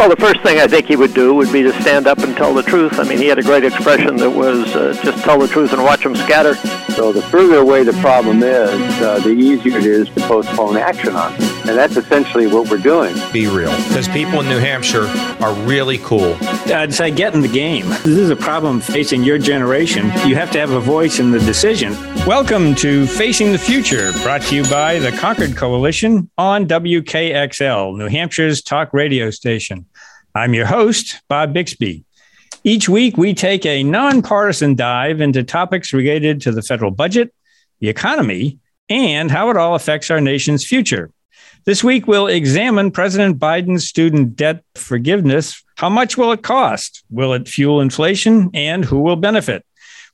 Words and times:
Well, 0.00 0.08
the 0.08 0.16
first 0.16 0.40
thing 0.40 0.58
I 0.58 0.66
think 0.66 0.86
he 0.86 0.96
would 0.96 1.12
do 1.12 1.34
would 1.34 1.52
be 1.52 1.62
to 1.62 1.78
stand 1.82 2.06
up 2.06 2.20
and 2.20 2.34
tell 2.34 2.54
the 2.54 2.62
truth. 2.62 2.98
I 2.98 3.04
mean, 3.04 3.18
he 3.18 3.26
had 3.26 3.38
a 3.38 3.42
great 3.42 3.64
expression 3.64 4.16
that 4.16 4.30
was 4.30 4.74
uh, 4.74 4.98
just 5.04 5.22
tell 5.22 5.38
the 5.38 5.46
truth 5.46 5.74
and 5.74 5.84
watch 5.84 6.02
them 6.02 6.16
scatter. 6.16 6.54
So 6.94 7.12
the 7.12 7.20
further 7.20 7.58
away 7.58 7.82
the 7.82 7.92
problem 8.00 8.42
is, 8.42 8.80
uh, 9.02 9.20
the 9.22 9.28
easier 9.28 9.76
it 9.76 9.84
is 9.84 10.08
to 10.08 10.20
postpone 10.22 10.78
action 10.78 11.14
on 11.14 11.34
it. 11.34 11.59
And 11.70 11.78
that's 11.78 11.96
essentially 11.96 12.48
what 12.48 12.68
we're 12.68 12.78
doing. 12.78 13.14
Be 13.32 13.46
real. 13.46 13.70
Because 13.86 14.08
people 14.08 14.40
in 14.40 14.48
New 14.48 14.58
Hampshire 14.58 15.04
are 15.40 15.54
really 15.62 15.98
cool. 15.98 16.36
I'd 16.66 16.92
say 16.92 17.12
get 17.12 17.32
in 17.32 17.42
the 17.42 17.48
game. 17.48 17.88
This 17.90 18.08
is 18.08 18.28
a 18.28 18.34
problem 18.34 18.80
facing 18.80 19.22
your 19.22 19.38
generation. 19.38 20.06
You 20.26 20.34
have 20.34 20.50
to 20.50 20.58
have 20.58 20.72
a 20.72 20.80
voice 20.80 21.20
in 21.20 21.30
the 21.30 21.38
decision. 21.38 21.92
Welcome 22.26 22.74
to 22.74 23.06
Facing 23.06 23.52
the 23.52 23.58
Future, 23.58 24.10
brought 24.24 24.42
to 24.42 24.56
you 24.56 24.64
by 24.64 24.98
the 24.98 25.12
Concord 25.12 25.56
Coalition 25.56 26.28
on 26.36 26.66
WKXL, 26.66 27.96
New 27.96 28.08
Hampshire's 28.08 28.62
talk 28.62 28.92
radio 28.92 29.30
station. 29.30 29.86
I'm 30.34 30.54
your 30.54 30.66
host, 30.66 31.22
Bob 31.28 31.52
Bixby. 31.52 32.02
Each 32.64 32.88
week, 32.88 33.16
we 33.16 33.32
take 33.32 33.64
a 33.64 33.84
nonpartisan 33.84 34.74
dive 34.74 35.20
into 35.20 35.44
topics 35.44 35.92
related 35.92 36.40
to 36.40 36.50
the 36.50 36.62
federal 36.62 36.90
budget, 36.90 37.32
the 37.78 37.88
economy, 37.88 38.58
and 38.88 39.30
how 39.30 39.50
it 39.50 39.56
all 39.56 39.76
affects 39.76 40.10
our 40.10 40.20
nation's 40.20 40.66
future. 40.66 41.12
This 41.66 41.84
week, 41.84 42.06
we'll 42.06 42.26
examine 42.26 42.90
President 42.90 43.38
Biden's 43.38 43.86
student 43.86 44.34
debt 44.34 44.64
forgiveness. 44.76 45.62
How 45.76 45.90
much 45.90 46.16
will 46.16 46.32
it 46.32 46.42
cost? 46.42 47.04
Will 47.10 47.34
it 47.34 47.48
fuel 47.48 47.82
inflation? 47.82 48.50
And 48.54 48.82
who 48.82 49.00
will 49.00 49.16
benefit? 49.16 49.64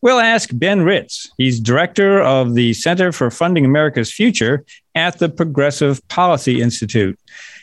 We'll 0.03 0.19
ask 0.19 0.51
Ben 0.53 0.83
Ritz. 0.83 1.31
He's 1.39 1.61
director 1.61 2.21
of 2.21 2.55
the 2.55 2.75
Center 2.75 3.13
for 3.13 3.31
Funding 3.31 3.65
America's 3.65 4.13
Future 4.13 4.65
at 4.97 5.19
the 5.19 5.29
Progressive 5.29 6.07
Policy 6.09 6.61
Institute. 6.61 7.19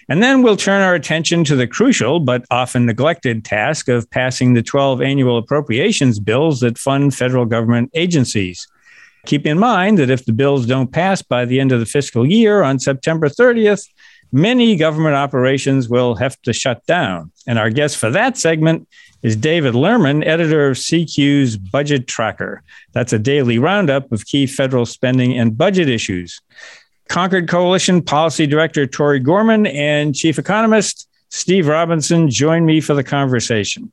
And 0.08 0.24
then 0.24 0.44
we'll 0.44 0.58
turn 0.58 0.82
our 0.82 0.96
attention 0.96 1.44
to 1.46 1.56
the 1.56 1.68
crucial 1.68 2.22
but 2.22 2.46
often 2.52 2.86
neglected 2.86 3.44
task 3.44 3.90
of 3.90 4.10
passing 4.12 4.54
the 4.54 4.64
12 4.64 5.02
annual 5.02 5.38
appropriations 5.38 6.20
bills 6.20 6.62
that 6.62 6.78
fund 6.78 7.14
federal 7.14 7.46
government 7.46 7.92
agencies. 7.94 8.68
Keep 9.26 9.46
in 9.46 9.58
mind 9.58 9.98
that 10.00 10.10
if 10.10 10.26
the 10.26 10.34
bills 10.34 10.66
don't 10.66 10.92
pass 10.92 11.22
by 11.22 11.46
the 11.46 11.60
end 11.60 11.72
of 11.72 11.80
the 11.80 11.86
fiscal 11.86 12.26
year 12.26 12.62
on 12.62 12.80
September 12.80 13.30
30th, 13.30 13.88
many 14.32 14.76
government 14.76 15.16
operations 15.16 15.88
will 15.88 16.16
have 16.16 16.42
to 16.42 16.52
shut 16.52 16.86
down. 16.86 17.32
And 17.48 17.58
our 17.58 17.70
guest 17.70 17.98
for 17.98 18.10
that 18.10 18.38
segment 18.38 18.88
is 19.22 19.38
David 19.38 19.74
Lerman, 19.74 20.26
editor 20.26 20.70
of 20.70 20.78
CQ's 20.78 21.56
Budget 21.56 22.08
Tracker. 22.08 22.62
That's 22.92 23.14
a 23.14 23.20
daily 23.20 23.58
roundup 23.60 24.12
of 24.12 24.26
key 24.26 24.46
federal 24.46 24.86
spending 24.86 25.38
and 25.38 25.58
budget 25.58 25.88
issues. 25.88 26.42
Concord 27.08 27.48
Coalition 27.48 28.02
Policy 28.02 28.48
Director 28.48 28.86
Tori 28.86 29.20
Gorman 29.20 29.68
and 29.68 30.14
Chief 30.16 30.38
Economist 30.38 31.08
Steve 31.30 31.68
Robinson 31.68 32.30
join 32.30 32.66
me 32.66 32.82
for 32.82 32.94
the 32.94 33.04
conversation. 33.04 33.92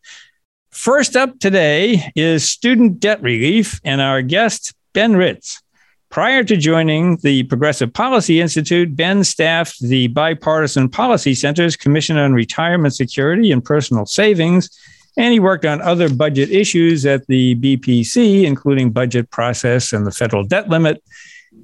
First 0.70 1.17
up 1.17 1.39
today 1.39 2.12
is 2.15 2.48
student 2.48 3.00
debt 3.00 3.22
relief 3.22 3.81
and 3.84 4.00
our 4.00 4.22
guest, 4.22 4.75
Ben 4.92 5.16
Ritz. 5.16 5.62
Prior 6.10 6.42
to 6.42 6.56
joining 6.56 7.19
the 7.19 7.44
Progressive 7.44 7.92
Policy 7.92 8.41
Institute, 8.41 8.97
Ben 8.97 9.22
staffed 9.22 9.80
the 9.80 10.08
Bipartisan 10.08 10.88
Policy 10.88 11.34
Center's 11.34 11.77
Commission 11.77 12.16
on 12.16 12.32
Retirement 12.32 12.94
Security 12.94 13.52
and 13.52 13.64
Personal 13.64 14.06
Savings, 14.06 14.69
and 15.16 15.32
he 15.32 15.38
worked 15.38 15.64
on 15.64 15.80
other 15.82 16.12
budget 16.12 16.50
issues 16.50 17.06
at 17.06 17.24
the 17.28 17.55
BPC, 17.56 18.44
including 18.44 18.91
budget 18.91 19.30
process 19.30 19.92
and 19.92 20.05
the 20.05 20.10
federal 20.10 20.42
debt 20.42 20.69
limit. 20.69 21.00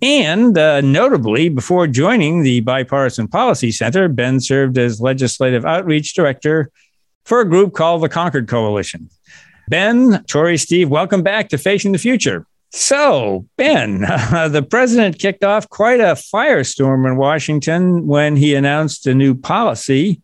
And 0.00 0.56
uh, 0.56 0.80
notably, 0.80 1.48
before 1.48 1.88
joining 1.88 2.44
the 2.44 2.60
Bipartisan 2.60 3.26
Policy 3.26 3.72
Center, 3.72 4.06
Ben 4.08 4.38
served 4.38 4.78
as 4.78 5.00
legislative 5.00 5.64
outreach 5.64 6.14
director 6.14 6.70
for 7.24 7.40
a 7.40 7.48
group 7.48 7.74
called 7.74 8.02
the 8.02 8.08
Concord 8.08 8.46
Coalition. 8.46 9.10
Ben, 9.68 10.22
Tori, 10.28 10.56
Steve, 10.56 10.88
welcome 10.88 11.24
back 11.24 11.48
to 11.48 11.58
Facing 11.58 11.90
the 11.90 11.98
Future. 11.98 12.46
So, 12.76 13.46
Ben, 13.56 14.04
uh, 14.04 14.48
the 14.52 14.62
president 14.62 15.18
kicked 15.18 15.42
off 15.42 15.66
quite 15.70 15.98
a 15.98 16.12
firestorm 16.12 17.10
in 17.10 17.16
Washington 17.16 18.06
when 18.06 18.36
he 18.36 18.54
announced 18.54 19.06
a 19.06 19.14
new 19.14 19.34
policy 19.34 20.20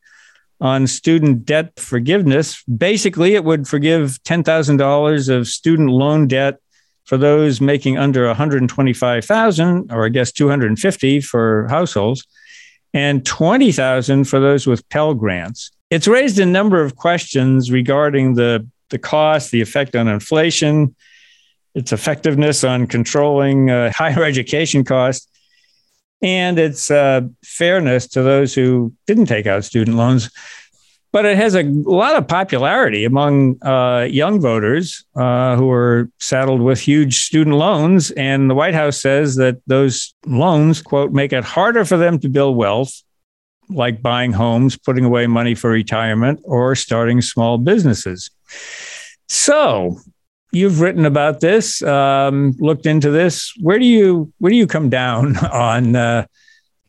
on 0.60 0.86
student 0.86 1.46
debt 1.46 1.72
forgiveness. 1.80 2.62
Basically, 2.64 3.36
it 3.36 3.44
would 3.44 3.66
forgive 3.66 4.22
$10,000 4.24 5.28
of 5.34 5.48
student 5.48 5.88
loan 5.88 6.28
debt 6.28 6.58
for 7.04 7.16
those 7.16 7.62
making 7.62 7.96
under 7.96 8.26
125,000 8.26 9.90
or 9.90 10.04
I 10.04 10.10
guess 10.10 10.30
250 10.30 11.22
for 11.22 11.66
households 11.68 12.22
and 12.92 13.24
20,000 13.24 14.24
for 14.24 14.40
those 14.40 14.66
with 14.66 14.86
Pell 14.90 15.14
grants. 15.14 15.70
It's 15.88 16.06
raised 16.06 16.38
a 16.38 16.44
number 16.44 16.82
of 16.82 16.96
questions 16.96 17.70
regarding 17.72 18.34
the 18.34 18.68
the 18.90 18.98
cost, 18.98 19.52
the 19.52 19.62
effect 19.62 19.96
on 19.96 20.06
inflation, 20.06 20.94
its 21.74 21.92
effectiveness 21.92 22.64
on 22.64 22.86
controlling 22.86 23.70
uh, 23.70 23.90
higher 23.94 24.24
education 24.24 24.84
costs, 24.84 25.28
and 26.20 26.58
its 26.58 26.90
uh, 26.90 27.22
fairness 27.44 28.06
to 28.08 28.22
those 28.22 28.54
who 28.54 28.92
didn't 29.06 29.26
take 29.26 29.46
out 29.46 29.64
student 29.64 29.96
loans 29.96 30.30
but 31.12 31.26
it 31.26 31.36
has 31.36 31.54
a 31.54 31.62
lot 31.64 32.16
of 32.16 32.26
popularity 32.26 33.04
among 33.04 33.62
uh, 33.62 34.08
young 34.10 34.40
voters 34.40 35.04
uh, 35.14 35.56
who 35.56 35.70
are 35.70 36.10
saddled 36.18 36.62
with 36.62 36.80
huge 36.80 37.20
student 37.20 37.56
loans. 37.56 38.10
And 38.12 38.48
the 38.48 38.54
White 38.54 38.74
House 38.74 39.00
says 39.00 39.36
that 39.36 39.58
those 39.66 40.14
loans, 40.26 40.80
quote, 40.80 41.12
make 41.12 41.34
it 41.34 41.44
harder 41.44 41.84
for 41.84 41.98
them 41.98 42.18
to 42.20 42.30
build 42.30 42.56
wealth, 42.56 43.02
like 43.68 44.00
buying 44.00 44.32
homes, 44.32 44.78
putting 44.78 45.04
away 45.04 45.26
money 45.26 45.54
for 45.54 45.70
retirement, 45.70 46.40
or 46.44 46.74
starting 46.74 47.20
small 47.20 47.58
businesses. 47.58 48.30
So, 49.28 49.98
you've 50.52 50.80
written 50.80 51.04
about 51.04 51.40
this, 51.40 51.82
um, 51.82 52.54
looked 52.58 52.86
into 52.86 53.10
this. 53.10 53.52
Where 53.60 53.78
do 53.78 53.86
you 53.86 54.32
where 54.38 54.50
do 54.50 54.56
you 54.56 54.66
come 54.66 54.90
down 54.90 55.36
on 55.52 55.96
uh, 55.96 56.26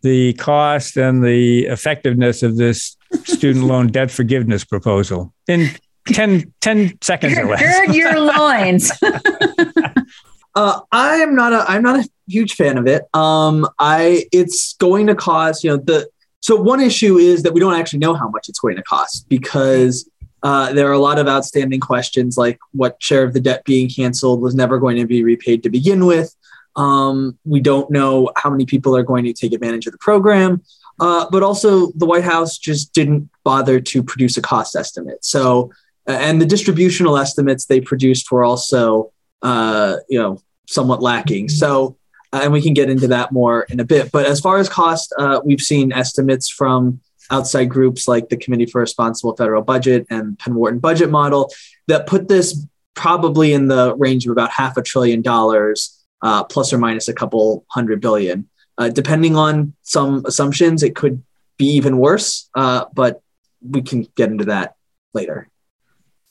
the 0.01 0.33
cost 0.33 0.97
and 0.97 1.23
the 1.23 1.65
effectiveness 1.65 2.43
of 2.43 2.57
this 2.57 2.97
student 3.23 3.65
loan 3.65 3.87
debt 3.87 4.11
forgiveness 4.11 4.63
proposal 4.63 5.33
in 5.47 5.69
10, 6.07 6.53
10 6.59 6.97
seconds 7.01 7.37
or 7.37 7.45
less. 7.45 7.61
Gird 7.61 7.95
your 7.95 8.19
loins. 8.19 8.91
uh, 10.55 10.79
I'm 10.91 11.35
not 11.35 11.53
a 11.53 11.65
I'm 11.67 11.81
not 11.81 11.99
a 11.99 12.09
huge 12.27 12.53
fan 12.55 12.77
of 12.77 12.87
it. 12.87 13.03
Um, 13.13 13.67
I 13.79 14.25
it's 14.31 14.73
going 14.75 15.07
to 15.07 15.15
cost 15.15 15.63
you 15.63 15.71
know 15.71 15.77
the 15.77 16.09
so 16.41 16.57
one 16.57 16.81
issue 16.81 17.17
is 17.17 17.43
that 17.43 17.53
we 17.53 17.61
don't 17.61 17.73
actually 17.73 17.99
know 17.99 18.13
how 18.15 18.27
much 18.27 18.49
it's 18.49 18.59
going 18.59 18.75
to 18.75 18.83
cost 18.83 19.27
because 19.29 20.09
uh, 20.43 20.73
there 20.73 20.89
are 20.89 20.93
a 20.93 20.99
lot 20.99 21.19
of 21.19 21.27
outstanding 21.27 21.79
questions 21.79 22.37
like 22.37 22.59
what 22.71 23.01
share 23.01 23.23
of 23.23 23.33
the 23.33 23.39
debt 23.39 23.63
being 23.63 23.89
canceled 23.89 24.41
was 24.41 24.53
never 24.53 24.77
going 24.77 24.97
to 24.97 25.07
be 25.07 25.23
repaid 25.23 25.63
to 25.63 25.69
begin 25.69 26.05
with. 26.05 26.35
Um, 26.75 27.37
we 27.45 27.61
don't 27.61 27.89
know 27.89 28.31
how 28.35 28.49
many 28.49 28.65
people 28.65 28.95
are 28.95 29.03
going 29.03 29.23
to 29.23 29.33
take 29.33 29.53
advantage 29.53 29.87
of 29.87 29.93
the 29.93 29.99
program. 29.99 30.61
Uh, 30.99 31.25
but 31.31 31.43
also, 31.43 31.91
the 31.93 32.05
White 32.05 32.23
House 32.23 32.57
just 32.57 32.93
didn't 32.93 33.29
bother 33.43 33.79
to 33.79 34.03
produce 34.03 34.37
a 34.37 34.41
cost 34.41 34.75
estimate. 34.75 35.23
So, 35.25 35.71
uh, 36.07 36.11
and 36.11 36.41
the 36.41 36.45
distributional 36.45 37.17
estimates 37.17 37.65
they 37.65 37.81
produced 37.81 38.31
were 38.31 38.43
also, 38.43 39.11
uh, 39.41 39.97
you 40.09 40.19
know, 40.19 40.39
somewhat 40.67 41.01
lacking. 41.01 41.49
So, 41.49 41.97
uh, 42.31 42.41
and 42.43 42.53
we 42.53 42.61
can 42.61 42.73
get 42.73 42.89
into 42.89 43.07
that 43.07 43.31
more 43.31 43.63
in 43.63 43.79
a 43.79 43.85
bit. 43.85 44.11
But 44.11 44.25
as 44.25 44.39
far 44.39 44.57
as 44.57 44.69
cost, 44.69 45.13
uh, 45.17 45.41
we've 45.43 45.61
seen 45.61 45.91
estimates 45.91 46.49
from 46.49 46.99
outside 47.31 47.65
groups 47.65 48.07
like 48.07 48.29
the 48.29 48.37
Committee 48.37 48.65
for 48.65 48.81
Responsible 48.81 49.35
Federal 49.35 49.61
Budget 49.61 50.05
and 50.09 50.37
Penn 50.39 50.55
Wharton 50.55 50.79
Budget 50.79 51.09
Model 51.09 51.51
that 51.87 52.07
put 52.07 52.27
this 52.27 52.65
probably 52.93 53.53
in 53.53 53.67
the 53.67 53.95
range 53.95 54.25
of 54.25 54.31
about 54.31 54.51
half 54.51 54.77
a 54.77 54.81
trillion 54.81 55.21
dollars, 55.21 56.03
uh, 56.21 56.43
plus 56.43 56.71
or 56.71 56.77
minus 56.77 57.07
a 57.07 57.13
couple 57.13 57.65
hundred 57.69 58.01
billion. 58.01 58.49
Uh, 58.77 58.89
depending 58.89 59.35
on 59.35 59.73
some 59.83 60.23
assumptions, 60.25 60.83
it 60.83 60.95
could 60.95 61.23
be 61.57 61.65
even 61.65 61.97
worse, 61.97 62.49
uh, 62.55 62.85
but 62.93 63.21
we 63.61 63.81
can 63.81 64.07
get 64.15 64.29
into 64.29 64.45
that 64.45 64.75
later. 65.13 65.47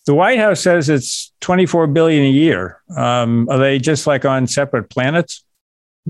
The 0.05 0.15
White 0.15 0.39
House 0.39 0.61
says 0.61 0.89
it's 0.89 1.33
24 1.41 1.87
billion 1.89 2.25
a 2.25 2.31
year. 2.31 2.83
Um, 2.97 3.49
are 3.49 3.59
they 3.59 3.79
just 3.79 4.07
like 4.07 4.25
on 4.25 4.49
separate 4.49 4.91
planets? 4.91 5.45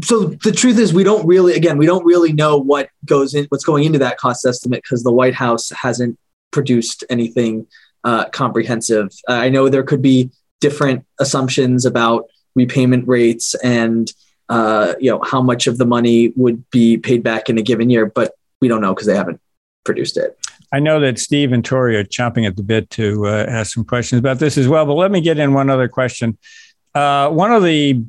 So 0.03 0.25
the 0.25 0.53
truth 0.53 0.79
is, 0.79 0.95
we 0.95 1.05
don't 1.05 1.27
really, 1.27 1.55
again, 1.55 1.77
we 1.77 1.87
don't 1.87 2.05
really 2.05 2.33
know 2.33 2.57
what 2.57 2.89
goes 3.05 3.35
in, 3.35 3.45
what's 3.51 3.65
going 3.65 3.85
into 3.85 3.99
that 3.99 4.17
cost 4.17 4.47
estimate 4.47 4.83
because 4.83 5.03
the 5.03 5.13
White 5.13 5.35
House 5.35 5.71
hasn't 5.71 6.19
produced 6.51 7.05
anything 7.11 7.67
uh, 8.05 8.29
comprehensive. 8.31 9.11
I 9.29 9.51
know 9.51 9.69
there 9.69 9.83
could 9.83 10.01
be 10.01 10.31
different 10.61 11.05
assumptions 11.21 11.85
about 11.85 12.27
repayment 12.55 13.07
rates 13.07 13.55
and 13.57 14.11
uh, 14.49 14.95
you 15.01 15.11
know, 15.11 15.21
how 15.23 15.41
much 15.41 15.67
of 15.67 15.79
the 15.79 15.87
money 15.87 16.33
would 16.37 16.69
be 16.71 16.99
paid 16.99 17.23
back 17.23 17.49
in 17.49 17.57
a 17.59 17.63
given 17.63 17.89
year, 17.89 18.05
but 18.07 18.35
we 18.61 18.69
don't 18.69 18.83
know 18.83 18.95
because 18.95 19.07
they 19.07 19.17
haven't 19.17 19.41
produced 19.85 20.17
it. 20.17 20.39
I 20.73 20.79
know 20.79 21.01
that 21.01 21.19
Steve 21.19 21.53
and 21.53 21.65
Tori 21.65 21.97
are 21.97 22.05
chomping 22.05 22.47
at 22.47 22.57
the 22.57 22.63
bit 22.63 22.91
to 22.91 23.27
uh, 23.27 23.47
ask 23.49 23.73
some 23.73 23.85
questions 23.85 24.19
about 24.19 24.39
this 24.39 24.59
as 24.59 24.69
well, 24.69 24.85
but 24.85 24.95
let 24.95 25.11
me 25.11 25.21
get 25.21 25.39
in 25.39 25.55
one 25.55 25.71
other 25.71 25.89
question. 25.89 26.37
Uh, 26.95 27.31
one 27.31 27.53
of 27.53 27.63
the 27.63 28.05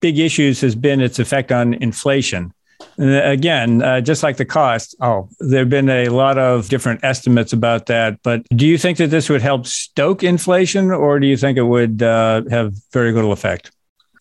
big 0.00 0.18
issues 0.18 0.60
has 0.60 0.74
been 0.74 1.00
its 1.00 1.18
effect 1.18 1.52
on 1.52 1.74
inflation. 1.74 2.52
Again, 2.98 3.82
uh, 3.82 4.00
just 4.00 4.22
like 4.22 4.36
the 4.36 4.44
cost, 4.44 4.94
oh, 5.00 5.28
there 5.38 5.60
have 5.60 5.70
been 5.70 5.88
a 5.88 6.08
lot 6.08 6.38
of 6.38 6.68
different 6.68 7.02
estimates 7.02 7.52
about 7.52 7.86
that. 7.86 8.18
But 8.22 8.46
do 8.56 8.66
you 8.66 8.76
think 8.76 8.98
that 8.98 9.08
this 9.08 9.28
would 9.28 9.42
help 9.42 9.66
stoke 9.66 10.22
inflation, 10.22 10.90
or 10.90 11.18
do 11.18 11.26
you 11.26 11.36
think 11.36 11.56
it 11.56 11.62
would 11.62 12.02
uh, 12.02 12.42
have 12.50 12.74
very 12.92 13.12
little 13.12 13.32
effect? 13.32 13.70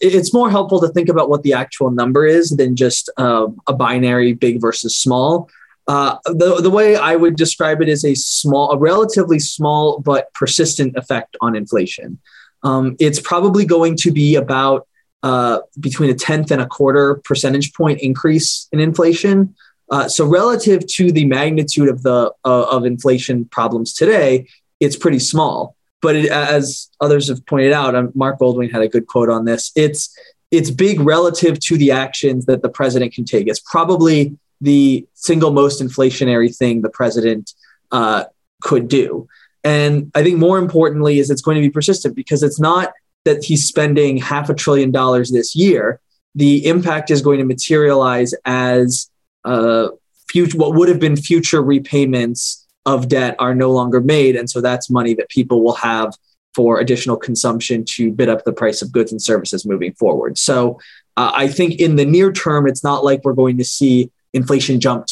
It's 0.01 0.33
more 0.33 0.49
helpful 0.49 0.79
to 0.81 0.87
think 0.89 1.09
about 1.09 1.29
what 1.29 1.43
the 1.43 1.53
actual 1.53 1.91
number 1.91 2.25
is 2.25 2.51
than 2.51 2.75
just 2.75 3.09
uh, 3.17 3.47
a 3.67 3.73
binary 3.73 4.33
big 4.33 4.61
versus 4.61 4.97
small. 4.97 5.49
Uh, 5.87 6.17
the, 6.25 6.61
the 6.61 6.69
way 6.69 6.95
I 6.95 7.15
would 7.15 7.35
describe 7.35 7.81
it 7.81 7.89
is 7.89 8.05
a 8.05 8.13
small, 8.13 8.71
a 8.71 8.77
relatively 8.77 9.39
small 9.39 9.99
but 9.99 10.31
persistent 10.33 10.95
effect 10.95 11.35
on 11.41 11.55
inflation. 11.55 12.19
Um, 12.63 12.95
it's 12.99 13.19
probably 13.19 13.65
going 13.65 13.97
to 13.97 14.11
be 14.11 14.35
about 14.35 14.87
uh, 15.23 15.59
between 15.79 16.09
a 16.09 16.13
tenth 16.13 16.51
and 16.51 16.61
a 16.61 16.65
quarter 16.67 17.15
percentage 17.25 17.73
point 17.73 17.99
increase 18.01 18.67
in 18.71 18.79
inflation. 18.79 19.55
Uh, 19.91 20.07
so 20.07 20.25
relative 20.25 20.85
to 20.87 21.11
the 21.11 21.25
magnitude 21.25 21.89
of 21.89 22.03
the 22.03 22.31
uh, 22.45 22.63
of 22.69 22.85
inflation 22.85 23.45
problems 23.45 23.93
today, 23.93 24.47
it's 24.79 24.95
pretty 24.95 25.19
small. 25.19 25.75
But 26.01 26.15
it, 26.15 26.31
as 26.31 26.89
others 27.01 27.27
have 27.27 27.45
pointed 27.45 27.73
out, 27.73 27.95
um, 27.95 28.11
Marc 28.15 28.39
Goldwein 28.39 28.71
had 28.71 28.81
a 28.81 28.87
good 28.87 29.07
quote 29.07 29.29
on 29.29 29.45
this. 29.45 29.71
It's 29.75 30.15
it's 30.51 30.71
big 30.71 30.99
relative 30.99 31.59
to 31.59 31.77
the 31.77 31.91
actions 31.91 32.45
that 32.45 32.61
the 32.61 32.69
president 32.69 33.13
can 33.13 33.25
take. 33.25 33.47
It's 33.47 33.59
probably 33.59 34.37
the 34.61 35.05
single 35.13 35.51
most 35.51 35.81
inflationary 35.81 36.55
thing 36.55 36.81
the 36.81 36.89
president 36.89 37.53
uh, 37.91 38.25
could 38.61 38.87
do. 38.87 39.27
And 39.63 40.11
I 40.15 40.23
think 40.23 40.37
more 40.37 40.57
importantly 40.57 41.19
is 41.19 41.29
it's 41.29 41.41
going 41.41 41.55
to 41.55 41.61
be 41.61 41.69
persistent 41.69 42.15
because 42.15 42.43
it's 42.43 42.59
not 42.59 42.93
that 43.29 43.43
he's 43.43 43.65
spending 43.65 44.17
half 44.17 44.49
a 44.49 44.53
trillion 44.53 44.91
dollars 44.91 45.31
this 45.31 45.55
year, 45.55 45.99
the 46.35 46.65
impact 46.65 47.11
is 47.11 47.21
going 47.21 47.39
to 47.39 47.45
materialize 47.45 48.33
as 48.45 49.09
uh, 49.45 49.89
future 50.29 50.57
what 50.57 50.73
would 50.75 50.89
have 50.89 50.99
been 50.99 51.15
future 51.15 51.61
repayments 51.61 52.65
of 52.85 53.07
debt 53.07 53.35
are 53.39 53.53
no 53.53 53.71
longer 53.71 54.01
made, 54.01 54.35
and 54.35 54.49
so 54.49 54.61
that's 54.61 54.89
money 54.89 55.13
that 55.13 55.29
people 55.29 55.63
will 55.63 55.75
have 55.75 56.13
for 56.55 56.79
additional 56.79 57.15
consumption 57.15 57.85
to 57.85 58.11
bid 58.11 58.29
up 58.29 58.43
the 58.43 58.53
price 58.53 58.81
of 58.81 58.91
goods 58.91 59.11
and 59.11 59.21
services 59.21 59.65
moving 59.65 59.93
forward. 59.93 60.37
So 60.37 60.79
uh, 61.15 61.31
I 61.33 61.47
think 61.47 61.79
in 61.79 61.95
the 61.95 62.05
near 62.05 62.31
term, 62.31 62.67
it's 62.67 62.83
not 62.83 63.03
like 63.03 63.21
we're 63.23 63.33
going 63.33 63.57
to 63.59 63.63
see 63.63 64.11
inflation 64.33 64.79
jump, 64.79 65.07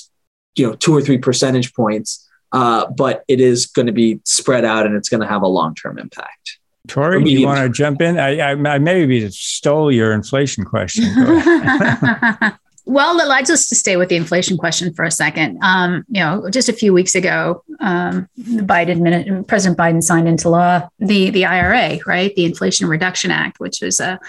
you 0.55 0.65
know, 0.65 0.75
two 0.75 0.95
or 0.95 1.01
three 1.01 1.19
percentage 1.19 1.73
points, 1.73 2.27
uh, 2.51 2.89
but 2.89 3.23
it 3.27 3.39
is 3.39 3.67
going 3.67 3.85
to 3.85 3.91
be 3.91 4.19
spread 4.23 4.65
out 4.65 4.85
and 4.85 4.95
it's 4.95 5.09
going 5.09 5.21
to 5.21 5.27
have 5.27 5.43
a 5.43 5.47
long 5.47 5.75
term 5.75 5.99
impact. 5.99 6.57
Tori, 6.87 7.23
do 7.23 7.29
you 7.29 7.45
want 7.45 7.59
to 7.59 7.69
jump 7.69 8.01
in? 8.01 8.19
I, 8.19 8.39
I, 8.39 8.51
I 8.51 8.77
maybe 8.79 9.29
stole 9.29 9.91
your 9.91 10.11
inflation 10.13 10.63
question. 10.63 11.05
well, 12.85 13.15
let's 13.15 13.49
just 13.49 13.75
stay 13.75 13.97
with 13.97 14.09
the 14.09 14.15
inflation 14.15 14.57
question 14.57 14.93
for 14.93 15.03
a 15.03 15.11
second. 15.11 15.59
Um, 15.61 16.05
you 16.07 16.21
know, 16.21 16.49
just 16.49 16.69
a 16.69 16.73
few 16.73 16.93
weeks 16.93 17.15
ago, 17.15 17.63
um, 17.79 18.29
Biden, 18.39 19.45
President 19.47 19.77
Biden 19.77 20.01
signed 20.01 20.27
into 20.27 20.49
law 20.49 20.87
the 20.99 21.29
the 21.29 21.45
IRA, 21.45 21.99
right, 22.05 22.33
the 22.35 22.45
Inflation 22.45 22.87
Reduction 22.87 23.29
Act, 23.29 23.59
which 23.59 23.81
was 23.81 23.99
a 23.99 24.19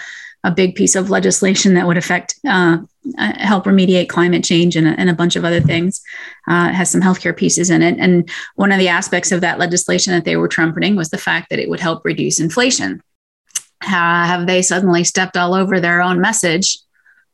a 0.43 0.51
big 0.51 0.75
piece 0.75 0.95
of 0.95 1.09
legislation 1.09 1.73
that 1.73 1.85
would 1.85 1.97
affect 1.97 2.35
uh, 2.47 2.77
uh, 3.17 3.33
help 3.37 3.65
remediate 3.65 4.07
climate 4.07 4.43
change 4.43 4.75
and 4.75 4.87
a, 4.87 4.91
and 4.91 5.09
a 5.09 5.13
bunch 5.13 5.35
of 5.35 5.43
other 5.43 5.59
things. 5.59 6.01
Uh, 6.49 6.67
it 6.69 6.75
has 6.75 6.89
some 6.89 7.01
healthcare 7.01 7.35
pieces 7.35 7.69
in 7.69 7.81
it, 7.81 7.97
and 7.99 8.29
one 8.55 8.71
of 8.71 8.79
the 8.79 8.87
aspects 8.87 9.31
of 9.31 9.41
that 9.41 9.59
legislation 9.59 10.13
that 10.13 10.25
they 10.25 10.37
were 10.37 10.47
trumpeting 10.47 10.95
was 10.95 11.09
the 11.09 11.17
fact 11.17 11.49
that 11.49 11.59
it 11.59 11.69
would 11.69 11.79
help 11.79 12.03
reduce 12.05 12.39
inflation. 12.39 13.01
Uh, 13.81 13.87
have 13.87 14.47
they 14.47 14.61
suddenly 14.61 15.03
stepped 15.03 15.37
all 15.37 15.53
over 15.53 15.79
their 15.79 16.01
own 16.01 16.19
message 16.19 16.79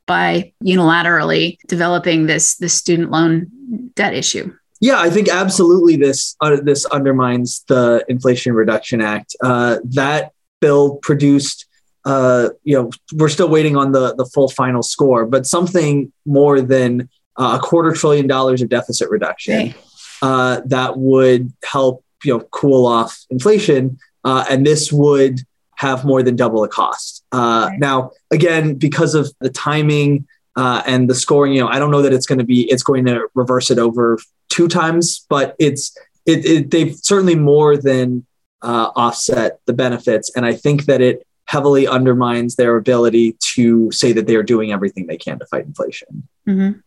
by 0.06 0.54
unilaterally 0.64 1.58
developing 1.68 2.28
this 2.28 2.56
this 2.58 2.74
student 2.74 3.12
loan 3.12 3.50
debt 3.96 4.14
issue? 4.14 4.54
Yeah, 4.82 5.00
I 5.00 5.10
think 5.10 5.30
absolutely 5.30 5.96
this 5.96 6.36
uh, 6.42 6.58
this 6.62 6.86
undermines 6.86 7.64
the 7.68 8.04
Inflation 8.08 8.54
Reduction 8.54 9.02
Act. 9.02 9.36
Uh, 9.42 9.78
that 9.84 10.32
bill 10.62 10.98
produced 10.98 11.65
uh, 12.06 12.50
you 12.64 12.78
know, 12.78 12.92
we're 13.14 13.30
still 13.30 13.50
waiting 13.50 13.76
on 13.76 13.92
the 13.92 14.16
the 14.16 14.26
full 14.26 14.48
final 14.50 14.84
score, 14.84 15.26
but 15.26 15.48
something 15.48 16.14
more 16.26 16.62
than 16.62 17.10
uh, 17.38 17.58
a 17.60 17.66
quarter 17.66 17.92
trillion 17.92 18.28
dollars 18.28 18.62
of 18.62 18.70
deficit 18.70 19.10
reduction 19.10 19.74
uh, 20.22 20.62
that 20.66 20.98
would 20.98 21.52
help 21.64 22.04
you 22.24 22.38
know 22.38 22.44
cool 22.52 22.86
off 22.86 23.26
inflation, 23.32 23.98
uh, 24.24 24.46
and 24.50 24.66
this 24.66 24.92
would 24.94 25.40
have 25.78 26.06
more 26.06 26.22
than 26.22 26.36
double 26.36 26.62
the 26.62 26.68
cost. 26.68 27.26
Uh, 27.32 27.70
now, 27.78 28.12
again, 28.32 28.76
because 28.76 29.16
of 29.16 29.34
the 29.42 29.50
timing 29.50 30.26
uh, 30.56 30.82
and 30.86 31.10
the 31.10 31.16
scoring, 31.16 31.54
you 31.54 31.60
know, 31.60 31.68
I 31.68 31.80
don't 31.80 31.92
know 31.92 32.02
that 32.04 32.14
it's 32.14 32.28
going 32.28 32.40
to 32.40 32.46
be 32.46 32.70
it's 32.72 32.84
going 32.84 33.06
to 33.06 33.28
reverse 33.34 33.72
it 33.72 33.80
over 33.80 34.20
two 34.50 34.68
times, 34.68 35.26
but 35.28 35.56
it's 35.58 35.98
it, 36.28 36.46
it 36.46 36.72
they've 36.72 36.96
certainly 36.96 37.36
more 37.36 37.76
than 37.78 38.28
offset 38.62 39.60
the 39.66 39.74
benefits, 39.74 40.32
and 40.36 40.46
I 40.46 40.54
think 40.54 40.86
that 40.86 41.02
it 41.02 41.26
heavily 41.46 41.88
undermines 41.88 42.56
their 42.56 42.76
ability 42.76 43.38
to 43.40 43.92
say 43.92 44.12
that 44.12 44.28
they 44.28 44.36
are 44.36 44.44
doing 44.44 44.72
everything 44.72 45.08
they 45.08 45.18
can 45.18 45.40
to 45.40 45.46
fight 45.46 45.66
inflation. 45.66 46.28
Mm-hmm. 46.48 46.80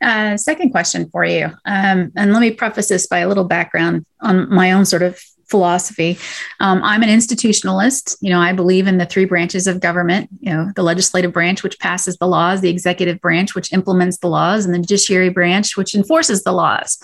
Uh, 0.00 0.36
second 0.36 0.70
question 0.70 1.08
for 1.10 1.24
you. 1.24 1.46
Um, 1.64 2.12
and 2.16 2.32
let 2.32 2.40
me 2.40 2.50
preface 2.52 2.88
this 2.88 3.06
by 3.06 3.18
a 3.18 3.28
little 3.28 3.44
background 3.44 4.06
on 4.20 4.52
my 4.52 4.72
own 4.72 4.84
sort 4.84 5.02
of 5.02 5.20
philosophy. 5.48 6.18
Um, 6.60 6.82
I'm 6.84 7.02
an 7.02 7.08
institutionalist. 7.08 8.16
You 8.20 8.30
know, 8.30 8.40
I 8.40 8.52
believe 8.52 8.86
in 8.86 8.98
the 8.98 9.06
three 9.06 9.24
branches 9.24 9.66
of 9.66 9.80
government, 9.80 10.28
you 10.40 10.52
know, 10.52 10.70
the 10.76 10.82
legislative 10.82 11.32
branch, 11.32 11.62
which 11.62 11.78
passes 11.78 12.16
the 12.18 12.26
laws, 12.26 12.60
the 12.60 12.68
executive 12.68 13.20
branch, 13.20 13.54
which 13.54 13.72
implements 13.72 14.18
the 14.18 14.28
laws, 14.28 14.64
and 14.64 14.74
the 14.74 14.78
judiciary 14.78 15.30
branch, 15.30 15.76
which 15.76 15.94
enforces 15.94 16.44
the 16.44 16.52
laws. 16.52 16.98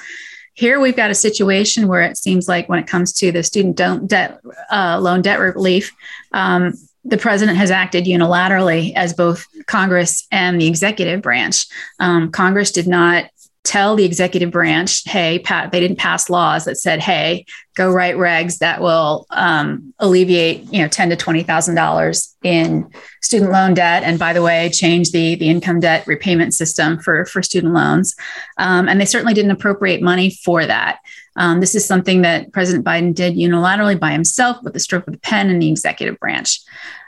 Here 0.54 0.80
we've 0.80 0.96
got 0.96 1.10
a 1.10 1.14
situation 1.14 1.88
where 1.88 2.02
it 2.02 2.16
seems 2.16 2.48
like 2.48 2.68
when 2.68 2.78
it 2.78 2.86
comes 2.86 3.12
to 3.14 3.32
the 3.32 3.42
student 3.42 3.76
debt 4.08 4.40
uh, 4.70 4.98
loan 5.00 5.20
debt 5.20 5.40
relief, 5.40 5.92
um, 6.32 6.74
the 7.04 7.18
president 7.18 7.58
has 7.58 7.70
acted 7.70 8.04
unilaterally 8.04 8.94
as 8.94 9.12
both 9.12 9.46
Congress 9.66 10.26
and 10.30 10.60
the 10.60 10.66
executive 10.66 11.20
branch. 11.20 11.66
Um, 12.00 12.30
Congress 12.30 12.70
did 12.70 12.86
not 12.86 13.26
tell 13.64 13.96
the 13.96 14.05
executive 14.05 14.50
branch, 14.50 15.02
hey, 15.06 15.38
Pat, 15.38 15.72
they 15.72 15.81
didn't 15.81 15.99
pass 15.99 16.28
laws 16.28 16.66
that 16.66 16.76
said, 16.76 17.00
hey, 17.00 17.46
go 17.75 17.90
write 17.90 18.14
regs 18.14 18.58
that 18.58 18.81
will 18.81 19.26
um, 19.31 19.93
alleviate, 19.99 20.70
you 20.72 20.81
know, 20.81 20.88
ten 20.88 21.08
to 21.11 21.16
twenty 21.16 21.43
thousand 21.43 21.75
dollars 21.75 22.37
in 22.44 22.88
student 23.22 23.50
loan 23.50 23.75
debt, 23.75 24.02
and 24.05 24.19
by 24.19 24.32
the 24.32 24.43
way, 24.43 24.70
change 24.70 25.11
the 25.11 25.34
the 25.34 25.49
income 25.49 25.81
debt 25.81 26.06
repayment 26.06 26.55
system 26.55 26.99
for 26.99 27.25
for 27.25 27.43
student 27.43 27.72
loans. 27.72 28.14
Um, 28.58 28.88
and 28.88 29.00
they 29.00 29.06
certainly 29.06 29.34
didn't 29.34 29.50
appropriate 29.50 30.02
money 30.02 30.31
for 30.31 30.64
that. 30.64 30.99
Um, 31.36 31.60
this 31.60 31.75
is 31.75 31.84
something 31.84 32.22
that 32.22 32.52
President 32.52 32.84
Biden 32.84 33.14
did 33.14 33.34
unilaterally 33.34 33.98
by 33.98 34.12
himself 34.12 34.58
with 34.62 34.72
the 34.72 34.81
stroke 34.81 35.06
of 35.06 35.12
the 35.12 35.20
pen 35.20 35.50
in 35.50 35.58
the 35.58 35.70
executive 35.70 36.19
branch. 36.19 36.60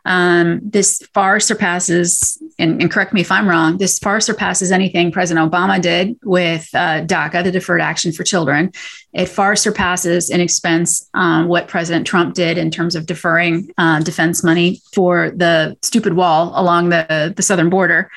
Um, 0.05 0.61
this 0.63 1.03
far 1.15 1.41
surpasses, 1.41 2.41
and, 2.61 2.81
and, 2.81 2.89
correct 2.89 3.13
me 3.13 3.23
if 3.23 3.33
I'm 3.33 3.49
wrong, 3.49 3.79
this 3.79 3.99
far 3.99 4.21
surpasses 4.21 4.71
anything 4.71 5.11
President 5.11 5.51
Obama 5.51 5.83
did 5.83 6.17
with 6.23 6.69
uh, 6.75 7.03
DACA, 7.05 7.43
the 7.43 7.51
Deferred 7.51 7.81
Action 7.81 8.13
for 8.13 8.23
Children. 8.23 8.71
It 9.13 9.27
far 9.27 9.57
surpasses 9.57 10.31
in 10.31 10.41
expense 10.41 11.11
um, 11.15 11.49
what 11.49 11.67
President 11.67 12.07
Trump 12.07 12.35
did 12.37 12.57
in 12.57 12.71
terms 12.71 12.95
of 12.95 13.07
deferring 13.07 13.73
uh, 13.79 14.01
defense 14.01 14.45
money 14.45 14.81
for 14.95 15.33
the 15.35 15.77
stupid 15.83 16.15
wall 16.15 16.53
along 16.55 16.91
the, 16.91 17.33
the 17.35 17.43
southern 17.43 17.69
border 17.69 18.09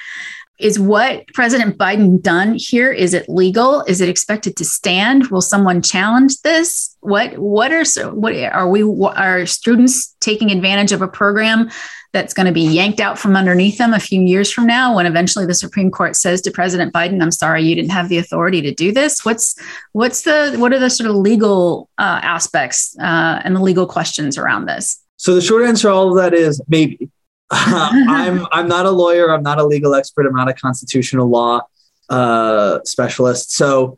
is 0.60 0.78
what 0.78 1.26
President 1.34 1.78
Biden 1.78 2.22
done 2.22 2.56
here? 2.56 2.92
Is 2.92 3.14
it 3.14 3.30
legal? 3.30 3.82
Is 3.84 4.02
it 4.02 4.10
expected 4.10 4.58
to 4.58 4.66
stand? 4.66 5.28
Will 5.28 5.42
someone 5.42 5.82
challenge 5.82 6.42
this? 6.42 6.96
What 7.00 7.38
what 7.38 7.72
are 7.72 7.86
so 7.86 8.14
what 8.14 8.36
are 8.36 8.70
we 8.70 8.84
are 8.84 9.46
students 9.46 10.16
taking 10.20 10.52
advantage 10.52 10.92
of 10.92 11.02
a 11.02 11.08
program 11.08 11.70
that's 12.12 12.34
going 12.34 12.48
to 12.48 12.52
be 12.52 12.62
yanked 12.62 13.00
out 13.00 13.20
from 13.20 13.36
underneath 13.36 13.78
them 13.78 13.94
a 13.94 14.00
few 14.00 14.22
years 14.22 14.52
from 14.52 14.66
now 14.66 14.96
when 14.96 15.06
eventually 15.06 15.46
the 15.46 15.54
Supreme 15.54 15.92
Court 15.92 16.16
says 16.16 16.42
to 16.42 16.52
President 16.52 16.94
Biden, 16.94 17.22
"I'm 17.22 17.32
sorry, 17.32 17.64
you 17.64 17.76
didn't 17.76 17.92
have 17.92 18.10
the 18.10 18.18
authority 18.18 18.62
to 18.62 18.74
do 18.74 18.92
this." 18.92 19.24
What's 19.24 19.56
what's 19.94 20.24
the 20.24 20.56
what 20.58 20.74
are 20.74 20.80
the 20.80 20.90
sort 20.90 21.10
of 21.10 21.16
legal 21.16 21.90
uh, 21.98 22.20
aspects 22.22 22.98
uh, 23.00 23.42
and 23.46 23.56
the 23.56 23.62
legal 23.62 23.86
questions 23.86 24.38
around 24.38 24.66
this? 24.66 25.02
So 25.16 25.36
the 25.36 25.42
short 25.42 25.66
answer 25.66 25.88
to 25.88 25.94
all 25.94 26.10
of 26.10 26.16
that 26.18 26.34
is 26.34 26.62
maybe. 26.68 27.10
I'm 27.52 28.46
I'm 28.52 28.68
not 28.68 28.86
a 28.86 28.92
lawyer. 28.92 29.34
I'm 29.34 29.44
not 29.44 29.60
a 29.60 29.66
legal 29.66 29.96
expert. 29.96 30.28
I'm 30.28 30.36
not 30.36 30.50
a 30.50 30.54
constitutional 30.54 31.30
law 31.30 31.62
uh, 32.10 32.80
specialist. 32.84 33.54
So 33.54 33.98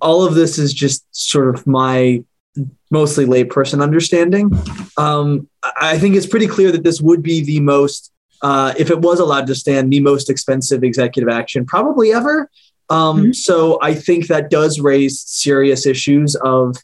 all 0.00 0.24
of 0.24 0.34
this 0.34 0.58
is 0.58 0.72
just 0.72 1.04
sort 1.12 1.54
of 1.54 1.66
my 1.66 2.22
mostly 2.90 3.24
layperson 3.24 3.82
understanding. 3.82 4.50
Um, 4.96 5.48
I 5.80 5.98
think 5.98 6.16
it's 6.16 6.26
pretty 6.26 6.46
clear 6.46 6.72
that 6.72 6.84
this 6.84 7.00
would 7.00 7.22
be 7.22 7.42
the 7.44 7.60
most, 7.60 8.12
uh, 8.42 8.74
if 8.78 8.90
it 8.90 9.00
was 9.00 9.20
allowed 9.20 9.46
to 9.48 9.54
stand, 9.54 9.92
the 9.92 10.00
most 10.00 10.30
expensive 10.30 10.82
executive 10.82 11.28
action 11.28 11.66
probably 11.66 12.12
ever. 12.12 12.50
Um, 12.90 13.18
mm-hmm. 13.18 13.32
So 13.32 13.78
I 13.82 13.94
think 13.94 14.28
that 14.28 14.50
does 14.50 14.80
raise 14.80 15.20
serious 15.20 15.86
issues 15.86 16.34
of, 16.36 16.76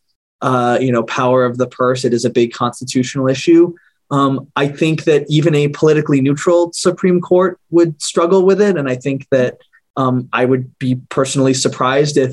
uh, 0.43 0.79
you 0.81 0.93
know, 0.93 1.03
power 1.05 1.45
of 1.45 1.57
the 1.57 1.67
purse. 1.67 2.05
It 2.05 2.13
is 2.13 2.25
a 2.25 2.31
big 2.31 2.53
constitutional 2.53 3.29
issue. 3.29 3.75
Um, 4.11 4.49
I 4.55 4.69
think 4.69 5.05
that 5.05 5.25
even 5.29 5.55
a 5.55 5.69
politically 5.69 6.21
neutral 6.21 6.73
Supreme 6.73 7.21
Court 7.21 7.59
would 7.71 8.01
struggle 8.03 8.45
with 8.45 8.61
it, 8.61 8.77
and 8.77 8.89
I 8.89 8.97
think 8.97 9.27
that 9.31 9.59
Um, 9.97 10.29
I 10.33 10.45
would 10.45 10.77
be 10.79 10.97
personally 11.09 11.55
surprised 11.55 12.17
if 12.17 12.33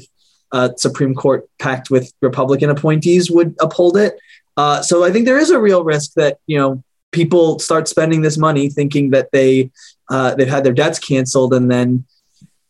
a 0.52 0.74
Supreme 0.78 1.14
Court 1.14 1.42
packed 1.60 1.92
with 1.92 2.12
Republican 2.22 2.70
appointees 2.72 3.30
would 3.30 3.54
uphold 3.60 3.96
it. 3.98 4.14
Uh, 4.58 4.82
so 4.82 5.06
I 5.08 5.12
think 5.12 5.26
there 5.26 5.42
is 5.44 5.52
a 5.52 5.60
real 5.60 5.84
risk 5.84 6.14
that 6.16 6.34
you 6.48 6.58
know 6.60 6.82
people 7.12 7.60
start 7.60 7.88
spending 7.88 8.24
this 8.24 8.38
money 8.38 8.70
thinking 8.70 9.12
that 9.12 9.30
they 9.32 9.70
uh, 10.10 10.34
they've 10.36 10.56
had 10.56 10.64
their 10.64 10.74
debts 10.74 11.00
canceled, 11.00 11.54
and 11.54 11.70
then 11.70 12.06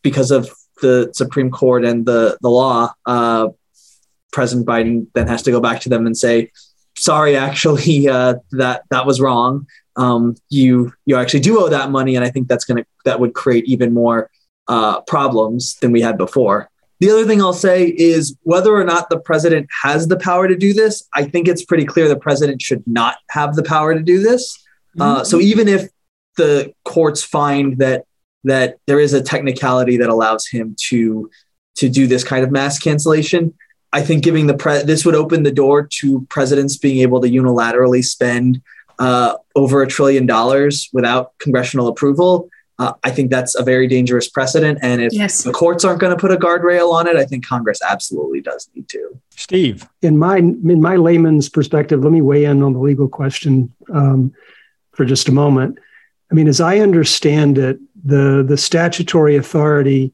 because 0.02 0.30
of 0.38 0.52
the 0.82 1.10
Supreme 1.14 1.52
Court 1.52 1.86
and 1.86 2.06
the 2.06 2.38
the 2.42 2.50
law, 2.50 2.92
uh, 3.06 3.48
President 4.36 4.68
Biden 4.68 5.08
then 5.16 5.28
has 5.28 5.42
to 5.44 5.52
go 5.52 5.62
back 5.62 5.80
to 5.82 5.90
them 5.90 6.06
and 6.06 6.18
say, 6.18 6.52
"Sorry, 7.02 7.36
actually, 7.36 8.08
uh, 8.18 8.36
that 8.52 8.84
that 8.90 9.06
was 9.06 9.20
wrong. 9.20 9.68
Um, 9.96 10.36
you 10.50 10.94
you 11.06 11.16
actually 11.18 11.42
do 11.42 11.60
owe 11.60 11.70
that 11.70 11.92
money," 11.92 12.16
and 12.16 12.24
I 12.24 12.30
think 12.30 12.48
that's 12.48 12.66
gonna 12.66 12.86
that 13.06 13.20
would 13.20 13.34
create 13.34 13.66
even 13.66 13.94
more 13.94 14.30
uh, 14.68 15.02
problems 15.02 15.76
than 15.82 15.92
we 15.92 16.02
had 16.02 16.18
before. 16.18 16.70
The 17.00 17.10
other 17.10 17.26
thing 17.26 17.42
I'll 17.42 17.52
say 17.52 17.88
is 17.98 18.38
whether 18.44 18.76
or 18.76 18.84
not 18.84 19.10
the 19.10 19.20
president 19.20 19.68
has 19.82 20.08
the 20.08 20.18
power 20.18 20.48
to 20.48 20.56
do 20.56 20.72
this, 20.72 21.04
I 21.16 21.24
think 21.24 21.48
it's 21.48 21.66
pretty 21.66 21.84
clear 21.84 22.08
the 22.08 22.16
president 22.16 22.62
should 22.62 22.84
not 22.86 23.18
have 23.32 23.56
the 23.56 23.64
power 23.64 23.96
to 23.96 24.04
do 24.04 24.22
this. 24.22 24.56
Uh, 25.00 25.16
mm-hmm. 25.16 25.24
so 25.24 25.40
even 25.40 25.68
if 25.68 25.90
the 26.38 26.72
courts 26.86 27.24
find 27.24 27.80
that 27.80 28.06
that 28.44 28.78
there 28.88 29.00
is 29.00 29.14
a 29.14 29.22
technicality 29.22 29.98
that 29.98 30.10
allows 30.10 30.48
him 30.48 30.76
to 30.90 31.30
to 31.76 31.90
do 31.90 32.06
this 32.06 32.24
kind 32.24 32.44
of 32.44 32.52
mass 32.52 32.78
cancellation, 32.78 33.54
I 33.94 34.02
think 34.02 34.24
giving 34.24 34.48
the 34.48 34.54
pre- 34.54 34.84
this 34.84 35.06
would 35.06 35.16
open 35.16 35.44
the 35.44 35.52
door 35.52 35.86
to 36.00 36.22
presidents 36.30 36.78
being 36.78 37.00
able 37.00 37.22
to 37.22 37.28
unilaterally 37.28 38.04
spend 38.04 38.62
uh, 39.00 39.36
over 39.56 39.82
a 39.82 39.88
trillion 39.88 40.26
dollars 40.26 40.90
without 40.94 41.38
congressional 41.40 41.88
approval. 41.88 42.50
Uh, 42.80 42.94
I 43.04 43.12
think 43.12 43.30
that's 43.30 43.54
a 43.54 43.64
very 43.64 43.88
dangerous 43.88 44.28
precedent. 44.28 44.80
And 44.82 45.02
if 45.02 45.14
yes. 45.14 45.44
the 45.44 45.52
courts 45.52 45.86
aren't 45.86 46.00
going 46.00 46.16
to 46.16 46.20
put 46.20 46.32
a 46.32 46.36
guardrail 46.38 46.92
on 46.94 47.08
it, 47.08 47.16
I 47.16 47.26
think 47.26 47.46
Congress 47.46 47.80
absolutely 47.88 48.42
does 48.42 48.70
need 48.74 48.88
to. 48.90 49.20
Steve, 49.36 49.88
in 50.02 50.18
my 50.18 50.38
in 50.38 50.82
my 50.82 50.96
layman's 50.96 51.50
perspective, 51.50 52.04
let 52.04 52.12
me 52.12 52.22
weigh 52.22 52.46
in 52.46 52.64
on 52.64 52.74
the 52.74 52.80
legal 52.80 53.08
question 53.08 53.72
um, 53.94 54.34
for 54.94 55.06
just 55.06 55.28
a 55.28 55.32
moment. 55.32 55.78
I 56.32 56.34
mean, 56.34 56.48
as 56.48 56.62
I 56.62 56.80
understand 56.80 57.58
it, 57.58 57.80
the 58.04 58.44
the 58.48 58.58
statutory 58.58 59.36
authority 59.36 60.14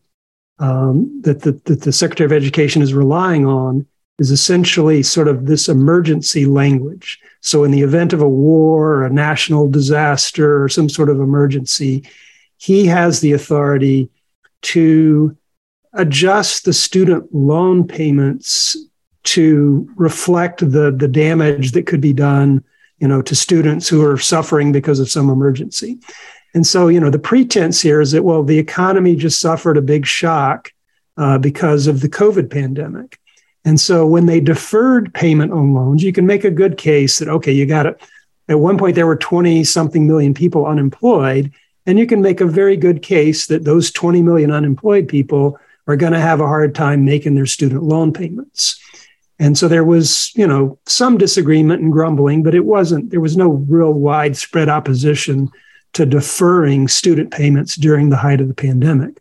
um, 0.60 1.22
that, 1.22 1.42
the, 1.42 1.54
that 1.66 1.82
the 1.82 1.92
Secretary 1.92 2.26
of 2.26 2.32
Education 2.32 2.82
is 2.82 2.94
relying 2.94 3.46
on 3.46 3.86
is 4.20 4.32
essentially 4.32 5.04
sort 5.04 5.28
of 5.28 5.46
this 5.46 5.70
emergency 5.70 6.46
language. 6.46 7.20
So, 7.42 7.64
in 7.64 7.72
the 7.72 7.82
event 7.82 8.14
of 8.14 8.22
a 8.22 8.30
war, 8.30 8.96
or 8.96 9.06
a 9.06 9.14
national 9.14 9.70
disaster, 9.70 10.64
or 10.64 10.70
some 10.70 10.90
sort 10.90 11.10
of 11.10 11.20
emergency, 11.20 12.04
he 12.58 12.88
has 12.88 13.20
the 13.20 13.34
authority 13.34 14.10
to 14.64 15.38
adjust 15.94 16.66
the 16.66 16.74
student 16.74 17.34
loan 17.34 17.88
payments 17.88 18.76
to 19.24 19.88
reflect 19.96 20.60
the, 20.60 20.92
the 20.92 21.08
damage 21.08 21.74
that 21.74 21.86
could 21.86 22.02
be 22.02 22.14
done 22.14 22.64
you 23.00 23.08
know 23.08 23.22
to 23.22 23.36
students 23.36 23.88
who 23.88 24.04
are 24.06 24.18
suffering 24.18 24.72
because 24.72 25.00
of 25.00 25.10
some 25.10 25.30
emergency 25.30 26.00
and 26.58 26.66
so 26.66 26.88
you 26.88 27.00
know 27.00 27.12
the 27.12 27.20
pretense 27.20 27.80
here 27.80 28.02
is 28.02 28.14
that 28.14 28.24
well 28.24 28.42
the 28.44 28.58
economy 28.58 29.16
just 29.16 29.40
suffered 29.40 29.78
a 29.78 29.82
big 29.82 30.08
shock 30.08 30.74
uh, 31.18 31.38
because 31.38 31.86
of 31.86 32.02
the 32.02 32.10
covid 32.10 32.50
pandemic 32.50 33.20
and 33.64 33.80
so 33.80 34.08
when 34.08 34.26
they 34.26 34.40
deferred 34.40 35.14
payment 35.14 35.52
on 35.52 35.76
loans 35.76 36.02
you 36.02 36.12
can 36.12 36.26
make 36.26 36.44
a 36.44 36.50
good 36.50 36.76
case 36.76 37.20
that 37.20 37.28
okay 37.28 37.52
you 37.52 37.68
got 37.68 37.86
it 37.86 38.02
at 38.50 38.60
one 38.60 38.76
point 38.76 38.96
there 38.96 39.06
were 39.06 39.16
20 39.16 39.64
something 39.64 40.08
million 40.08 40.34
people 40.34 40.66
unemployed 40.66 41.54
and 41.86 42.00
you 42.00 42.08
can 42.08 42.24
make 42.24 42.42
a 42.42 42.46
very 42.48 42.76
good 42.76 43.04
case 43.04 43.46
that 43.46 43.64
those 43.64 43.92
20 43.92 44.24
million 44.24 44.50
unemployed 44.50 45.08
people 45.08 45.60
are 45.86 45.96
going 45.96 46.14
to 46.14 46.20
have 46.20 46.42
a 46.42 46.48
hard 46.48 46.74
time 46.74 47.06
making 47.06 47.36
their 47.36 47.46
student 47.46 47.84
loan 47.84 48.12
payments. 48.12 48.82
And 49.40 49.58
so 49.58 49.68
there 49.68 49.86
was, 49.86 50.32
you 50.36 50.48
know, 50.48 50.80
some 50.88 51.20
disagreement 51.20 51.82
and 51.82 51.94
grumbling, 51.94 52.42
but 52.44 52.56
it 52.56 52.66
wasn't, 52.66 53.12
there 53.12 53.22
was 53.22 53.38
no 53.38 53.52
real 53.52 53.94
widespread 53.94 54.68
opposition 54.68 55.52
to 55.98 56.06
deferring 56.06 56.88
student 56.88 57.32
payments 57.32 57.75
during 57.75 58.10
the 58.10 58.18
height 58.18 58.39
of 58.39 58.48
the 58.48 58.54
pandemic. 58.54 59.18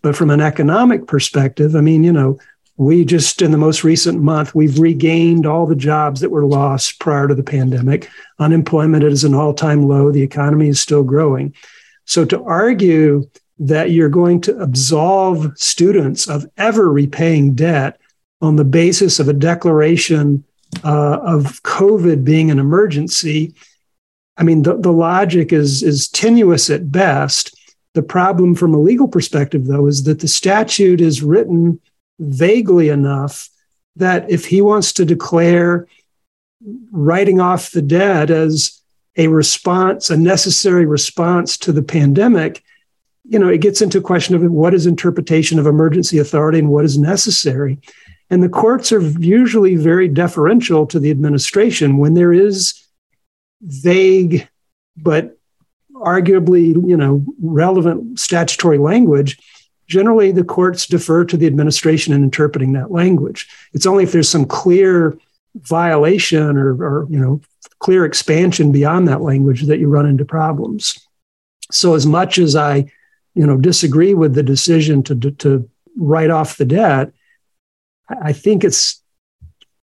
But 0.00 0.16
from 0.16 0.30
an 0.30 0.40
economic 0.40 1.06
perspective, 1.06 1.76
I 1.76 1.82
mean, 1.82 2.02
you 2.04 2.12
know, 2.12 2.38
we 2.78 3.04
just 3.04 3.42
in 3.42 3.50
the 3.50 3.58
most 3.58 3.84
recent 3.84 4.22
month, 4.22 4.54
we've 4.54 4.78
regained 4.78 5.44
all 5.44 5.66
the 5.66 5.76
jobs 5.76 6.20
that 6.20 6.30
were 6.30 6.46
lost 6.46 7.00
prior 7.00 7.28
to 7.28 7.34
the 7.34 7.42
pandemic. 7.42 8.08
Unemployment 8.38 9.04
is 9.04 9.24
an 9.24 9.34
all 9.34 9.52
time 9.52 9.88
low. 9.88 10.10
The 10.10 10.22
economy 10.22 10.68
is 10.68 10.80
still 10.80 11.02
growing. 11.02 11.54
So 12.06 12.24
to 12.24 12.42
argue 12.44 13.28
that 13.58 13.90
you're 13.90 14.08
going 14.08 14.40
to 14.42 14.58
absolve 14.58 15.52
students 15.56 16.28
of 16.28 16.46
ever 16.56 16.90
repaying 16.90 17.54
debt 17.54 18.00
on 18.40 18.56
the 18.56 18.64
basis 18.64 19.18
of 19.18 19.28
a 19.28 19.34
declaration 19.34 20.44
uh, 20.82 21.18
of 21.20 21.62
COVID 21.62 22.24
being 22.24 22.50
an 22.50 22.58
emergency, 22.58 23.54
I 24.36 24.42
mean, 24.42 24.62
the, 24.62 24.76
the 24.76 24.92
logic 24.92 25.52
is, 25.52 25.82
is 25.82 26.08
tenuous 26.08 26.70
at 26.70 26.92
best. 26.92 27.54
The 27.94 28.02
problem 28.02 28.54
from 28.54 28.74
a 28.74 28.78
legal 28.78 29.08
perspective, 29.08 29.66
though, 29.66 29.86
is 29.86 30.04
that 30.04 30.20
the 30.20 30.28
statute 30.28 31.00
is 31.00 31.22
written 31.22 31.80
vaguely 32.18 32.88
enough 32.88 33.48
that 33.96 34.30
if 34.30 34.46
he 34.46 34.60
wants 34.60 34.92
to 34.94 35.04
declare 35.04 35.86
writing 36.90 37.40
off 37.40 37.70
the 37.70 37.82
debt 37.82 38.30
as 38.30 38.80
a 39.16 39.28
response, 39.28 40.10
a 40.10 40.16
necessary 40.16 40.84
response 40.84 41.56
to 41.56 41.72
the 41.72 41.82
pandemic, 41.82 42.62
you 43.28 43.38
know, 43.38 43.48
it 43.48 43.60
gets 43.60 43.80
into 43.80 43.98
a 43.98 44.02
question 44.02 44.34
of 44.34 44.42
what 44.50 44.74
is 44.74 44.86
interpretation 44.86 45.58
of 45.58 45.66
emergency 45.66 46.18
authority 46.18 46.58
and 46.58 46.68
what 46.68 46.84
is 46.84 46.98
necessary. 46.98 47.78
And 48.28 48.42
the 48.42 48.48
courts 48.48 48.92
are 48.92 49.00
usually 49.00 49.76
very 49.76 50.08
deferential 50.08 50.86
to 50.86 50.98
the 50.98 51.10
administration 51.10 51.96
when 51.96 52.14
there 52.14 52.32
is 52.32 52.85
vague 53.60 54.48
but 54.96 55.36
arguably, 55.94 56.68
you 56.88 56.96
know, 56.96 57.24
relevant 57.40 58.18
statutory 58.18 58.78
language. 58.78 59.38
Generally, 59.86 60.32
the 60.32 60.44
courts 60.44 60.86
defer 60.86 61.24
to 61.24 61.36
the 61.36 61.46
administration 61.46 62.12
in 62.12 62.24
interpreting 62.24 62.72
that 62.72 62.90
language. 62.90 63.48
It's 63.72 63.86
only 63.86 64.04
if 64.04 64.12
there's 64.12 64.28
some 64.28 64.44
clear 64.44 65.16
violation 65.54 66.56
or, 66.56 66.72
or 66.82 67.06
you 67.08 67.18
know 67.18 67.40
clear 67.78 68.04
expansion 68.04 68.72
beyond 68.72 69.06
that 69.08 69.22
language 69.22 69.62
that 69.62 69.78
you 69.78 69.88
run 69.88 70.06
into 70.06 70.24
problems. 70.24 70.98
So 71.70 71.94
as 71.94 72.06
much 72.06 72.38
as 72.38 72.56
I, 72.56 72.90
you 73.34 73.46
know, 73.46 73.56
disagree 73.56 74.14
with 74.14 74.34
the 74.34 74.42
decision 74.42 75.02
to 75.04 75.14
to 75.14 75.68
write 75.96 76.30
off 76.30 76.56
the 76.56 76.64
debt, 76.64 77.12
I 78.08 78.32
think 78.32 78.64
it's 78.64 79.02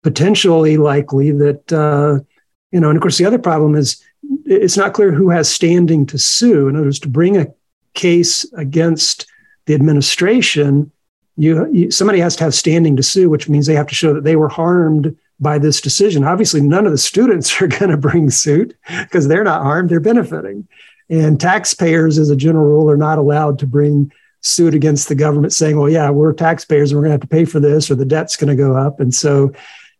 potentially 0.01 0.77
likely 0.77 1.31
that 1.31 1.73
uh, 1.73 2.23
you 2.71 2.79
know, 2.79 2.89
and 2.89 2.97
of 2.97 3.01
course 3.01 3.17
the 3.17 3.25
other 3.25 3.39
problem 3.39 3.75
is 3.75 4.03
it's 4.45 4.77
not 4.77 4.93
clear 4.93 5.11
who 5.11 5.29
has 5.29 5.49
standing 5.49 6.05
to 6.07 6.17
sue. 6.17 6.67
In 6.67 6.75
other 6.75 6.85
words, 6.85 6.99
to 6.99 7.07
bring 7.07 7.37
a 7.37 7.47
case 7.93 8.45
against 8.53 9.25
the 9.65 9.73
administration, 9.73 10.91
you, 11.35 11.71
you 11.71 11.91
somebody 11.91 12.19
has 12.19 12.35
to 12.37 12.43
have 12.43 12.53
standing 12.53 12.95
to 12.95 13.03
sue, 13.03 13.29
which 13.29 13.49
means 13.49 13.65
they 13.65 13.75
have 13.75 13.87
to 13.87 13.95
show 13.95 14.13
that 14.13 14.23
they 14.23 14.35
were 14.35 14.49
harmed 14.49 15.15
by 15.39 15.57
this 15.57 15.79
decision. 15.79 16.23
Obviously, 16.23 16.61
none 16.61 16.85
of 16.85 16.91
the 16.91 16.97
students 16.97 17.61
are 17.61 17.67
going 17.67 17.91
to 17.91 17.97
bring 17.97 18.29
suit 18.29 18.75
because 19.03 19.27
they're 19.27 19.43
not 19.43 19.63
harmed, 19.63 19.89
they're 19.89 19.99
benefiting. 19.99 20.67
And 21.09 21.39
taxpayers, 21.39 22.19
as 22.19 22.29
a 22.29 22.35
general 22.35 22.65
rule, 22.65 22.89
are 22.89 22.97
not 22.97 23.17
allowed 23.17 23.57
to 23.59 23.67
bring 23.67 24.11
suit 24.41 24.73
against 24.73 25.09
the 25.09 25.15
government 25.15 25.51
saying, 25.51 25.77
well, 25.77 25.89
yeah, 25.89 26.09
we're 26.09 26.33
taxpayers 26.33 26.91
and 26.91 26.97
we're 26.97 27.07
going 27.07 27.17
to 27.17 27.21
have 27.23 27.29
to 27.29 27.35
pay 27.35 27.45
for 27.45 27.59
this 27.59 27.89
or 27.89 27.95
the 27.95 28.05
debt's 28.05 28.37
going 28.37 28.55
to 28.55 28.55
go 28.55 28.75
up. 28.75 28.99
And 28.99 29.13
so, 29.13 29.51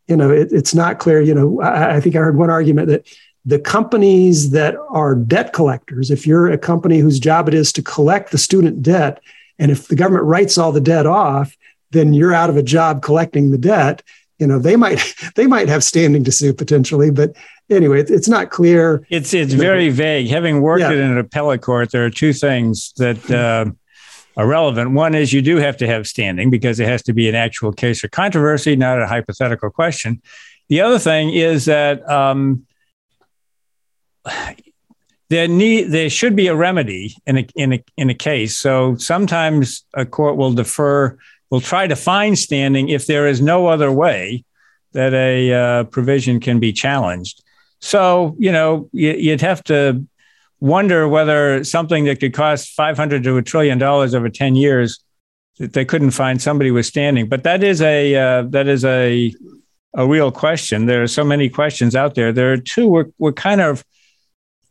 you 0.10 0.18
know, 0.18 0.32
it, 0.32 0.52
it's 0.52 0.74
not 0.74 1.00
clear. 1.00 1.22
You 1.22 1.36
know, 1.36 1.62
I, 1.62 1.98
I 1.98 2.00
think 2.02 2.16
I 2.16 2.20
heard 2.20 2.38
one 2.38 2.50
argument 2.50 2.88
that 2.88 3.08
the 3.46 3.60
companies 3.60 4.52
that 4.52 4.76
are 4.90 5.16
debt 5.16 5.54
collectors, 5.54 6.12
if 6.12 6.28
you're 6.28 6.52
a 6.52 6.58
company 6.58 7.00
whose 7.00 7.20
job 7.20 7.48
it 7.48 7.54
is 7.54 7.72
to 7.74 7.82
collect 7.82 8.32
the 8.32 8.38
student 8.38 8.84
debt, 8.84 9.22
and 9.58 9.72
if 9.72 9.88
the 9.88 9.96
government 9.96 10.26
writes 10.26 10.58
all 10.58 10.72
the 10.72 10.82
debt 10.82 11.06
off, 11.06 11.56
then 11.92 12.14
you're 12.14 12.34
out 12.34 12.50
of 12.50 12.58
a 12.58 12.64
job 12.64 13.02
collecting 13.02 13.52
the 13.52 13.58
debt 13.58 14.04
you 14.40 14.48
know 14.48 14.58
they 14.58 14.76
might 14.76 15.14
they 15.36 15.46
might 15.46 15.70
have 15.70 15.84
standing 15.84 16.24
to 16.24 16.32
sue 16.32 16.54
potentially 16.54 17.12
but 17.12 17.36
anyway 17.70 18.02
it's 18.02 18.28
not 18.28 18.50
clear 18.50 19.06
it's 19.10 19.34
it's 19.34 19.54
very 19.54 19.90
vague 19.90 20.28
having 20.28 20.62
worked 20.62 20.82
yeah. 20.82 20.92
in 20.92 21.00
an 21.00 21.18
appellate 21.18 21.62
court 21.62 21.92
there 21.92 22.06
are 22.06 22.10
two 22.10 22.34
things 22.34 22.94
that 22.98 23.30
uh, 23.30 23.66
relevant 24.46 24.92
one 24.92 25.16
is 25.16 25.34
you 25.34 25.42
do 25.42 25.58
have 25.58 25.78
to 25.78 25.88
have 25.88 26.08
standing 26.08 26.50
because 26.50 26.80
it 26.80 26.88
has 26.88 27.02
to 27.04 27.14
be 27.14 27.28
an 27.28 27.36
actual 27.36 27.72
case 27.72 28.04
of 28.04 28.12
controversy 28.12 28.76
not 28.76 29.02
a 29.02 29.08
hypothetical 29.08 29.70
question. 29.70 30.22
The 30.70 30.82
other 30.82 31.00
thing 31.00 31.34
is 31.34 31.66
that 31.66 32.08
um, 32.10 32.66
there 35.30 35.48
need 35.48 35.92
there 35.92 36.10
should 36.10 36.36
be 36.36 36.48
a 36.48 36.56
remedy 36.56 37.16
in 37.26 37.38
a, 37.38 37.48
in 37.56 37.74
a 37.74 37.84
in 37.98 38.10
a 38.10 38.14
case. 38.14 38.58
So 38.58 38.96
sometimes 38.98 39.84
a 39.94 40.06
court 40.06 40.38
will 40.38 40.54
defer 40.54 41.18
will 41.50 41.62
try 41.62 41.88
to 41.88 41.96
find 41.96 42.38
standing 42.38 42.90
if 42.90 43.08
there 43.08 43.28
is 43.28 43.42
no 43.42 43.68
other 43.68 43.92
way 43.92 44.44
that 44.94 45.14
a 45.14 45.54
uh, 45.54 45.84
provision 45.86 46.40
can 46.40 46.60
be 46.60 46.74
challenged. 46.74 47.44
So, 47.80 48.36
you 48.40 48.52
know, 48.52 48.90
you'd 48.92 49.42
have 49.42 49.64
to 49.66 50.06
wonder 50.60 51.08
whether 51.08 51.64
something 51.64 52.06
that 52.06 52.20
could 52.20 52.34
cost 52.34 52.74
500 52.76 53.24
to 53.24 53.38
a 53.38 53.42
trillion 53.42 53.78
dollars 53.78 54.14
over 54.14 54.30
10 54.30 54.56
years 54.56 55.00
that 55.58 55.74
they 55.74 55.86
couldn't 55.86 56.12
find 56.12 56.42
somebody 56.42 56.72
withstanding. 56.72 57.28
But 57.28 57.44
that 57.44 57.64
is 57.64 57.82
a 57.82 58.16
uh, 58.16 58.42
that 58.50 58.68
is 58.68 58.84
a 58.86 59.34
a 59.96 60.08
real 60.08 60.32
question. 60.32 60.86
There 60.86 61.04
are 61.04 61.08
so 61.08 61.24
many 61.24 61.50
questions 61.50 61.96
out 61.96 62.16
there. 62.16 62.32
There 62.32 62.52
are 62.54 62.58
two 62.58 62.88
we're 62.88 63.06
we're 63.18 63.34
kind 63.34 63.62
of 63.62 63.84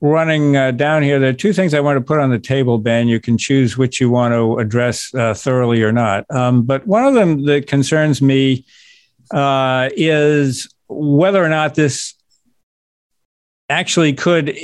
running 0.01 0.57
uh, 0.57 0.71
down 0.71 1.03
here. 1.03 1.19
There 1.19 1.31
are 1.31 1.35
two 1.35 1.53
things 1.53 1.75
I 1.75 1.81
want 1.81 1.97
to 1.97 2.05
put 2.05 2.21
on 2.21 2.31
the 2.31 2.39
table, 2.39 2.79
Ben. 2.79 3.09
You 3.09 3.21
can 3.21 3.37
choose 3.37 3.77
which 3.77 4.01
you 4.01 4.11
want 4.11 4.33
to 4.33 4.59
address 4.59 5.13
uh, 5.15 5.35
thoroughly 5.35 5.83
or 5.83 5.93
not. 5.93 6.25
Um, 6.31 6.63
but 6.63 6.87
one 6.87 7.05
of 7.05 7.15
them 7.15 7.45
that 7.47 7.67
concerns 7.67 8.23
me 8.23 8.65
uh, 9.33 9.91
is 9.97 10.73
whether 10.89 11.45
or 11.45 11.49
not 11.49 11.75
this 11.75 12.15
actually 13.69 14.15
could 14.15 14.57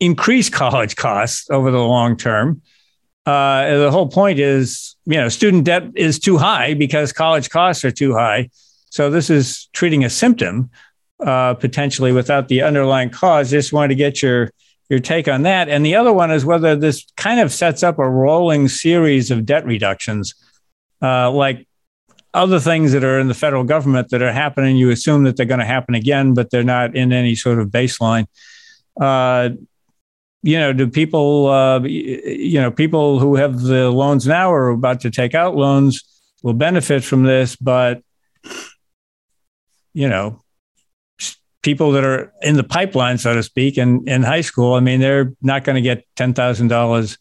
increase 0.00 0.48
college 0.62 0.96
costs 0.96 1.48
over 1.50 1.70
the 1.70 1.78
long 1.78 2.16
term. 2.16 2.62
Uh, 3.26 3.76
the 3.76 3.90
whole 3.90 4.08
point 4.08 4.38
is, 4.38 4.96
you 5.04 5.16
know, 5.16 5.28
student 5.28 5.64
debt 5.64 5.84
is 5.94 6.18
too 6.18 6.38
high 6.38 6.74
because 6.74 7.12
college 7.12 7.50
costs 7.50 7.84
are 7.84 7.90
too 7.90 8.14
high. 8.14 8.50
So 8.90 9.10
this 9.10 9.30
is 9.30 9.68
treating 9.72 10.04
a 10.04 10.10
symptom 10.10 10.70
uh, 11.24 11.54
potentially 11.54 12.12
without 12.12 12.48
the 12.48 12.62
underlying 12.62 13.10
cause. 13.10 13.50
Just 13.50 13.72
wanted 13.72 13.88
to 13.88 13.94
get 13.94 14.22
your 14.22 14.50
your 14.88 14.98
take 14.98 15.28
on 15.28 15.42
that. 15.42 15.68
And 15.68 15.86
the 15.86 15.94
other 15.94 16.12
one 16.12 16.32
is 16.32 16.44
whether 16.44 16.74
this 16.74 17.06
kind 17.16 17.38
of 17.38 17.52
sets 17.52 17.84
up 17.84 17.98
a 18.00 18.08
rolling 18.08 18.66
series 18.66 19.30
of 19.30 19.46
debt 19.46 19.64
reductions, 19.64 20.34
uh, 21.00 21.30
like 21.30 21.68
other 22.34 22.58
things 22.58 22.90
that 22.92 23.04
are 23.04 23.20
in 23.20 23.28
the 23.28 23.34
federal 23.34 23.62
government 23.62 24.08
that 24.10 24.20
are 24.20 24.32
happening. 24.32 24.76
You 24.76 24.90
assume 24.90 25.22
that 25.24 25.36
they're 25.36 25.46
going 25.46 25.60
to 25.60 25.66
happen 25.66 25.94
again, 25.94 26.34
but 26.34 26.50
they're 26.50 26.64
not 26.64 26.96
in 26.96 27.12
any 27.12 27.36
sort 27.36 27.60
of 27.60 27.68
baseline. 27.68 28.26
Uh, 29.00 29.50
you 30.42 30.58
know, 30.58 30.72
do 30.72 30.88
people, 30.88 31.48
uh, 31.48 31.80
you 31.80 32.60
know, 32.60 32.70
people 32.70 33.18
who 33.18 33.36
have 33.36 33.60
the 33.60 33.90
loans 33.90 34.26
now 34.26 34.50
or 34.50 34.66
are 34.66 34.70
about 34.70 35.00
to 35.00 35.10
take 35.10 35.34
out 35.34 35.54
loans 35.54 36.02
will 36.42 36.54
benefit 36.54 37.04
from 37.04 37.24
this, 37.24 37.56
but, 37.56 38.02
you 39.92 40.08
know, 40.08 40.42
people 41.62 41.92
that 41.92 42.04
are 42.04 42.32
in 42.40 42.56
the 42.56 42.64
pipeline, 42.64 43.18
so 43.18 43.34
to 43.34 43.42
speak, 43.42 43.76
in, 43.76 44.08
in 44.08 44.22
high 44.22 44.40
school, 44.40 44.74
I 44.74 44.80
mean, 44.80 45.00
they're 45.00 45.34
not 45.42 45.64
going 45.64 45.76
to 45.76 45.82
get 45.82 46.06
$10,000 46.16 47.18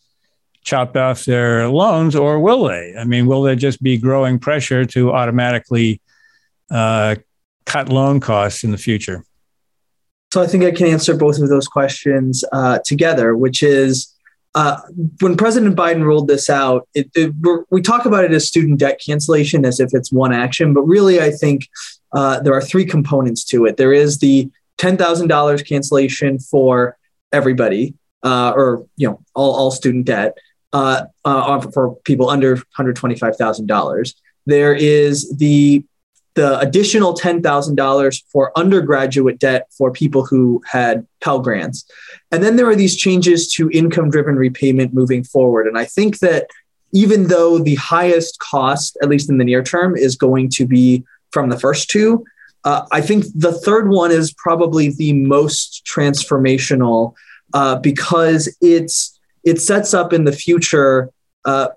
chopped 0.64 0.96
off 0.96 1.26
their 1.26 1.68
loans, 1.68 2.16
or 2.16 2.40
will 2.40 2.66
they? 2.66 2.94
I 2.98 3.04
mean, 3.04 3.26
will 3.26 3.42
there 3.42 3.56
just 3.56 3.82
be 3.82 3.98
growing 3.98 4.40
pressure 4.40 4.86
to 4.86 5.12
automatically 5.12 6.02
uh, 6.70 7.16
cut 7.66 7.90
loan 7.90 8.20
costs 8.20 8.64
in 8.64 8.72
the 8.72 8.78
future? 8.78 9.26
So 10.32 10.42
I 10.42 10.48
think 10.48 10.64
I 10.64 10.72
can 10.72 10.88
answer 10.88 11.16
both 11.16 11.40
of 11.40 11.50
those 11.50 11.68
questions 11.68 12.44
uh, 12.52 12.80
together, 12.86 13.36
which 13.36 13.64
is 13.64 14.16
uh, 14.56 14.78
when 15.22 15.38
President 15.38 15.76
Biden 15.76 16.04
rolled 16.04 16.28
this 16.28 16.50
out, 16.50 16.88
it, 16.94 17.10
it, 17.16 17.34
we 17.70 17.82
talk 17.82 18.06
about 18.06 18.24
it 18.24 18.32
as 18.32 18.48
student 18.48 18.80
debt 18.80 19.00
cancellation 19.04 19.66
as 19.66 19.80
if 19.80 19.94
it's 19.94 20.12
one 20.12 20.34
action, 20.34 20.74
but 20.74 20.82
really, 20.82 21.22
I 21.22 21.32
think 21.32 21.68
uh, 22.14 22.40
there 22.42 22.54
are 22.54 22.62
three 22.62 22.86
components 22.86 23.44
to 23.46 23.66
it. 23.66 23.78
There 23.78 23.94
is 23.94 24.18
the 24.18 24.50
$10,000 24.80 25.68
cancellation 25.68 26.40
for 26.40 26.98
everybody, 27.32 27.94
uh, 28.24 28.54
or 28.56 28.86
you 28.98 29.08
know, 29.08 29.22
all, 29.36 29.56
all 29.56 29.72
student 29.72 30.06
debt 30.06 30.38
uh, 30.74 31.06
uh, 31.26 31.62
for 31.72 31.96
people 32.04 32.30
under 32.30 32.58
$125,000. 32.58 34.14
There 34.46 34.74
is 34.74 35.38
the 35.38 35.84
the 36.39 36.58
additional 36.60 37.13
$10,000 37.13 38.24
for 38.31 38.58
undergraduate 38.58 39.39
debt 39.39 39.67
for 39.77 39.91
people 39.91 40.25
who 40.25 40.63
had 40.65 41.05
Pell 41.19 41.39
Grants. 41.39 41.84
And 42.31 42.41
then 42.41 42.55
there 42.55 42.69
are 42.69 42.77
these 42.77 42.96
changes 42.96 43.51
to 43.55 43.69
income 43.72 44.10
driven 44.10 44.38
repayment 44.38 44.93
moving 44.93 45.25
forward. 45.25 45.67
And 45.67 45.77
I 45.77 45.84
think 45.84 46.19
that 46.19 46.48
even 46.93 47.27
though 47.27 47.60
the 47.60 47.75
highest 47.75 48.39
cost, 48.39 48.98
at 49.03 49.10
least 49.10 49.29
in 49.29 49.38
the 49.38 49.43
near 49.43 49.62
term, 49.62 49.98
is 49.98 50.15
going 50.15 50.48
to 50.51 50.65
be 50.65 51.03
from 51.31 51.50
the 51.50 51.60
first 51.60 51.89
two, 51.89 52.24
uh, 52.63 52.86
I 52.89 53.01
think 53.01 53.25
the 53.36 53.51
third 53.51 53.89
one 53.89 54.12
is 54.12 54.34
probably 54.34 54.91
the 54.91 55.12
most 55.12 55.86
transformational 55.86 57.15
uh, 57.54 57.80
because 57.80 58.56
it's 58.62 59.19
it 59.43 59.60
sets 59.60 59.93
up 59.93 60.13
in 60.13 60.23
the 60.23 60.32
future 60.32 61.10
uh, 61.43 61.67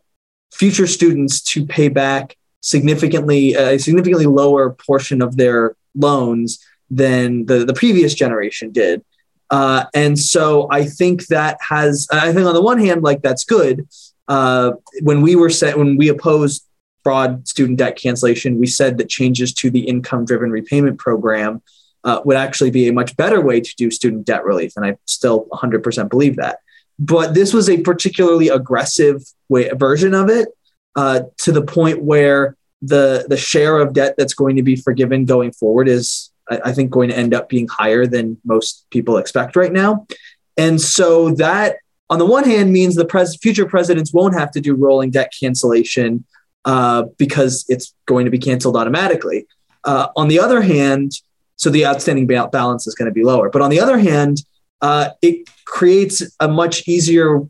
future 0.52 0.86
students 0.86 1.42
to 1.42 1.66
pay 1.66 1.88
back 1.88 2.36
significantly 2.62 3.54
a 3.54 3.78
significantly 3.78 4.26
lower 4.26 4.70
portion 4.70 5.20
of 5.20 5.36
their 5.36 5.76
loans 5.94 6.64
than 6.90 7.44
the, 7.46 7.64
the 7.64 7.74
previous 7.74 8.14
generation 8.14 8.70
did. 8.70 9.04
Uh, 9.50 9.84
and 9.92 10.18
so 10.18 10.66
I 10.70 10.84
think 10.86 11.26
that 11.26 11.58
has, 11.60 12.08
I 12.10 12.32
think 12.32 12.46
on 12.46 12.54
the 12.54 12.62
one 12.62 12.78
hand, 12.78 13.02
like 13.02 13.20
that's 13.20 13.44
good. 13.44 13.86
Uh, 14.26 14.72
when 15.02 15.20
we 15.20 15.36
were 15.36 15.50
set, 15.50 15.76
when 15.76 15.96
we 15.96 16.08
opposed 16.08 16.64
broad 17.04 17.46
student 17.46 17.78
debt 17.78 17.96
cancellation, 17.96 18.58
we 18.58 18.66
said 18.66 18.96
that 18.96 19.10
changes 19.10 19.52
to 19.54 19.70
the 19.70 19.80
income 19.80 20.24
driven 20.24 20.50
repayment 20.50 20.98
program 20.98 21.60
uh, 22.04 22.20
would 22.24 22.36
actually 22.36 22.70
be 22.70 22.88
a 22.88 22.92
much 22.92 23.16
better 23.16 23.40
way 23.40 23.60
to 23.60 23.74
do 23.76 23.90
student 23.90 24.24
debt 24.24 24.44
relief. 24.44 24.72
And 24.76 24.86
I 24.86 24.96
still 25.06 25.46
100% 25.52 26.08
believe 26.08 26.36
that. 26.36 26.60
But 26.98 27.34
this 27.34 27.52
was 27.52 27.68
a 27.68 27.80
particularly 27.80 28.48
aggressive 28.48 29.22
way, 29.48 29.68
version 29.70 30.14
of 30.14 30.30
it 30.30 30.48
uh, 30.96 31.20
to 31.38 31.52
the 31.52 31.62
point 31.62 32.02
where 32.02 32.56
the 32.80 33.24
the 33.28 33.36
share 33.36 33.78
of 33.78 33.92
debt 33.92 34.14
that's 34.18 34.34
going 34.34 34.56
to 34.56 34.62
be 34.62 34.76
forgiven 34.76 35.24
going 35.24 35.52
forward 35.52 35.88
is 35.88 36.30
I, 36.50 36.60
I 36.66 36.72
think 36.72 36.90
going 36.90 37.08
to 37.10 37.16
end 37.16 37.32
up 37.34 37.48
being 37.48 37.68
higher 37.68 38.06
than 38.06 38.38
most 38.44 38.86
people 38.90 39.16
expect 39.16 39.56
right 39.56 39.72
now. 39.72 40.06
And 40.56 40.80
so 40.80 41.30
that 41.34 41.76
on 42.10 42.18
the 42.18 42.26
one 42.26 42.44
hand 42.44 42.72
means 42.72 42.94
the 42.94 43.04
pres- 43.04 43.36
future 43.36 43.66
presidents 43.66 44.12
won't 44.12 44.34
have 44.34 44.50
to 44.52 44.60
do 44.60 44.74
rolling 44.74 45.10
debt 45.10 45.32
cancellation 45.38 46.24
uh, 46.64 47.04
because 47.16 47.64
it's 47.68 47.94
going 48.06 48.24
to 48.24 48.30
be 48.30 48.38
canceled 48.38 48.76
automatically. 48.76 49.46
Uh, 49.84 50.08
on 50.16 50.28
the 50.28 50.38
other 50.38 50.60
hand, 50.60 51.12
so 51.56 51.70
the 51.70 51.86
outstanding 51.86 52.26
balance 52.26 52.86
is 52.86 52.94
going 52.94 53.06
to 53.06 53.14
be 53.14 53.24
lower. 53.24 53.48
But 53.48 53.62
on 53.62 53.70
the 53.70 53.80
other 53.80 53.98
hand, 53.98 54.38
uh, 54.80 55.10
it 55.22 55.48
creates 55.64 56.22
a 56.40 56.48
much 56.48 56.86
easier 56.86 57.40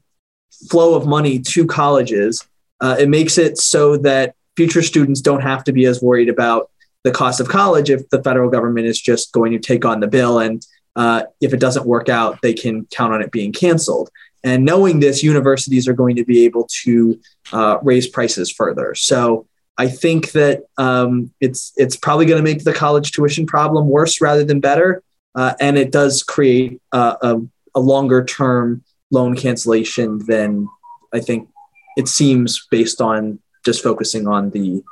flow 0.71 0.95
of 0.95 1.07
money 1.07 1.39
to 1.39 1.67
colleges 1.67 2.47
uh, 2.83 2.97
it 2.99 3.09
makes 3.09 3.39
it 3.39 3.57
so 3.57 3.97
that 3.97 4.35
future 4.57 4.83
students 4.83 5.21
don't 5.21 5.41
have 5.41 5.65
to 5.65 5.73
be 5.73 5.87
as 5.87 6.03
worried 6.03 6.29
about 6.29 6.71
the 7.05 7.13
cost 7.13 7.41
of 7.41 7.49
college 7.49 7.91
if 7.91 8.09
the 8.11 8.23
federal 8.23 8.51
government 8.51 8.87
is 8.87 9.01
just 9.01 9.33
going 9.33 9.53
to 9.53 9.59
take 9.59 9.85
on 9.85 10.01
the 10.01 10.07
bill. 10.07 10.39
And 10.39 10.65
uh, 10.95 11.23
if 11.41 11.55
it 11.55 11.61
doesn't 11.61 11.87
work 11.87 12.09
out 12.09 12.43
they 12.43 12.53
can 12.53 12.87
count 12.87 13.15
on 13.15 13.23
it 13.23 13.31
being 13.31 13.53
canceled. 13.53 14.11
And 14.45 14.65
knowing 14.65 14.99
this 14.99 15.23
universities 15.23 15.87
are 15.87 15.93
going 15.95 16.17
to 16.17 16.25
be 16.25 16.45
able 16.45 16.69
to 16.83 17.19
uh, 17.53 17.79
raise 17.83 18.09
prices 18.09 18.51
further. 18.51 18.95
So 18.95 19.47
i 19.79 19.89
think 19.89 20.33
that 20.33 20.65
um, 20.77 21.33
it's 21.41 21.73
it's 21.77 21.97
probably 21.97 22.27
going 22.27 22.45
to 22.45 22.51
make 22.51 22.63
the 22.63 22.75
college 22.75 23.11
tuition 23.13 23.47
problem 23.47 23.89
worse 23.89 24.21
rather 24.21 24.45
than 24.45 24.61
better. 24.61 25.03
Uh, 25.35 25.55
and 25.61 25.79
it 25.79 25.91
does 25.91 26.23
create 26.23 26.79
a, 26.93 27.41
a 27.75 27.81
longer 27.81 28.23
term 28.23 28.85
loan 29.11 29.35
cancellation 29.35 30.19
than 30.27 30.69
i 31.15 31.21
think 31.21 31.49
it 31.97 32.09
seems 32.09 32.67
based 32.71 33.01
on 33.01 33.39
just 33.65 33.83
focusing 33.83 34.27
on 34.27 34.51
the 34.51 34.83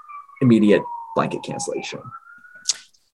immediate 0.41 0.83
blanket 1.15 1.43
cancellation. 1.43 2.01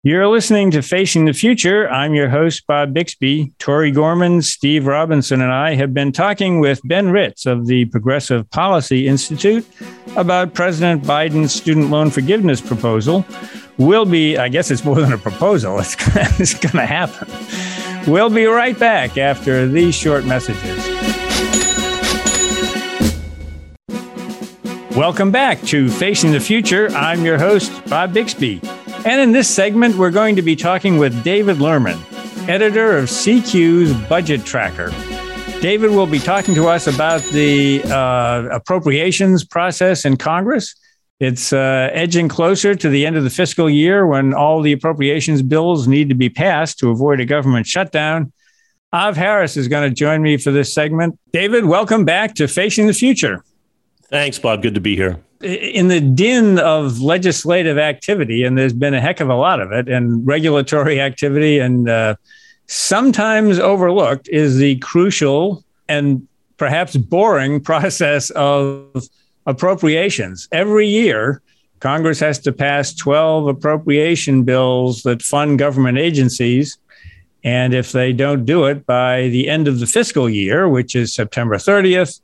You're 0.07 0.29
listening 0.29 0.71
to 0.71 0.83
Facing 0.83 1.25
the 1.25 1.33
Future. 1.33 1.91
I'm 1.91 2.15
your 2.15 2.29
host, 2.29 2.65
Bob 2.69 2.95
Bixby. 2.95 3.53
Tori 3.59 3.91
Gorman, 3.91 4.41
Steve 4.41 4.87
Robinson, 4.87 5.41
and 5.41 5.51
I 5.51 5.75
have 5.75 5.93
been 5.93 6.13
talking 6.13 6.61
with 6.61 6.81
Ben 6.85 7.11
Ritz 7.11 7.45
of 7.45 7.67
the 7.67 7.87
Progressive 7.87 8.49
Policy 8.51 9.09
Institute 9.09 9.67
about 10.17 10.55
President 10.55 11.03
Biden's 11.03 11.53
student 11.53 11.91
loan 11.91 12.11
forgiveness 12.11 12.61
proposal. 12.61 13.27
Will 13.79 14.05
be, 14.05 14.39
I 14.39 14.49
guess 14.49 14.71
it's 14.71 14.85
more 14.85 15.01
than 15.01 15.13
a 15.13 15.19
proposal, 15.19 15.77
it's, 15.81 15.97
it's 16.39 16.55
going 16.55 16.77
to 16.77 16.87
happen. 16.87 17.29
We'll 18.09 18.31
be 18.31 18.45
right 18.45 18.79
back 18.79 19.19
after 19.19 19.67
these 19.67 19.97
short 19.97 20.25
messages. 20.25 21.26
Welcome 24.97 25.31
back 25.31 25.61
to 25.65 25.91
Facing 25.91 26.33
the 26.33 26.41
Future. 26.41 26.89
I'm 26.93 27.23
your 27.23 27.37
host, 27.37 27.85
Bob 27.85 28.15
Bixby. 28.15 28.63
And 29.05 29.21
in 29.21 29.31
this 29.31 29.47
segment, 29.47 29.97
we're 29.97 30.11
going 30.11 30.37
to 30.37 30.43
be 30.43 30.57
talking 30.57 30.97
with 30.97 31.23
David 31.23 31.59
Lerman, 31.59 32.01
editor 32.49 32.97
of 32.97 33.05
CQ's 33.05 33.93
Budget 34.09 34.47
Tracker. 34.47 34.89
David 35.61 35.91
will 35.91 36.07
be 36.07 36.19
talking 36.19 36.55
to 36.55 36.69
us 36.69 36.87
about 36.87 37.21
the 37.25 37.83
uh, 37.85 38.49
appropriations 38.51 39.45
process 39.45 40.07
in 40.07 40.17
Congress. 40.17 40.75
It's 41.21 41.53
uh, 41.53 41.91
edging 41.93 42.31
closer 42.31 42.75
to 42.75 42.89
the 42.89 43.05
end 43.05 43.17
of 43.17 43.25
the 43.25 43.29
fiscal 43.29 43.69
year 43.69 44.07
when 44.07 44.33
all 44.33 44.63
the 44.63 44.73
appropriations 44.73 45.43
bills 45.43 45.87
need 45.87 46.09
to 46.09 46.15
be 46.15 46.31
passed 46.31 46.79
to 46.79 46.89
avoid 46.89 47.21
a 47.21 47.27
government 47.27 47.67
shutdown. 47.67 48.33
Av 48.95 49.15
Harris 49.15 49.59
is 49.59 49.69
going 49.69 49.91
to 49.91 49.95
join 49.95 50.23
me 50.23 50.39
for 50.39 50.53
this 50.53 50.73
segment. 50.73 51.19
David, 51.35 51.67
welcome 51.67 52.07
back 52.07 52.35
to 52.37 52.49
Facing 52.49 52.87
the 52.87 52.95
Future. 52.95 53.45
Thanks, 54.09 54.39
Bob. 54.39 54.63
Good 54.63 54.75
to 54.75 54.81
be 54.81 54.97
here. 54.97 55.21
In 55.43 55.89
the 55.89 56.01
din 56.01 56.59
of 56.59 57.01
legislative 57.01 57.79
activity, 57.79 58.45
and 58.45 58.57
there's 58.57 58.73
been 58.73 58.95
a 58.95 59.01
heck 59.01 59.21
of 59.21 59.29
a 59.29 59.35
lot 59.35 59.61
of 59.61 59.73
it, 59.73 59.89
and 59.89 60.27
regulatory 60.27 61.01
activity, 61.01 61.59
and 61.59 61.89
uh, 61.89 62.17
sometimes 62.67 63.59
overlooked 63.59 64.29
is 64.29 64.57
the 64.59 64.77
crucial 64.77 65.65
and 65.89 66.27
perhaps 66.57 66.97
boring 66.97 67.61
process 67.63 68.31
of 68.31 69.09
appropriations. 69.47 70.49
Every 70.53 70.89
year, 70.89 71.43
Congress 71.81 72.21
has 72.21 72.39
to 72.41 72.53
pass 72.53 72.95
12 72.95 73.49
appropriation 73.49 74.45
bills 74.45 75.03
that 75.03 75.23
fund 75.23 75.59
government 75.59 75.99
agencies. 75.99 76.79
And 77.45 77.75
if 77.75 77.93
they 77.93 78.13
don't 78.13 78.45
do 78.45 78.65
it 78.65 78.87
by 78.87 79.29
the 79.29 79.49
end 79.49 79.69
of 79.69 79.79
the 79.79 79.87
fiscal 79.87 80.29
year, 80.29 80.69
which 80.69 80.97
is 80.97 81.15
September 81.15 81.57
30th, 81.57 82.21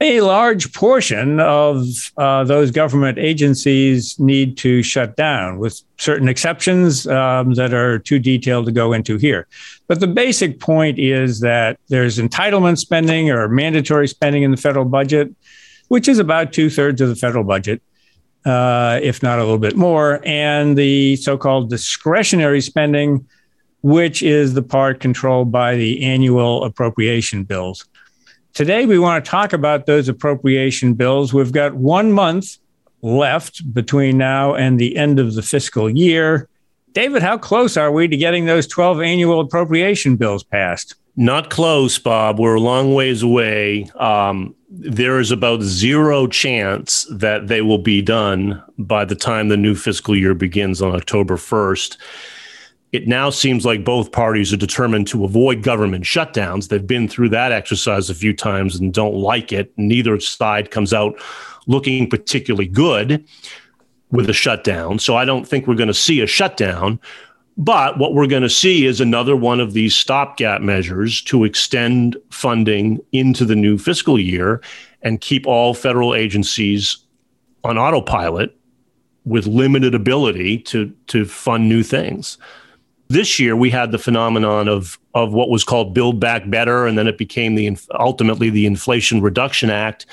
a 0.00 0.20
large 0.20 0.72
portion 0.74 1.40
of 1.40 1.86
uh, 2.18 2.44
those 2.44 2.70
government 2.70 3.18
agencies 3.18 4.18
need 4.18 4.58
to 4.58 4.82
shut 4.82 5.16
down, 5.16 5.58
with 5.58 5.80
certain 5.96 6.28
exceptions 6.28 7.06
um, 7.06 7.54
that 7.54 7.72
are 7.72 7.98
too 7.98 8.18
detailed 8.18 8.66
to 8.66 8.72
go 8.72 8.92
into 8.92 9.16
here. 9.16 9.46
But 9.86 10.00
the 10.00 10.06
basic 10.06 10.60
point 10.60 10.98
is 10.98 11.40
that 11.40 11.78
there's 11.88 12.18
entitlement 12.18 12.78
spending 12.78 13.30
or 13.30 13.48
mandatory 13.48 14.08
spending 14.08 14.42
in 14.42 14.50
the 14.50 14.56
federal 14.58 14.84
budget, 14.84 15.34
which 15.88 16.08
is 16.08 16.18
about 16.18 16.52
two 16.52 16.68
thirds 16.68 17.00
of 17.00 17.08
the 17.08 17.16
federal 17.16 17.44
budget. 17.44 17.80
Uh, 18.44 19.00
if 19.02 19.24
not 19.24 19.40
a 19.40 19.42
little 19.42 19.58
bit 19.58 19.74
more, 19.74 20.20
and 20.24 20.78
the 20.78 21.16
so 21.16 21.36
called 21.36 21.68
discretionary 21.68 22.60
spending, 22.60 23.26
which 23.82 24.22
is 24.22 24.54
the 24.54 24.62
part 24.62 25.00
controlled 25.00 25.50
by 25.50 25.74
the 25.74 26.00
annual 26.00 26.62
appropriation 26.62 27.42
bills. 27.42 27.84
Today, 28.56 28.86
we 28.86 28.98
want 28.98 29.22
to 29.22 29.30
talk 29.30 29.52
about 29.52 29.84
those 29.84 30.08
appropriation 30.08 30.94
bills. 30.94 31.34
We've 31.34 31.52
got 31.52 31.74
one 31.74 32.10
month 32.10 32.56
left 33.02 33.74
between 33.74 34.16
now 34.16 34.54
and 34.54 34.80
the 34.80 34.96
end 34.96 35.20
of 35.20 35.34
the 35.34 35.42
fiscal 35.42 35.90
year. 35.90 36.48
David, 36.94 37.20
how 37.20 37.36
close 37.36 37.76
are 37.76 37.92
we 37.92 38.08
to 38.08 38.16
getting 38.16 38.46
those 38.46 38.66
12 38.66 39.02
annual 39.02 39.40
appropriation 39.40 40.16
bills 40.16 40.42
passed? 40.42 40.94
Not 41.16 41.50
close, 41.50 41.98
Bob. 41.98 42.38
We're 42.38 42.54
a 42.54 42.60
long 42.60 42.94
ways 42.94 43.22
away. 43.22 43.90
Um, 43.96 44.54
there 44.70 45.20
is 45.20 45.30
about 45.30 45.60
zero 45.60 46.26
chance 46.26 47.06
that 47.10 47.48
they 47.48 47.60
will 47.60 47.76
be 47.76 48.00
done 48.00 48.62
by 48.78 49.04
the 49.04 49.14
time 49.14 49.50
the 49.50 49.58
new 49.58 49.74
fiscal 49.74 50.16
year 50.16 50.32
begins 50.32 50.80
on 50.80 50.94
October 50.94 51.36
1st. 51.36 51.98
It 52.96 53.06
now 53.06 53.28
seems 53.28 53.66
like 53.66 53.84
both 53.84 54.10
parties 54.10 54.54
are 54.54 54.56
determined 54.56 55.06
to 55.08 55.26
avoid 55.26 55.62
government 55.62 56.04
shutdowns. 56.04 56.68
They've 56.68 56.86
been 56.86 57.08
through 57.08 57.28
that 57.28 57.52
exercise 57.52 58.08
a 58.08 58.14
few 58.14 58.32
times 58.32 58.74
and 58.74 58.90
don't 58.90 59.16
like 59.16 59.52
it. 59.52 59.70
Neither 59.76 60.18
side 60.18 60.70
comes 60.70 60.94
out 60.94 61.20
looking 61.66 62.08
particularly 62.08 62.66
good 62.66 63.22
with 64.12 64.30
a 64.30 64.32
shutdown. 64.32 64.98
So 64.98 65.14
I 65.14 65.26
don't 65.26 65.46
think 65.46 65.66
we're 65.66 65.74
going 65.74 65.88
to 65.88 65.92
see 65.92 66.22
a 66.22 66.26
shutdown. 66.26 66.98
But 67.58 67.98
what 67.98 68.14
we're 68.14 68.26
going 68.26 68.44
to 68.44 68.48
see 68.48 68.86
is 68.86 68.98
another 68.98 69.36
one 69.36 69.60
of 69.60 69.74
these 69.74 69.94
stopgap 69.94 70.62
measures 70.62 71.20
to 71.24 71.44
extend 71.44 72.16
funding 72.30 72.98
into 73.12 73.44
the 73.44 73.56
new 73.56 73.76
fiscal 73.76 74.18
year 74.18 74.62
and 75.02 75.20
keep 75.20 75.46
all 75.46 75.74
federal 75.74 76.14
agencies 76.14 76.96
on 77.62 77.76
autopilot 77.76 78.56
with 79.26 79.46
limited 79.46 79.94
ability 79.94 80.60
to 80.60 80.90
to 81.08 81.26
fund 81.26 81.68
new 81.68 81.82
things. 81.82 82.38
This 83.08 83.38
year, 83.38 83.54
we 83.54 83.70
had 83.70 83.92
the 83.92 83.98
phenomenon 83.98 84.68
of 84.68 84.98
of 85.14 85.32
what 85.32 85.48
was 85.48 85.64
called 85.64 85.94
Build 85.94 86.20
Back 86.20 86.48
Better, 86.50 86.86
and 86.86 86.98
then 86.98 87.06
it 87.06 87.18
became 87.18 87.54
the 87.54 87.76
ultimately 87.98 88.50
the 88.50 88.66
Inflation 88.66 89.22
Reduction 89.22 89.70
Act, 89.70 90.06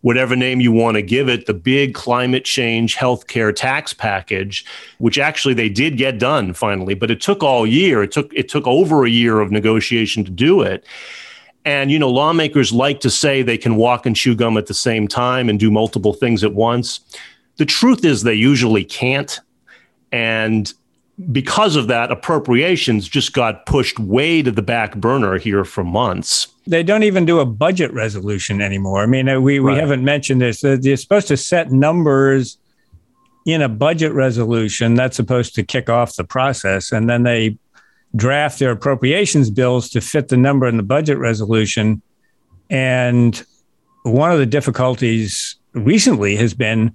whatever 0.00 0.34
name 0.34 0.60
you 0.60 0.72
want 0.72 0.96
to 0.96 1.02
give 1.02 1.28
it, 1.28 1.46
the 1.46 1.54
big 1.54 1.94
climate 1.94 2.44
change 2.44 2.96
healthcare 2.96 3.54
tax 3.54 3.92
package, 3.92 4.64
which 4.98 5.18
actually 5.18 5.54
they 5.54 5.68
did 5.68 5.96
get 5.96 6.18
done 6.18 6.54
finally, 6.54 6.94
but 6.94 7.10
it 7.10 7.20
took 7.20 7.42
all 7.42 7.66
year. 7.66 8.02
It 8.02 8.12
took 8.12 8.32
it 8.34 8.48
took 8.48 8.66
over 8.66 9.04
a 9.04 9.10
year 9.10 9.40
of 9.40 9.50
negotiation 9.50 10.24
to 10.24 10.30
do 10.30 10.62
it. 10.62 10.84
And 11.64 11.90
you 11.90 11.98
know, 11.98 12.10
lawmakers 12.10 12.72
like 12.72 13.00
to 13.00 13.10
say 13.10 13.42
they 13.42 13.58
can 13.58 13.76
walk 13.76 14.06
and 14.06 14.16
chew 14.16 14.34
gum 14.34 14.56
at 14.56 14.66
the 14.66 14.74
same 14.74 15.06
time 15.06 15.48
and 15.48 15.60
do 15.60 15.70
multiple 15.70 16.14
things 16.14 16.42
at 16.42 16.54
once. 16.54 17.00
The 17.56 17.66
truth 17.66 18.04
is 18.04 18.22
they 18.22 18.34
usually 18.34 18.84
can't. 18.84 19.38
And 20.10 20.72
because 21.32 21.76
of 21.76 21.88
that, 21.88 22.10
appropriations 22.10 23.08
just 23.08 23.32
got 23.32 23.66
pushed 23.66 23.98
way 23.98 24.42
to 24.42 24.50
the 24.50 24.62
back 24.62 24.96
burner 24.96 25.38
here 25.38 25.64
for 25.64 25.84
months. 25.84 26.48
They 26.66 26.82
don't 26.82 27.02
even 27.02 27.24
do 27.24 27.40
a 27.40 27.46
budget 27.46 27.92
resolution 27.92 28.60
anymore. 28.60 29.02
I 29.02 29.06
mean, 29.06 29.28
uh, 29.28 29.40
we, 29.40 29.60
we 29.60 29.72
right. 29.72 29.80
haven't 29.80 30.04
mentioned 30.04 30.40
this. 30.40 30.60
They're 30.60 30.96
supposed 30.96 31.28
to 31.28 31.36
set 31.36 31.70
numbers 31.70 32.58
in 33.44 33.62
a 33.62 33.68
budget 33.68 34.12
resolution. 34.12 34.94
That's 34.94 35.16
supposed 35.16 35.54
to 35.56 35.62
kick 35.62 35.90
off 35.90 36.16
the 36.16 36.24
process. 36.24 36.92
And 36.92 37.08
then 37.10 37.24
they 37.24 37.58
draft 38.16 38.58
their 38.58 38.70
appropriations 38.72 39.50
bills 39.50 39.88
to 39.90 40.00
fit 40.00 40.28
the 40.28 40.36
number 40.36 40.66
in 40.66 40.76
the 40.76 40.82
budget 40.82 41.18
resolution. 41.18 42.02
And 42.70 43.44
one 44.04 44.32
of 44.32 44.38
the 44.38 44.46
difficulties 44.46 45.56
recently 45.74 46.36
has 46.36 46.54
been 46.54 46.94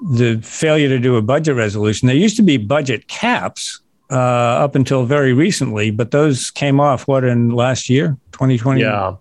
the 0.00 0.40
failure 0.42 0.88
to 0.88 0.98
do 0.98 1.16
a 1.16 1.22
budget 1.22 1.56
resolution. 1.56 2.06
There 2.06 2.16
used 2.16 2.36
to 2.36 2.42
be 2.42 2.56
budget 2.56 3.08
caps 3.08 3.80
uh, 4.10 4.14
up 4.14 4.74
until 4.74 5.04
very 5.04 5.32
recently, 5.32 5.90
but 5.90 6.10
those 6.10 6.50
came 6.50 6.80
off 6.80 7.08
what 7.08 7.24
in 7.24 7.50
last 7.50 7.90
year, 7.90 8.16
2020? 8.32 8.80
Yeah. 8.80 9.16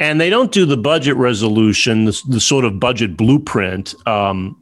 And 0.00 0.20
they 0.20 0.30
don't 0.30 0.50
do 0.50 0.66
the 0.66 0.76
budget 0.76 1.16
resolution, 1.16 2.06
the, 2.06 2.20
the 2.28 2.40
sort 2.40 2.64
of 2.64 2.80
budget 2.80 3.16
blueprint, 3.16 3.94
um, 4.06 4.60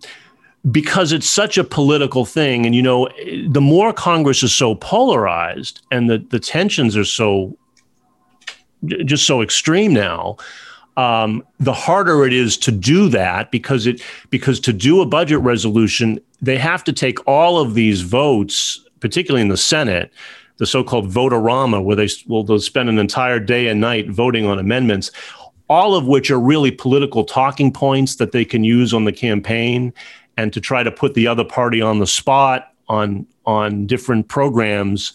because 0.71 1.13
it's 1.13 1.29
such 1.29 1.57
a 1.57 1.65
political 1.65 2.27
thing. 2.27 2.67
And, 2.67 2.75
you 2.75 2.83
know, 2.83 3.09
the 3.49 3.63
more 3.63 3.93
Congress 3.93 4.43
is 4.43 4.55
so 4.55 4.75
polarized 4.75 5.81
and 5.91 6.11
the, 6.11 6.19
the 6.19 6.39
tensions 6.39 6.97
are 6.97 7.05
so 7.05 7.57
just 9.05 9.27
so 9.27 9.43
extreme 9.43 9.93
now, 9.93 10.37
um, 10.97 11.45
the 11.59 11.73
harder 11.73 12.27
it 12.27 12.33
is 12.33 12.57
to 12.59 12.73
do 12.73 13.09
that 13.11 13.51
because 13.51 13.87
it 13.87 14.03
because 14.31 14.61
to 14.61 14.73
do 14.73 15.01
a 15.01 15.07
budget 15.07 15.41
resolution, 15.41 16.21
they 16.43 16.59
have 16.59 16.85
to 16.85 16.93
take 16.93 17.27
all 17.27 17.59
of 17.59 17.75
these 17.75 18.03
votes, 18.03 18.85
particularly 19.01 19.43
in 19.43 19.49
the 19.49 19.57
Senate, 19.57 20.13
the 20.57 20.67
so-called 20.67 21.09
vote-a-rama, 21.09 21.81
where 21.81 21.97
they 21.97 22.09
will 22.27 22.45
they'll 22.45 22.59
spend 22.59 22.89
an 22.89 22.99
entire 22.99 23.39
day 23.39 23.69
and 23.69 23.81
night 23.81 24.11
voting 24.11 24.47
on 24.47 24.59
amendments, 24.59 25.11
all 25.69 25.95
of 25.95 26.07
which 26.07 26.31
are 26.31 26.41
really 26.41 26.71
political 26.71 27.25
talking 27.25 27.73
points 27.73 28.17
that 28.17 28.33
they 28.33 28.45
can 28.45 28.65
use 28.65 28.93
on 28.93 29.05
the 29.05 29.13
campaign 29.13 29.93
and 30.37 30.53
to 30.53 30.61
try 30.61 30.83
to 30.83 30.91
put 30.91 31.15
the 31.15 31.27
other 31.27 31.45
party 31.45 31.81
on 31.81 31.99
the 31.99 32.07
spot 32.07 32.73
on 32.89 33.27
on 33.47 33.87
different 33.87 34.29
programs 34.29 35.13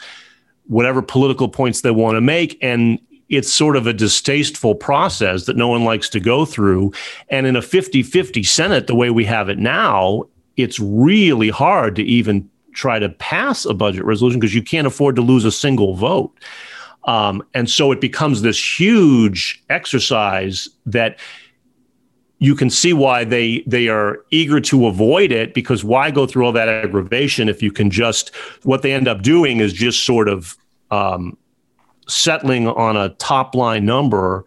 whatever 0.67 1.01
political 1.01 1.47
points 1.47 1.81
they 1.81 1.91
want 1.91 2.15
to 2.15 2.21
make 2.21 2.57
and 2.61 2.99
it's 3.29 3.53
sort 3.53 3.75
of 3.75 3.87
a 3.87 3.93
distasteful 3.93 4.75
process 4.75 5.45
that 5.45 5.57
no 5.57 5.67
one 5.67 5.83
likes 5.83 6.09
to 6.09 6.19
go 6.19 6.45
through. 6.45 6.93
And 7.29 7.47
in 7.47 7.55
a 7.55 7.61
50 7.61 8.03
50 8.03 8.43
Senate, 8.43 8.87
the 8.87 8.95
way 8.95 9.09
we 9.09 9.25
have 9.25 9.49
it 9.49 9.57
now, 9.57 10.23
it's 10.57 10.79
really 10.79 11.49
hard 11.49 11.95
to 11.95 12.03
even 12.03 12.49
try 12.73 12.99
to 12.99 13.09
pass 13.09 13.65
a 13.65 13.73
budget 13.73 14.05
resolution 14.05 14.39
because 14.39 14.53
you 14.53 14.61
can't 14.61 14.87
afford 14.87 15.15
to 15.15 15.21
lose 15.21 15.45
a 15.45 15.51
single 15.51 15.95
vote. 15.95 16.31
Um, 17.05 17.43
and 17.53 17.69
so 17.69 17.91
it 17.91 18.01
becomes 18.01 18.41
this 18.41 18.79
huge 18.79 19.63
exercise 19.69 20.67
that 20.85 21.19
you 22.39 22.55
can 22.55 22.69
see 22.69 22.93
why 22.93 23.23
they 23.23 23.63
they 23.65 23.87
are 23.87 24.19
eager 24.31 24.59
to 24.59 24.87
avoid 24.87 25.31
it 25.31 25.53
because 25.53 25.83
why 25.83 26.11
go 26.11 26.27
through 26.27 26.45
all 26.45 26.51
that 26.51 26.67
aggravation 26.67 27.47
if 27.47 27.63
you 27.63 27.71
can 27.71 27.89
just 27.89 28.35
what 28.63 28.81
they 28.81 28.91
end 28.91 29.07
up 29.07 29.21
doing 29.21 29.59
is 29.59 29.71
just 29.71 30.05
sort 30.05 30.27
of 30.27 30.57
um, 30.91 31.37
settling 32.07 32.67
on 32.67 32.97
a 32.97 33.09
top 33.09 33.55
line 33.55 33.85
number. 33.85 34.45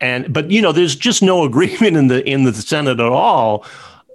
And 0.00 0.32
but 0.32 0.50
you 0.50 0.60
know 0.60 0.72
there's 0.72 0.96
just 0.96 1.22
no 1.22 1.44
agreement 1.44 1.96
in 1.96 2.08
the 2.08 2.26
in 2.28 2.44
the 2.44 2.52
senate 2.52 3.00
at 3.00 3.06
all. 3.06 3.64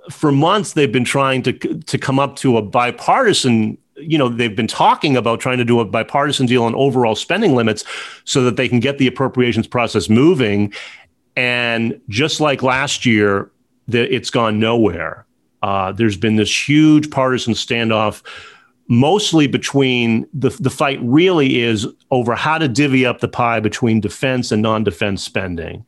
For 0.09 0.31
months 0.31 0.73
they've 0.73 0.91
been 0.91 1.05
trying 1.05 1.43
to 1.43 1.53
to 1.53 1.97
come 1.97 2.19
up 2.19 2.35
to 2.37 2.57
a 2.57 2.61
bipartisan 2.61 3.77
you 3.95 4.17
know 4.17 4.29
they've 4.29 4.55
been 4.55 4.67
talking 4.67 5.17
about 5.17 5.39
trying 5.39 5.57
to 5.57 5.65
do 5.65 5.79
a 5.79 5.85
bipartisan 5.85 6.45
deal 6.45 6.63
on 6.63 6.75
overall 6.75 7.15
spending 7.15 7.55
limits 7.55 7.83
so 8.25 8.43
that 8.43 8.55
they 8.55 8.69
can 8.69 8.79
get 8.79 8.97
the 8.97 9.07
appropriations 9.07 9.67
process 9.67 10.09
moving. 10.09 10.73
And 11.35 11.99
just 12.09 12.39
like 12.39 12.63
last 12.63 13.05
year 13.05 13.51
it's 13.89 14.29
gone 14.29 14.59
nowhere. 14.59 15.25
Uh, 15.63 15.91
there's 15.91 16.17
been 16.17 16.35
this 16.35 16.69
huge 16.69 17.09
partisan 17.09 17.53
standoff 17.53 18.21
mostly 18.87 19.47
between 19.47 20.27
the, 20.33 20.49
the 20.59 20.69
fight 20.69 20.99
really 21.01 21.61
is 21.61 21.87
over 22.11 22.35
how 22.35 22.57
to 22.57 22.67
divvy 22.67 23.05
up 23.05 23.19
the 23.19 23.27
pie 23.27 23.59
between 23.59 23.99
defense 23.99 24.51
and 24.51 24.61
non-defense 24.61 25.23
spending. 25.23 25.85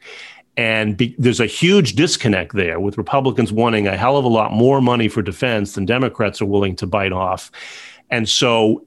And 0.58 0.98
be, 0.98 1.16
there's 1.18 1.40
a 1.40 1.46
huge 1.46 1.94
disconnect 1.94 2.54
there 2.54 2.80
with 2.82 2.98
republicans 2.98 3.54
wanting 3.54 3.88
a 3.88 3.96
hell 3.96 4.18
of 4.18 4.26
a 4.26 4.30
lot 4.30 4.52
more 4.52 4.82
money 4.82 5.08
for 5.08 5.22
defense 5.22 5.74
than 5.74 5.86
democrats 5.86 6.42
are 6.42 6.46
willing 6.46 6.76
to 6.78 6.88
bite 6.88 7.14
off. 7.14 7.50
And 8.10 8.28
so 8.28 8.86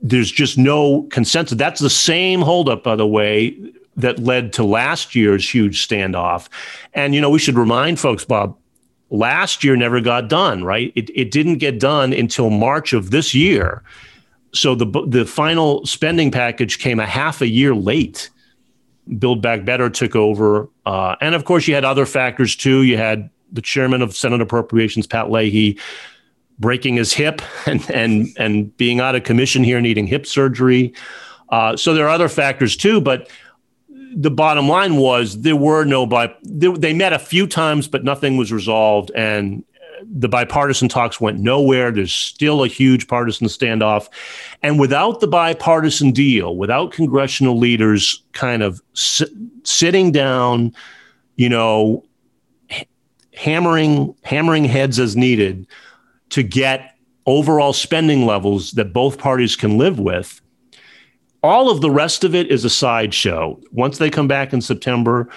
there's 0.00 0.32
just 0.32 0.56
no 0.56 1.02
consensus. 1.10 1.58
That's 1.58 1.80
the 1.80 1.90
same 1.90 2.40
holdup 2.40 2.82
by 2.82 2.96
the 2.96 3.06
way 3.06 3.58
that 3.96 4.18
led 4.18 4.54
to 4.54 4.64
last 4.64 5.14
year's 5.14 5.52
huge 5.52 5.86
standoff. 5.86 6.48
And 6.94 7.14
you 7.14 7.20
know 7.20 7.28
we 7.28 7.38
should 7.38 7.56
remind 7.56 8.00
folks 8.00 8.24
bob 8.24 8.56
last 9.10 9.62
year 9.64 9.76
never 9.76 10.00
got 10.00 10.28
done, 10.28 10.64
right? 10.64 10.92
It, 10.94 11.10
it 11.14 11.30
didn't 11.30 11.58
get 11.58 11.78
done 11.78 12.12
until 12.12 12.50
March 12.50 12.92
of 12.92 13.10
this 13.10 13.34
year. 13.34 13.82
So 14.52 14.74
the, 14.74 14.86
the 15.06 15.26
final 15.26 15.84
spending 15.86 16.30
package 16.30 16.78
came 16.78 16.98
a 16.98 17.06
half 17.06 17.40
a 17.40 17.48
year 17.48 17.74
late. 17.74 18.30
Build 19.18 19.42
Back 19.42 19.64
Better 19.64 19.90
took 19.90 20.14
over. 20.16 20.68
Uh, 20.86 21.16
and 21.20 21.34
of 21.34 21.44
course, 21.44 21.66
you 21.68 21.74
had 21.74 21.84
other 21.84 22.06
factors 22.06 22.56
too. 22.56 22.82
You 22.82 22.96
had 22.96 23.30
the 23.52 23.62
chairman 23.62 24.02
of 24.02 24.16
Senate 24.16 24.40
Appropriations, 24.40 25.06
Pat 25.06 25.30
Leahy, 25.30 25.78
breaking 26.58 26.96
his 26.96 27.12
hip 27.12 27.42
and, 27.66 27.88
and, 27.90 28.28
and 28.36 28.76
being 28.76 29.00
out 29.00 29.14
of 29.14 29.24
commission 29.24 29.64
here, 29.64 29.80
needing 29.80 30.06
hip 30.06 30.26
surgery. 30.26 30.94
Uh, 31.48 31.76
so 31.76 31.94
there 31.94 32.06
are 32.06 32.10
other 32.10 32.28
factors 32.28 32.76
too. 32.76 33.00
But 33.00 33.28
the 34.14 34.30
bottom 34.30 34.68
line 34.68 34.96
was 34.96 35.42
there 35.42 35.56
were 35.56 35.84
no 35.84 36.06
by 36.06 36.34
they, 36.42 36.68
they 36.68 36.92
met 36.92 37.12
a 37.12 37.18
few 37.18 37.46
times, 37.46 37.88
but 37.88 38.04
nothing 38.04 38.36
was 38.36 38.52
resolved. 38.52 39.10
And 39.14 39.64
uh, 39.76 40.04
the 40.04 40.28
bipartisan 40.28 40.88
talks 40.88 41.20
went 41.20 41.38
nowhere. 41.38 41.90
There's 41.90 42.14
still 42.14 42.64
a 42.64 42.68
huge 42.68 43.06
partisan 43.06 43.46
standoff. 43.46 44.08
And 44.62 44.80
without 44.80 45.20
the 45.20 45.28
bipartisan 45.28 46.10
deal, 46.10 46.56
without 46.56 46.92
congressional 46.92 47.58
leaders 47.58 48.22
kind 48.32 48.62
of 48.62 48.82
sitting 48.94 50.10
down, 50.10 50.74
you 51.36 51.48
know, 51.48 52.04
hammering 53.34 54.14
hammering 54.22 54.64
heads 54.64 54.98
as 54.98 55.16
needed 55.16 55.66
to 56.30 56.42
get 56.42 56.96
overall 57.26 57.72
spending 57.72 58.26
levels 58.26 58.72
that 58.72 58.92
both 58.92 59.18
parties 59.18 59.56
can 59.56 59.78
live 59.78 59.98
with. 59.98 60.40
All 61.42 61.70
of 61.70 61.80
the 61.80 61.90
rest 61.90 62.24
of 62.24 62.34
it 62.34 62.50
is 62.50 62.64
a 62.64 62.70
sideshow. 62.70 63.58
Once 63.72 63.98
they 63.98 64.10
come 64.10 64.28
back 64.28 64.52
in 64.52 64.60
September, 64.60 65.28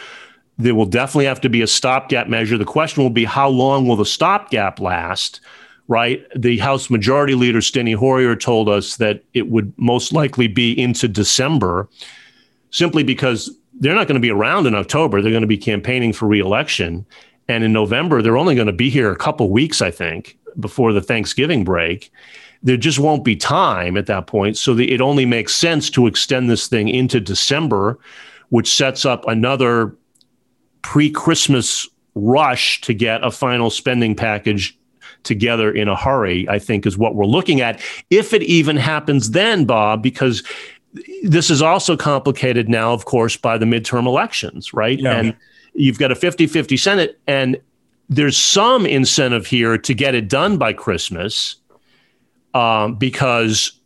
there 0.58 0.76
will 0.76 0.86
definitely 0.86 1.26
have 1.26 1.42
to 1.42 1.50
be 1.50 1.62
a 1.62 1.68
stopgap 1.68 2.28
measure. 2.28 2.58
The 2.58 2.66
question 2.66 3.04
will 3.04 3.10
be 3.10 3.26
how 3.26 3.50
long 3.50 3.88
will 3.88 3.96
the 3.96 4.06
stopgap 4.06 4.80
last? 4.80 5.40
Right. 5.88 6.26
The 6.36 6.58
House 6.60 6.90
Majority 6.90 7.36
Leader, 7.36 7.60
Steny 7.60 7.96
Hoyer, 7.96 8.36
told 8.36 8.70
us 8.70 8.96
that 8.98 9.24
it 9.34 9.50
would 9.50 9.74
most 9.78 10.14
likely 10.14 10.48
be 10.48 10.72
into 10.80 11.08
December 11.08 11.90
simply 12.70 13.04
because 13.04 13.52
they're 13.80 13.96
not 13.96 14.08
going 14.08 14.16
to 14.16 14.22
be 14.22 14.32
around 14.32 14.66
in 14.66 14.76
October. 14.76 15.22
They're 15.22 15.32
going 15.32 15.42
to 15.42 15.48
be 15.48 15.58
campaigning 15.58 16.14
for 16.14 16.28
reelection. 16.28 17.06
And 17.50 17.64
in 17.64 17.74
November, 17.74 18.22
they're 18.22 18.38
only 18.38 18.56
going 18.56 18.68
to 18.68 18.74
be 18.74 18.90
here 18.90 19.12
a 19.12 19.18
couple 19.18 19.50
weeks, 19.50 19.82
I 19.82 19.92
think, 19.92 20.38
before 20.60 20.94
the 20.94 21.02
Thanksgiving 21.02 21.64
break. 21.64 22.12
There 22.64 22.78
just 22.78 23.00
won't 23.00 23.24
be 23.24 23.36
time 23.36 23.98
at 23.98 24.06
that 24.06 24.28
point. 24.28 24.58
So 24.58 24.74
the, 24.74 24.92
it 24.92 25.02
only 25.02 25.26
makes 25.26 25.54
sense 25.54 25.90
to 25.92 26.08
extend 26.08 26.50
this 26.50 26.68
thing 26.68 26.88
into 26.88 27.20
December, 27.20 28.00
which 28.50 28.74
sets 28.74 29.06
up 29.06 29.28
another 29.28 29.96
pre 30.82 31.10
Christmas 31.10 31.88
rush 32.16 32.80
to 32.82 32.94
get 32.94 33.24
a 33.24 33.32
final 33.32 33.70
spending 33.70 34.16
package 34.16 34.78
together 35.24 35.72
in 35.72 35.88
a 35.88 35.96
hurry, 35.96 36.48
I 36.50 36.60
think 36.60 36.86
is 36.86 36.98
what 36.98 37.16
we're 37.16 37.26
looking 37.26 37.62
at. 37.62 37.82
If 38.10 38.34
it 38.34 38.44
even 38.44 38.78
happens 38.78 39.32
then, 39.32 39.66
Bob, 39.66 40.04
because 40.04 40.44
this 41.24 41.50
is 41.50 41.62
also 41.62 41.98
complicated 41.98 42.70
now, 42.70 42.94
of 42.94 43.06
course, 43.06 43.36
by 43.38 43.58
the 43.58 43.66
midterm 43.66 44.06
elections, 44.06 44.74
right? 44.74 45.00
Yeah. 45.00 45.18
And 45.18 45.36
you've 45.74 45.98
got 45.98 46.12
a 46.12 46.16
50 46.16 46.48
50 46.48 46.78
Senate, 46.78 47.20
and 47.28 47.60
there's 48.10 48.38
some 48.38 48.86
incentive 48.86 49.48
here 49.48 49.78
to 49.78 49.94
get 49.94 50.14
it 50.14 50.28
done 50.28 50.58
by 50.58 50.74
Christmas 50.74 51.56
um, 52.54 52.96
because 52.96 53.80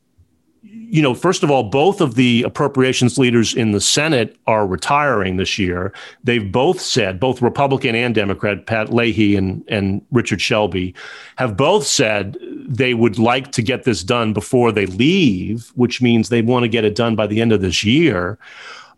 you 0.90 1.02
know, 1.02 1.14
first 1.14 1.44
of 1.44 1.52
all, 1.52 1.64
both 1.64 2.00
of 2.00 2.16
the 2.16 2.44
appropriations 2.44 3.18
leaders 3.18 3.54
in 3.54 3.72
the 3.72 3.82
Senate 3.82 4.38
are 4.48 4.66
retiring 4.66 5.36
this 5.36 5.60
year. 5.60 5.92
They've 6.24 6.50
both 6.50 6.80
said, 6.80 7.20
both 7.20 7.42
Republican 7.42 7.94
and 7.94 8.16
Democrat, 8.16 8.68
Pat 8.68 8.94
Leahy 8.94 9.36
and, 9.36 9.64
and 9.68 10.02
Richard 10.12 10.40
Shelby, 10.40 10.96
have 11.38 11.58
both 11.58 11.86
said 11.86 12.38
they 12.68 12.94
would 12.94 13.20
like 13.20 13.52
to 13.52 13.62
get 13.62 13.84
this 13.84 14.02
done 14.02 14.32
before 14.32 14.72
they 14.72 14.86
leave, 14.86 15.72
which 15.76 16.02
means 16.02 16.30
they 16.30 16.42
want 16.42 16.64
to 16.64 16.70
get 16.70 16.86
it 16.86 16.96
done 16.96 17.16
by 17.18 17.28
the 17.28 17.42
end 17.42 17.52
of 17.52 17.62
this 17.62 17.84
year. 17.84 18.38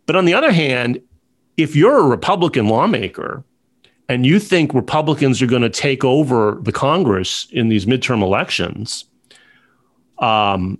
But 0.05 0.15
on 0.15 0.25
the 0.25 0.33
other 0.35 0.51
hand, 0.51 1.01
if 1.57 1.75
you're 1.75 1.97
a 1.97 2.07
Republican 2.07 2.67
lawmaker 2.67 3.43
and 4.07 4.25
you 4.25 4.39
think 4.39 4.73
Republicans 4.73 5.41
are 5.41 5.47
going 5.47 5.63
to 5.63 5.69
take 5.69 6.03
over 6.03 6.59
the 6.61 6.71
Congress 6.71 7.47
in 7.51 7.69
these 7.69 7.87
midterm 7.87 8.21
elections, 8.21 9.05
um, 10.19 10.77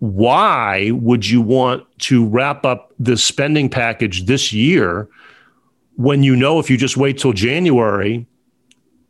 why 0.00 0.90
would 0.92 1.28
you 1.28 1.40
want 1.40 1.84
to 2.00 2.26
wrap 2.26 2.64
up 2.64 2.92
this 2.98 3.22
spending 3.22 3.68
package 3.68 4.26
this 4.26 4.52
year 4.52 5.08
when 5.96 6.22
you 6.22 6.36
know 6.36 6.58
if 6.58 6.70
you 6.70 6.76
just 6.76 6.96
wait 6.96 7.18
till 7.18 7.32
January, 7.32 8.26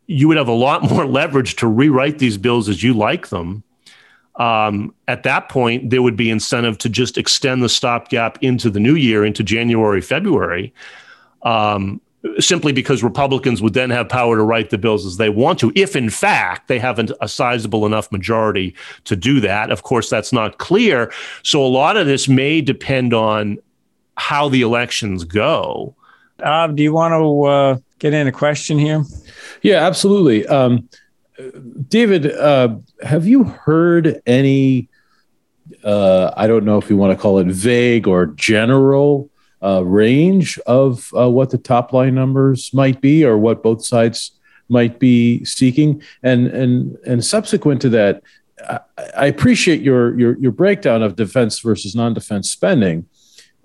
you 0.06 0.28
would 0.28 0.38
have 0.38 0.48
a 0.48 0.52
lot 0.52 0.82
more 0.90 1.06
leverage 1.06 1.56
to 1.56 1.66
rewrite 1.66 2.18
these 2.18 2.38
bills 2.38 2.68
as 2.68 2.82
you 2.82 2.94
like 2.94 3.28
them? 3.28 3.62
Um, 4.36 4.94
at 5.08 5.24
that 5.24 5.48
point, 5.48 5.90
there 5.90 6.00
would 6.00 6.16
be 6.16 6.30
incentive 6.30 6.78
to 6.78 6.88
just 6.88 7.18
extend 7.18 7.62
the 7.62 7.68
stopgap 7.68 8.38
into 8.40 8.70
the 8.70 8.78
new 8.78 8.94
year, 8.94 9.24
into 9.24 9.42
January, 9.42 10.00
February. 10.00 10.72
Um, 11.42 12.00
simply 12.38 12.72
because 12.72 13.02
Republicans 13.02 13.62
would 13.62 13.74
then 13.74 13.90
have 13.90 14.08
power 14.08 14.36
to 14.36 14.42
write 14.42 14.70
the 14.70 14.78
bills 14.78 15.06
as 15.06 15.16
they 15.16 15.28
want 15.28 15.58
to, 15.60 15.72
if 15.74 15.94
in 15.94 16.10
fact 16.10 16.68
they 16.68 16.78
haven't 16.78 17.12
a 17.20 17.28
sizable 17.28 17.86
enough 17.86 18.10
majority 18.10 18.74
to 19.04 19.14
do 19.14 19.40
that. 19.40 19.70
Of 19.70 19.82
course, 19.82 20.10
that's 20.10 20.32
not 20.32 20.58
clear. 20.58 21.12
So 21.42 21.64
a 21.64 21.68
lot 21.68 21.96
of 21.96 22.06
this 22.06 22.28
may 22.28 22.60
depend 22.60 23.14
on 23.14 23.58
how 24.16 24.48
the 24.48 24.62
elections 24.62 25.24
go. 25.24 25.94
Uh, 26.42 26.66
do 26.68 26.82
you 26.82 26.92
want 26.92 27.12
to 27.12 27.42
uh, 27.44 27.78
get 27.98 28.14
in 28.14 28.26
a 28.26 28.32
question 28.32 28.78
here? 28.78 29.04
Yeah, 29.62 29.86
absolutely. 29.86 30.46
Um, 30.46 30.88
David, 31.88 32.32
uh, 32.32 32.76
have 33.02 33.26
you 33.26 33.44
heard 33.44 34.20
any? 34.26 34.88
Uh, 35.84 36.32
I 36.36 36.46
don't 36.48 36.64
know 36.64 36.78
if 36.78 36.90
you 36.90 36.96
want 36.96 37.16
to 37.16 37.20
call 37.20 37.38
it 37.38 37.46
vague 37.46 38.08
or 38.08 38.26
general 38.26 39.30
uh, 39.62 39.84
range 39.84 40.58
of 40.66 41.10
uh, 41.16 41.28
what 41.28 41.50
the 41.50 41.58
top 41.58 41.92
line 41.92 42.14
numbers 42.14 42.72
might 42.72 43.00
be 43.00 43.24
or 43.24 43.36
what 43.36 43.62
both 43.62 43.84
sides 43.84 44.32
might 44.68 44.98
be 44.98 45.44
seeking. 45.44 46.02
And 46.22 46.46
and 46.48 46.96
and 47.06 47.24
subsequent 47.24 47.80
to 47.82 47.88
that 47.90 48.22
I, 48.68 48.80
I 49.16 49.26
appreciate 49.26 49.80
your, 49.80 50.18
your 50.18 50.38
your 50.38 50.52
breakdown 50.52 51.02
of 51.02 51.16
defense 51.16 51.60
versus 51.60 51.94
non-defense 51.94 52.50
spending. 52.50 53.06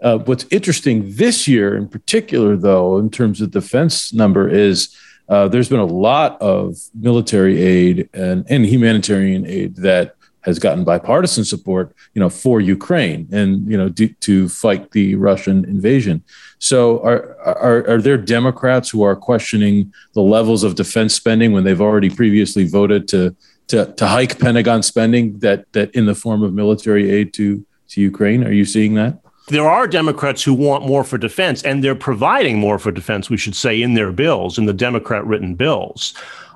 Uh, 0.02 0.18
what's 0.20 0.46
interesting 0.52 1.16
this 1.16 1.48
year 1.48 1.76
in 1.76 1.88
particular 1.88 2.58
though 2.58 2.98
in 2.98 3.10
terms 3.10 3.40
of 3.42 3.52
defense 3.52 4.14
number 4.14 4.50
is 4.50 4.96
uh, 5.30 5.48
there's 5.48 5.70
been 5.70 5.80
a 5.80 5.86
lot 5.86 6.40
of 6.42 6.76
military 6.94 7.62
aid 7.62 8.10
and, 8.14 8.46
and 8.50 8.66
humanitarian 8.66 9.46
aid 9.48 9.78
that 9.78 10.16
has 10.44 10.60
gotten 10.60 10.84
bipartisan 10.84 11.46
support, 11.46 11.96
you 12.14 12.20
know, 12.20 12.30
for 12.30 12.62
Ukraine 12.62 13.28
and 13.32 13.70
you 13.70 13.78
know 13.78 13.90
to, 13.90 14.08
to 14.08 14.50
fight 14.50 14.92
the 14.92 15.16
Russian 15.16 15.66
invasion. 15.66 16.24
So, 16.60 17.02
are, 17.04 17.36
are 17.42 17.88
are 17.90 18.02
there 18.02 18.18
Democrats 18.18 18.90
who 18.90 19.04
are 19.04 19.16
questioning 19.16 19.92
the 20.14 20.22
levels 20.22 20.64
of 20.64 20.76
defense 20.76 21.14
spending 21.16 21.52
when 21.52 21.64
they've 21.64 21.82
already 21.82 22.10
previously 22.10 22.66
voted 22.68 23.08
to 23.10 23.36
to, 23.68 23.94
to 23.94 24.08
hike 24.08 24.40
Pentagon 24.40 24.84
spending 24.84 25.40
that 25.40 25.72
that 25.74 25.92
in 25.92 26.06
the 26.06 26.16
form 26.16 26.44
of 26.44 26.54
military 26.54 27.10
aid 27.10 27.34
to 27.36 27.66
to 27.90 28.02
Ukraine? 28.02 28.44
Are 28.44 28.52
you 28.52 28.66
seeing 28.66 28.96
that? 28.96 29.20
There 29.50 29.68
are 29.68 29.88
Democrats 29.88 30.42
who 30.42 30.54
want 30.54 30.88
more 30.88 31.04
for 31.04 31.18
defense, 31.18 31.64
and 31.64 31.84
they're 31.84 31.96
providing 31.96 32.60
more 32.60 32.80
for 32.80 32.92
defense, 32.92 33.30
we 33.30 33.38
should 33.38 33.56
say, 33.56 33.82
in 33.82 33.94
their 33.94 34.12
bills, 34.12 34.58
in 34.58 34.66
the 34.66 34.74
Democrat 34.74 35.26
written 35.26 35.56
bills. 35.56 36.14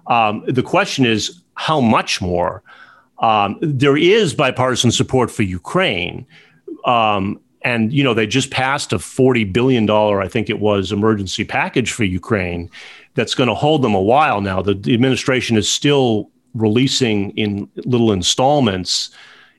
Um, 0.08 0.44
the 0.48 0.64
question 0.64 1.06
is, 1.06 1.42
how 1.56 1.82
much 1.82 2.22
more? 2.22 2.64
Um, 3.20 3.58
there 3.62 3.98
is 3.98 4.34
bipartisan 4.34 4.92
support 4.92 5.32
for 5.32 5.44
Ukraine. 5.44 6.26
Um, 6.86 7.40
and, 7.64 7.92
you 7.92 8.04
know, 8.04 8.14
they 8.14 8.28
just 8.28 8.52
passed 8.52 8.94
a 8.94 8.98
$40 8.98 9.52
billion, 9.52 9.90
I 9.90 10.28
think 10.28 10.50
it 10.50 10.60
was, 10.60 10.92
emergency 10.92 11.44
package 11.44 11.92
for 11.92 12.04
Ukraine 12.04 12.70
that's 13.16 13.34
going 13.34 13.50
to 13.50 13.56
hold 13.56 13.82
them 13.82 13.96
a 13.96 14.02
while 14.02 14.42
now. 14.42 14.62
The, 14.62 14.76
the 14.76 14.94
administration 14.94 15.58
is 15.58 15.70
still 15.70 16.30
releasing 16.54 17.32
in 17.32 17.70
little 17.86 18.12
installments 18.12 19.10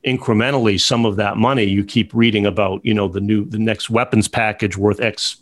incrementally 0.06 0.80
some 0.80 1.04
of 1.04 1.16
that 1.16 1.36
money 1.36 1.64
you 1.64 1.84
keep 1.84 2.14
reading 2.14 2.46
about 2.46 2.84
you 2.84 2.94
know 2.94 3.08
the 3.08 3.20
new 3.20 3.44
the 3.44 3.58
next 3.58 3.90
weapons 3.90 4.28
package 4.28 4.76
worth 4.76 5.00
x 5.00 5.38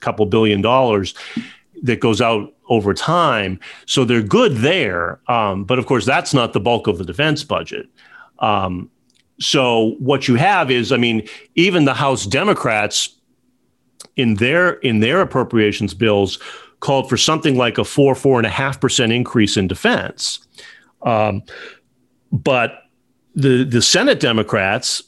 couple 0.00 0.24
billion 0.26 0.62
dollars 0.62 1.14
that 1.82 2.00
goes 2.00 2.20
out 2.20 2.54
over 2.68 2.94
time. 2.94 3.58
So 3.86 4.04
they're 4.04 4.22
good 4.22 4.56
there. 4.56 5.20
Um, 5.28 5.64
but 5.64 5.78
of 5.78 5.86
course, 5.86 6.04
that's 6.04 6.34
not 6.34 6.52
the 6.52 6.60
bulk 6.60 6.86
of 6.86 6.98
the 6.98 7.04
defense 7.04 7.44
budget. 7.44 7.86
Um, 8.38 8.90
so 9.40 9.96
what 9.98 10.28
you 10.28 10.34
have 10.34 10.70
is, 10.70 10.92
I 10.92 10.96
mean, 10.96 11.26
even 11.54 11.84
the 11.84 11.94
House 11.94 12.26
Democrats 12.26 13.14
in 14.16 14.34
their 14.34 14.74
in 14.74 15.00
their 15.00 15.20
appropriations 15.20 15.94
bills 15.94 16.38
called 16.80 17.08
for 17.08 17.16
something 17.16 17.56
like 17.56 17.78
a 17.78 17.84
four 17.84 18.14
four 18.14 18.38
and 18.38 18.46
a 18.46 18.50
half 18.50 18.80
percent 18.80 19.12
increase 19.12 19.56
in 19.56 19.68
defense. 19.68 20.40
Um, 21.02 21.42
but 22.32 22.82
the 23.34 23.64
the 23.64 23.82
Senate 23.82 24.20
Democrats 24.20 25.02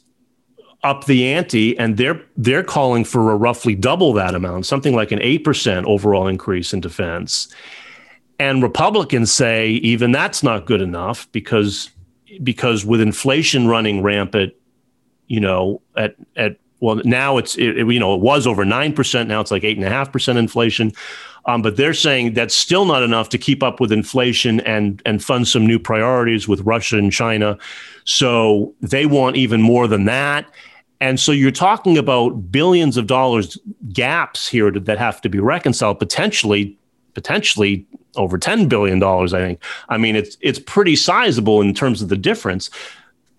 up 0.82 1.04
the 1.04 1.32
ante 1.32 1.78
and 1.78 1.96
they're 1.96 2.20
they're 2.36 2.62
calling 2.62 3.04
for 3.04 3.30
a 3.32 3.36
roughly 3.36 3.74
double 3.74 4.12
that 4.14 4.34
amount, 4.34 4.66
something 4.66 4.94
like 4.94 5.12
an 5.12 5.18
8% 5.18 5.84
overall 5.84 6.26
increase 6.26 6.72
in 6.72 6.80
defense. 6.80 7.48
And 8.38 8.62
Republicans 8.62 9.30
say 9.30 9.68
even 9.68 10.12
that's 10.12 10.42
not 10.42 10.64
good 10.64 10.80
enough 10.80 11.30
because 11.32 11.90
because 12.42 12.86
with 12.86 13.00
inflation 13.00 13.66
running 13.68 14.02
rampant, 14.02 14.54
you 15.26 15.40
know, 15.40 15.82
at 15.96 16.14
at 16.36 16.56
well, 16.80 17.02
now 17.04 17.36
it's 17.36 17.56
it, 17.58 17.76
it, 17.76 17.86
you 17.86 18.00
know 18.00 18.14
it 18.14 18.20
was 18.20 18.46
over 18.46 18.64
nine 18.64 18.94
percent. 18.94 19.28
Now 19.28 19.40
it's 19.40 19.50
like 19.50 19.64
eight 19.64 19.76
and 19.76 19.86
a 19.86 19.90
half 19.90 20.10
percent 20.10 20.38
inflation. 20.38 20.92
Um, 21.46 21.62
but 21.62 21.76
they're 21.76 21.94
saying 21.94 22.34
that's 22.34 22.54
still 22.54 22.84
not 22.84 23.02
enough 23.02 23.28
to 23.30 23.38
keep 23.38 23.62
up 23.62 23.80
with 23.80 23.92
inflation 23.92 24.60
and 24.60 25.02
and 25.04 25.22
fund 25.22 25.46
some 25.46 25.66
new 25.66 25.78
priorities 25.78 26.48
with 26.48 26.60
Russia 26.62 26.96
and 26.96 27.12
China. 27.12 27.58
So 28.04 28.74
they 28.80 29.04
want 29.04 29.36
even 29.36 29.60
more 29.60 29.86
than 29.86 30.06
that. 30.06 30.46
And 31.00 31.18
so 31.18 31.32
you're 31.32 31.50
talking 31.50 31.96
about 31.96 32.52
billions 32.52 32.96
of 32.96 33.06
dollars 33.06 33.58
gaps 33.92 34.46
here 34.46 34.70
that 34.70 34.98
have 34.98 35.20
to 35.22 35.28
be 35.28 35.38
reconciled 35.38 35.98
potentially 35.98 36.76
potentially 37.14 37.84
over 38.16 38.38
10 38.38 38.68
billion 38.68 38.98
dollars 38.98 39.34
I 39.34 39.40
think. 39.40 39.62
I 39.88 39.98
mean 39.98 40.16
it's 40.16 40.36
it's 40.40 40.58
pretty 40.58 40.96
sizable 40.96 41.60
in 41.60 41.74
terms 41.74 42.02
of 42.02 42.08
the 42.08 42.16
difference 42.16 42.70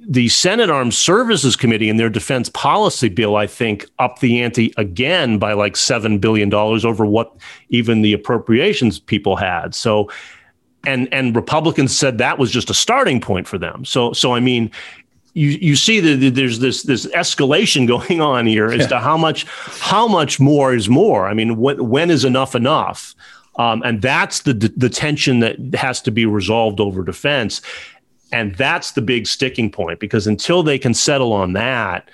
the 0.07 0.29
Senate 0.29 0.69
Armed 0.69 0.93
Services 0.93 1.55
Committee 1.55 1.89
in 1.89 1.97
their 1.97 2.09
defense 2.09 2.49
policy 2.49 3.09
bill, 3.09 3.35
I 3.35 3.45
think, 3.45 3.87
upped 3.99 4.21
the 4.21 4.41
ante 4.41 4.73
again 4.77 5.37
by 5.37 5.53
like 5.53 5.73
$7 5.73 6.19
billion 6.19 6.51
over 6.53 7.05
what 7.05 7.35
even 7.69 8.01
the 8.01 8.13
appropriations 8.13 8.99
people 8.99 9.35
had. 9.35 9.75
So, 9.75 10.09
and, 10.85 11.07
and 11.13 11.35
Republicans 11.35 11.95
said 11.95 12.17
that 12.17 12.39
was 12.39 12.49
just 12.49 12.71
a 12.71 12.73
starting 12.73 13.21
point 13.21 13.47
for 13.47 13.59
them. 13.59 13.85
So, 13.85 14.13
so 14.13 14.33
I 14.33 14.39
mean, 14.39 14.71
you, 15.33 15.49
you 15.49 15.75
see 15.75 15.99
that 15.99 16.35
there's 16.35 16.59
this 16.59 16.83
this 16.83 17.05
escalation 17.07 17.87
going 18.09 18.21
on 18.21 18.45
here 18.45 18.67
as 18.67 18.81
yeah. 18.81 18.87
to 18.87 18.99
how 18.99 19.17
much 19.17 19.45
how 19.79 20.07
much 20.07 20.39
more 20.39 20.73
is 20.73 20.89
more. 20.89 21.27
I 21.27 21.33
mean, 21.33 21.57
when, 21.57 21.89
when 21.89 22.09
is 22.11 22.25
enough 22.25 22.55
enough? 22.55 23.15
Um, 23.57 23.81
and 23.83 24.01
that's 24.01 24.41
the 24.41 24.53
the 24.53 24.89
tension 24.89 25.39
that 25.39 25.75
has 25.75 26.01
to 26.03 26.11
be 26.11 26.25
resolved 26.25 26.79
over 26.79 27.03
defense. 27.03 27.61
And 28.33 28.55
that's 28.55 28.91
the 28.91 29.01
big 29.01 29.27
sticking 29.27 29.69
point 29.69 29.99
because 29.99 30.25
until 30.25 30.63
they 30.63 30.79
can 30.79 30.93
settle 30.93 31.33
on 31.33 31.51
that, 31.53 32.09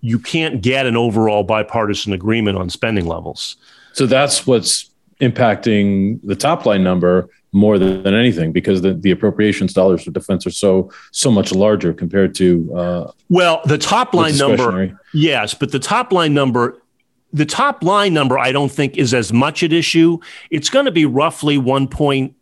you 0.00 0.20
can't 0.20 0.62
get 0.62 0.86
an 0.86 0.96
overall 0.96 1.42
bipartisan 1.42 2.12
agreement 2.12 2.56
on 2.56 2.70
spending 2.70 3.06
levels. 3.06 3.56
So 3.92 4.06
that's 4.06 4.46
what's 4.46 4.88
impacting 5.20 6.20
the 6.22 6.36
top 6.36 6.64
line 6.64 6.84
number 6.84 7.28
more 7.52 7.78
than, 7.78 8.02
than 8.02 8.14
anything 8.14 8.52
because 8.52 8.82
the, 8.82 8.94
the 8.94 9.10
appropriations 9.10 9.72
dollars 9.72 10.04
for 10.04 10.10
defense 10.10 10.46
are 10.46 10.50
so 10.50 10.90
so 11.12 11.30
much 11.30 11.52
larger 11.52 11.94
compared 11.94 12.34
to 12.34 12.74
uh, 12.74 13.10
well 13.30 13.62
the 13.64 13.78
top 13.78 14.12
line 14.12 14.36
number 14.36 15.00
yes 15.14 15.54
but 15.54 15.72
the 15.72 15.78
top 15.78 16.12
line 16.12 16.34
number 16.34 16.82
the 17.32 17.46
top 17.46 17.82
line 17.82 18.12
number 18.12 18.38
i 18.38 18.52
don't 18.52 18.70
think 18.70 18.98
is 18.98 19.14
as 19.14 19.32
much 19.32 19.62
at 19.62 19.72
issue 19.72 20.18
it's 20.50 20.68
going 20.68 20.84
to 20.84 20.92
be 20.92 21.06
roughly 21.06 21.56
1 21.56 21.88
point 21.88 22.34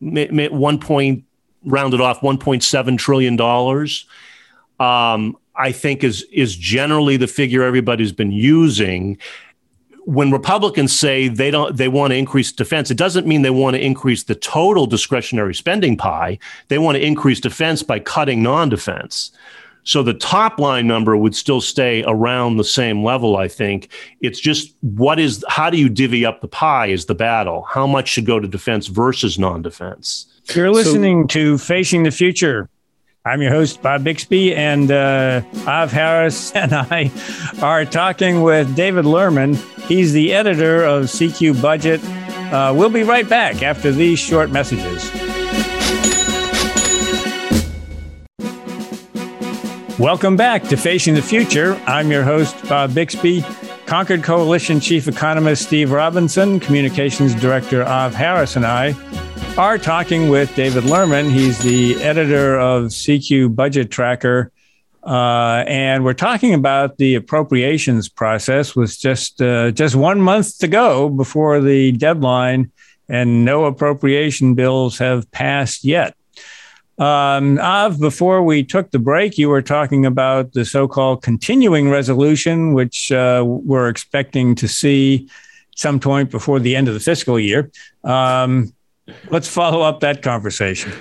1 0.00 0.78
point 0.78 1.24
rounded 1.64 2.00
off 2.00 2.20
1.7 2.20 2.98
trillion 2.98 3.36
dollars. 3.36 4.06
Um, 4.78 5.36
I 5.56 5.72
think 5.72 6.02
is 6.02 6.22
is 6.32 6.56
generally 6.56 7.16
the 7.16 7.26
figure 7.26 7.62
everybody's 7.62 8.12
been 8.12 8.32
using. 8.32 9.18
When 10.04 10.30
Republicans 10.30 10.98
say 10.98 11.28
they 11.28 11.50
don't 11.50 11.76
they 11.76 11.88
want 11.88 12.12
to 12.12 12.16
increase 12.16 12.52
defense, 12.52 12.90
it 12.90 12.96
doesn't 12.96 13.26
mean 13.26 13.42
they 13.42 13.50
want 13.50 13.76
to 13.76 13.84
increase 13.84 14.24
the 14.24 14.34
total 14.34 14.86
discretionary 14.86 15.54
spending 15.54 15.96
pie. 15.96 16.38
They 16.68 16.78
want 16.78 16.96
to 16.96 17.04
increase 17.04 17.40
defense 17.40 17.82
by 17.82 18.00
cutting 18.00 18.42
non-defense. 18.42 19.32
So 19.84 20.02
the 20.02 20.14
top 20.14 20.58
line 20.58 20.86
number 20.86 21.16
would 21.16 21.34
still 21.34 21.60
stay 21.60 22.04
around 22.06 22.56
the 22.56 22.64
same 22.64 23.02
level, 23.02 23.36
I 23.36 23.48
think. 23.48 23.88
It's 24.20 24.38
just 24.38 24.74
what 24.82 25.18
is 25.18 25.44
how 25.48 25.70
do 25.70 25.78
you 25.78 25.88
divvy 25.88 26.24
up 26.24 26.40
the 26.40 26.48
pie 26.48 26.86
is 26.86 27.06
the 27.06 27.14
battle. 27.14 27.62
How 27.62 27.86
much 27.86 28.08
should 28.08 28.26
go 28.26 28.38
to 28.38 28.46
defense 28.46 28.86
versus 28.88 29.38
non-defense? 29.38 30.26
You're 30.54 30.70
listening 30.70 31.24
so, 31.24 31.26
to 31.28 31.58
Facing 31.58 32.02
the 32.02 32.10
Future. 32.10 32.68
I'm 33.22 33.42
your 33.42 33.50
host, 33.50 33.82
Bob 33.82 34.02
Bixby, 34.02 34.54
and 34.54 34.90
uh, 34.90 35.42
Av 35.66 35.92
Harris 35.92 36.52
and 36.54 36.72
I 36.72 37.10
are 37.60 37.84
talking 37.84 38.40
with 38.40 38.74
David 38.74 39.04
Lerman. 39.04 39.56
He's 39.82 40.14
the 40.14 40.32
editor 40.32 40.84
of 40.84 41.04
CQ 41.04 41.60
Budget. 41.60 42.02
Uh, 42.50 42.72
we'll 42.74 42.88
be 42.88 43.02
right 43.02 43.28
back 43.28 43.62
after 43.62 43.92
these 43.92 44.18
short 44.18 44.50
messages. 44.50 45.10
Welcome 49.98 50.36
back 50.36 50.62
to 50.68 50.78
Facing 50.78 51.12
the 51.12 51.20
Future. 51.20 51.74
I'm 51.86 52.10
your 52.10 52.22
host, 52.22 52.56
Bob 52.70 52.94
Bixby. 52.94 53.44
Concord 53.84 54.22
Coalition 54.22 54.80
Chief 54.80 55.06
Economist 55.08 55.66
Steve 55.66 55.92
Robinson, 55.92 56.58
Communications 56.58 57.34
Director 57.34 57.82
Av 57.82 58.14
Harris, 58.14 58.56
and 58.56 58.64
I 58.64 58.94
are 59.56 59.78
talking 59.78 60.28
with 60.28 60.54
David 60.54 60.84
Lerman. 60.84 61.30
He's 61.30 61.58
the 61.58 62.00
editor 62.02 62.58
of 62.58 62.84
CQ 62.84 63.54
Budget 63.54 63.90
Tracker. 63.90 64.52
Uh, 65.02 65.64
and 65.66 66.04
we're 66.04 66.12
talking 66.12 66.54
about 66.54 66.98
the 66.98 67.14
appropriations 67.14 68.08
process 68.08 68.76
with 68.76 68.98
just 68.98 69.40
uh, 69.40 69.70
just 69.70 69.94
one 69.94 70.20
month 70.20 70.58
to 70.58 70.68
go 70.68 71.08
before 71.08 71.60
the 71.60 71.92
deadline, 71.92 72.70
and 73.08 73.44
no 73.44 73.64
appropriation 73.64 74.54
bills 74.54 74.98
have 74.98 75.30
passed 75.30 75.84
yet. 75.84 76.14
Um, 76.98 77.58
Av, 77.58 77.98
before 77.98 78.42
we 78.42 78.62
took 78.62 78.90
the 78.90 78.98
break, 78.98 79.38
you 79.38 79.48
were 79.48 79.62
talking 79.62 80.04
about 80.04 80.52
the 80.52 80.66
so-called 80.66 81.22
continuing 81.22 81.88
resolution, 81.88 82.74
which 82.74 83.10
uh, 83.10 83.42
we're 83.46 83.88
expecting 83.88 84.54
to 84.56 84.68
see 84.68 85.30
some 85.76 85.98
point 85.98 86.30
before 86.30 86.60
the 86.60 86.76
end 86.76 86.88
of 86.88 86.94
the 86.94 87.00
fiscal 87.00 87.40
year. 87.40 87.70
Um, 88.04 88.74
Let's 89.30 89.48
follow 89.48 89.82
up 89.82 90.00
that 90.00 90.22
conversation. 90.22 90.92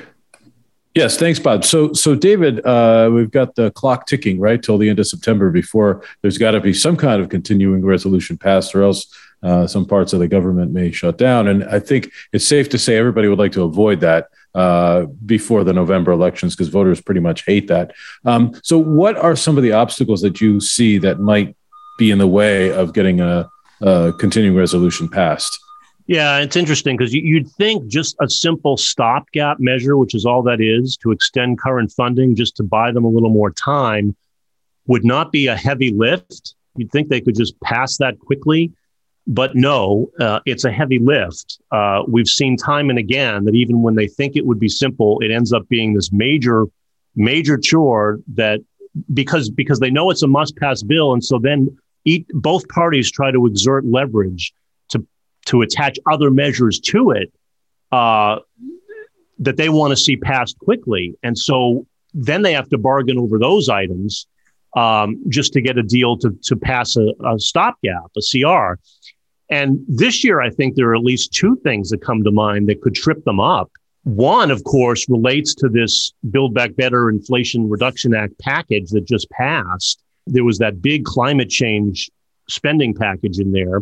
Yes, 0.95 1.17
thanks, 1.17 1.39
Bob. 1.39 1.63
So, 1.63 1.93
so 1.93 2.15
David, 2.15 2.65
uh, 2.65 3.09
we've 3.13 3.29
got 3.29 3.55
the 3.55 3.71
clock 3.71 4.07
ticking 4.07 4.39
right 4.39 4.61
till 4.61 4.77
the 4.77 4.89
end 4.89 4.99
of 4.99 5.07
September 5.07 5.51
before 5.51 6.03
there's 6.21 6.37
got 6.37 6.51
to 6.51 6.59
be 6.59 6.73
some 6.73 6.97
kind 6.97 7.21
of 7.21 7.29
continuing 7.29 7.85
resolution 7.85 8.37
passed, 8.37 8.73
or 8.73 8.83
else 8.83 9.05
uh, 9.43 9.67
some 9.67 9.85
parts 9.85 10.13
of 10.13 10.19
the 10.19 10.27
government 10.27 10.71
may 10.71 10.91
shut 10.91 11.17
down. 11.17 11.47
And 11.47 11.63
I 11.65 11.79
think 11.79 12.11
it's 12.33 12.45
safe 12.45 12.69
to 12.69 12.79
say 12.79 12.97
everybody 12.97 13.27
would 13.27 13.39
like 13.39 13.51
to 13.53 13.63
avoid 13.63 13.99
that 14.01 14.29
uh, 14.55 15.05
before 15.25 15.63
the 15.63 15.73
November 15.73 16.11
elections 16.11 16.55
because 16.55 16.69
voters 16.69 16.99
pretty 16.99 17.21
much 17.21 17.45
hate 17.45 17.67
that. 17.67 17.93
Um, 18.25 18.59
so, 18.63 18.77
what 18.77 19.15
are 19.15 19.35
some 19.35 19.57
of 19.57 19.63
the 19.63 19.73
obstacles 19.73 20.21
that 20.21 20.41
you 20.41 20.59
see 20.59 20.97
that 20.97 21.19
might 21.19 21.55
be 21.99 22.09
in 22.09 22.17
the 22.17 22.27
way 22.27 22.71
of 22.71 22.93
getting 22.93 23.21
a, 23.21 23.47
a 23.81 24.11
continuing 24.19 24.57
resolution 24.57 25.07
passed? 25.07 25.59
Yeah, 26.09 26.39
it's 26.39 26.55
interesting 26.55 26.97
because 26.97 27.13
you'd 27.13 27.47
think 27.51 27.85
just 27.85 28.15
a 28.19 28.27
simple 28.27 28.77
stopgap 28.77 29.59
measure, 29.59 29.95
which 29.95 30.15
is 30.15 30.25
all 30.25 30.41
that 30.41 30.59
is, 30.59 30.97
to 31.03 31.11
extend 31.11 31.59
current 31.59 31.91
funding 31.91 32.35
just 32.35 32.57
to 32.57 32.63
buy 32.63 32.91
them 32.91 33.05
a 33.05 33.07
little 33.07 33.29
more 33.29 33.51
time, 33.51 34.15
would 34.87 35.05
not 35.05 35.31
be 35.31 35.45
a 35.45 35.55
heavy 35.55 35.91
lift. 35.91 36.55
You'd 36.75 36.91
think 36.91 37.09
they 37.09 37.21
could 37.21 37.35
just 37.35 37.61
pass 37.61 37.97
that 37.97 38.17
quickly. 38.17 38.71
But 39.27 39.55
no, 39.55 40.09
uh, 40.19 40.39
it's 40.47 40.63
a 40.63 40.71
heavy 40.71 40.97
lift. 40.97 41.59
Uh, 41.71 42.01
we've 42.07 42.27
seen 42.27 42.57
time 42.57 42.89
and 42.89 42.97
again 42.97 43.45
that 43.45 43.53
even 43.53 43.83
when 43.83 43.93
they 43.93 44.07
think 44.07 44.35
it 44.35 44.47
would 44.47 44.59
be 44.59 44.67
simple, 44.67 45.19
it 45.19 45.29
ends 45.29 45.53
up 45.53 45.69
being 45.69 45.93
this 45.93 46.11
major, 46.11 46.65
major 47.15 47.55
chore 47.55 48.19
that 48.33 48.61
because 49.13 49.51
because 49.51 49.79
they 49.79 49.91
know 49.91 50.09
it's 50.09 50.23
a 50.23 50.27
must 50.27 50.57
pass 50.57 50.81
bill. 50.81 51.13
And 51.13 51.23
so 51.23 51.37
then 51.37 51.77
both 52.33 52.67
parties 52.67 53.11
try 53.11 53.29
to 53.29 53.45
exert 53.45 53.85
leverage 53.85 54.55
to 55.49 55.63
attach 55.63 55.97
other 56.09 56.29
measures 56.29 56.79
to 56.79 57.11
it 57.11 57.33
uh, 57.91 58.37
that 59.39 59.57
they 59.57 59.69
want 59.69 59.91
to 59.91 59.97
see 59.97 60.15
passed 60.15 60.57
quickly. 60.59 61.15
And 61.23 61.35
so 61.37 61.87
then 62.13 62.43
they 62.43 62.53
have 62.53 62.69
to 62.69 62.77
bargain 62.77 63.17
over 63.17 63.39
those 63.39 63.67
items 63.67 64.27
um, 64.75 65.23
just 65.27 65.53
to 65.53 65.61
get 65.61 65.77
a 65.77 65.83
deal 65.83 66.17
to, 66.17 66.37
to 66.43 66.55
pass 66.55 66.95
a, 66.97 67.13
a 67.25 67.39
stopgap, 67.39 68.11
a 68.15 68.21
CR. 68.21 68.79
And 69.49 69.79
this 69.87 70.23
year, 70.23 70.39
I 70.39 70.51
think 70.51 70.75
there 70.75 70.89
are 70.89 70.95
at 70.95 71.01
least 71.01 71.33
two 71.33 71.55
things 71.63 71.89
that 71.89 72.03
come 72.03 72.23
to 72.23 72.31
mind 72.31 72.69
that 72.69 72.81
could 72.81 72.93
trip 72.93 73.23
them 73.23 73.39
up. 73.39 73.71
One, 74.03 74.51
of 74.51 74.63
course, 74.63 75.09
relates 75.09 75.55
to 75.55 75.69
this 75.69 76.13
Build 76.29 76.53
Back 76.53 76.75
Better 76.75 77.09
Inflation 77.09 77.67
Reduction 77.67 78.13
Act 78.13 78.37
package 78.39 78.91
that 78.91 79.07
just 79.07 79.29
passed. 79.31 80.03
There 80.27 80.43
was 80.43 80.59
that 80.59 80.81
big 80.81 81.05
climate 81.05 81.49
change 81.49 82.11
spending 82.47 82.93
package 82.93 83.39
in 83.39 83.51
there 83.51 83.81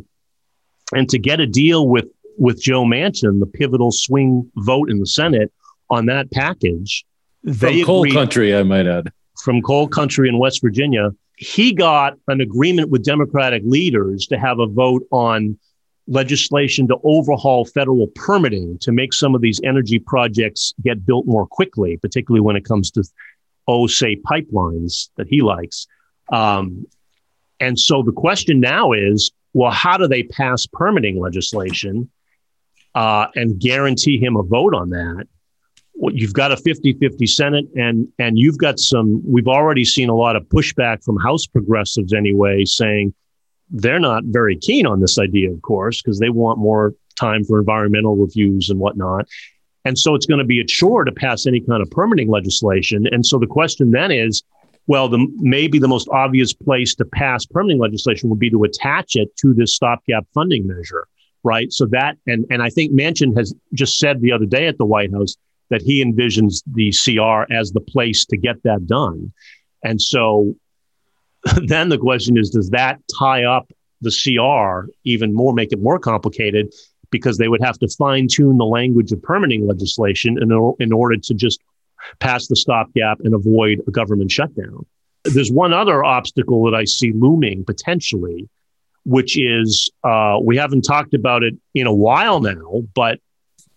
and 0.96 1.10
to 1.10 1.20
get 1.20 1.40
a 1.40 1.46
deal 1.46 1.88
with 1.88 2.06
with 2.38 2.62
Joe 2.62 2.84
Manchin, 2.84 3.40
the 3.40 3.48
pivotal 3.48 3.92
swing 3.92 4.50
vote 4.58 4.92
in 4.92 5.00
the 5.00 5.08
Senate 5.08 5.52
on 5.90 6.06
that 6.06 6.32
package, 6.32 7.04
they 7.44 7.80
from 7.80 7.86
coal 7.86 8.00
agreed, 8.02 8.14
country, 8.14 8.56
I 8.56 8.64
might 8.64 8.86
add, 8.86 9.12
from 9.44 9.62
coal 9.62 9.88
country 9.88 10.30
in 10.30 10.38
West 10.38 10.62
Virginia, 10.62 11.12
he 11.38 11.74
got 11.74 12.18
an 12.28 12.42
agreement 12.42 12.90
with 12.90 13.04
Democratic 13.04 13.64
leaders 13.66 14.28
to 14.28 14.38
have 14.38 14.60
a 14.60 14.68
vote 14.68 15.04
on 15.12 15.58
legislation 16.08 16.88
to 16.88 16.98
overhaul 17.04 17.66
federal 17.66 18.08
permitting 18.08 18.78
to 18.80 18.92
make 18.92 19.14
some 19.14 19.36
of 19.36 19.42
these 19.42 19.60
energy 19.64 20.00
projects 20.00 20.74
get 20.84 21.06
built 21.06 21.26
more 21.26 21.46
quickly, 21.46 21.98
particularly 21.98 22.42
when 22.42 22.56
it 22.56 22.66
comes 22.66 22.90
to, 22.92 23.04
oh, 23.68 23.88
say, 23.88 24.16
pipelines 24.16 25.10
that 25.18 25.28
he 25.28 25.42
likes. 25.42 25.86
Um, 26.32 26.86
and 27.60 27.78
so 27.78 28.04
the 28.04 28.12
question 28.12 28.60
now 28.60 28.94
is 28.94 29.32
well, 29.54 29.72
how 29.72 29.98
do 29.98 30.08
they 30.08 30.24
pass 30.24 30.66
permitting 30.66 31.20
legislation 31.20 32.10
uh, 32.96 33.28
and 33.36 33.60
guarantee 33.60 34.18
him 34.18 34.36
a 34.36 34.44
vote 34.44 34.74
on 34.74 34.90
that 34.92 35.28
you've 36.00 36.34
got 36.34 36.52
a 36.52 36.56
50-50 36.56 37.28
Senate 37.28 37.66
and 37.76 38.08
and 38.20 38.38
you've 38.38 38.60
got 38.60 38.80
some 38.80 39.20
we've 39.26 39.48
already 39.48 39.84
seen 39.84 40.10
a 40.10 40.16
lot 40.16 40.36
of 40.36 40.44
pushback 40.44 41.04
from 41.04 41.18
House 41.18 41.48
progressives 41.48 42.14
anyway 42.14 42.64
saying 42.66 43.14
they're 43.70 44.00
not 44.00 44.24
very 44.26 44.58
keen 44.58 44.86
on 44.86 45.02
this 45.02 45.20
idea, 45.20 45.52
of 45.52 45.62
course, 45.62 46.02
because 46.02 46.20
they 46.20 46.30
want 46.30 46.60
more 46.60 46.94
time 47.16 47.44
for 47.44 47.60
environmental 47.60 48.16
reviews 48.16 48.70
and 48.70 48.80
whatnot. 48.80 49.28
And 49.86 49.98
so 49.98 50.16
it's 50.16 50.26
going 50.26 50.40
to 50.40 50.46
be 50.46 50.60
a 50.60 50.66
chore 50.66 51.04
to 51.04 51.12
pass 51.12 51.46
any 51.46 51.62
kind 51.62 51.82
of 51.82 51.90
permitting 51.92 52.30
legislation. 52.30 53.08
And 53.12 53.26
so 53.26 53.38
the 53.40 53.48
question 53.48 53.92
then 53.92 54.12
is, 54.12 54.44
well, 54.88 55.10
the, 55.10 55.28
maybe 55.36 55.80
the 55.80 55.88
most 55.88 56.08
obvious 56.10 56.54
place 56.54 56.96
to 56.96 57.06
pass 57.06 57.46
permitting 57.46 57.80
legislation 57.80 58.30
would 58.30 58.40
be 58.40 58.50
to 58.50 58.64
attach 58.64 59.16
it 59.16 59.36
to 59.38 59.54
this 59.54 59.76
stopgap 59.76 60.26
funding 60.34 60.66
measure, 60.66 61.08
right? 61.44 61.72
So 61.72 61.86
that, 61.88 62.18
and, 62.26 62.46
and 62.50 62.64
I 62.64 62.70
think 62.70 62.94
Manchin 62.94 63.38
has 63.38 63.54
just 63.74 63.98
said 63.98 64.22
the 64.22 64.32
other 64.32 64.46
day 64.46 64.66
at 64.68 64.78
the 64.78 64.86
White 64.86 65.12
House 65.12 65.36
that 65.70 65.82
he 65.82 66.04
envisions 66.04 66.64
the 66.74 66.92
CR 66.92 67.52
as 67.54 67.72
the 67.72 67.82
place 67.82 68.26
to 68.26 68.38
get 68.38 68.64
that 68.64 68.88
done. 68.88 69.34
And 69.84 70.02
so 70.02 70.56
then 71.66 71.90
the 71.90 71.98
question 71.98 72.38
is, 72.38 72.50
does 72.50 72.70
that 72.70 73.00
tie 73.20 73.44
up 73.44 73.70
the 74.00 74.12
CR 74.12 74.90
even 75.04 75.34
more, 75.34 75.54
make 75.54 75.74
it 75.74 75.82
more 75.82 76.00
complicated? 76.00 76.74
Because 77.10 77.38
they 77.38 77.50
would 77.50 77.62
have 77.62 77.78
to 77.80 77.90
fine 77.90 78.28
tune 78.30 78.58
the 78.58 78.66
language 78.66 79.12
of 79.12 79.22
permitting 79.22 79.68
legislation 79.68 80.42
in, 80.42 80.76
in 80.80 80.94
order 80.94 81.18
to 81.18 81.34
just 81.34 81.62
pass 82.20 82.48
the 82.48 82.56
stopgap 82.56 83.20
and 83.22 83.34
avoid 83.34 83.82
a 83.88 83.92
government 83.92 84.32
shutdown. 84.32 84.86
There's 85.24 85.52
one 85.52 85.74
other 85.74 86.04
obstacle 86.04 86.64
that 86.66 86.76
I 86.76 86.86
see 86.86 87.12
looming 87.12 87.66
potentially, 87.66 88.48
which 89.06 89.38
is 89.38 89.92
uh, 90.04 90.38
we 90.42 90.58
haven't 90.58 90.84
talked 90.84 91.14
about 91.14 91.44
it 91.44 91.56
in 91.74 91.88
a 91.88 91.94
while 91.94 92.40
now, 92.40 92.84
but 92.96 93.20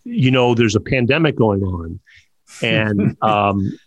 you 0.03 0.31
know, 0.31 0.55
there's 0.55 0.75
a 0.75 0.79
pandemic 0.79 1.35
going 1.35 1.63
on, 1.63 1.99
and 2.61 3.15
um, 3.21 3.77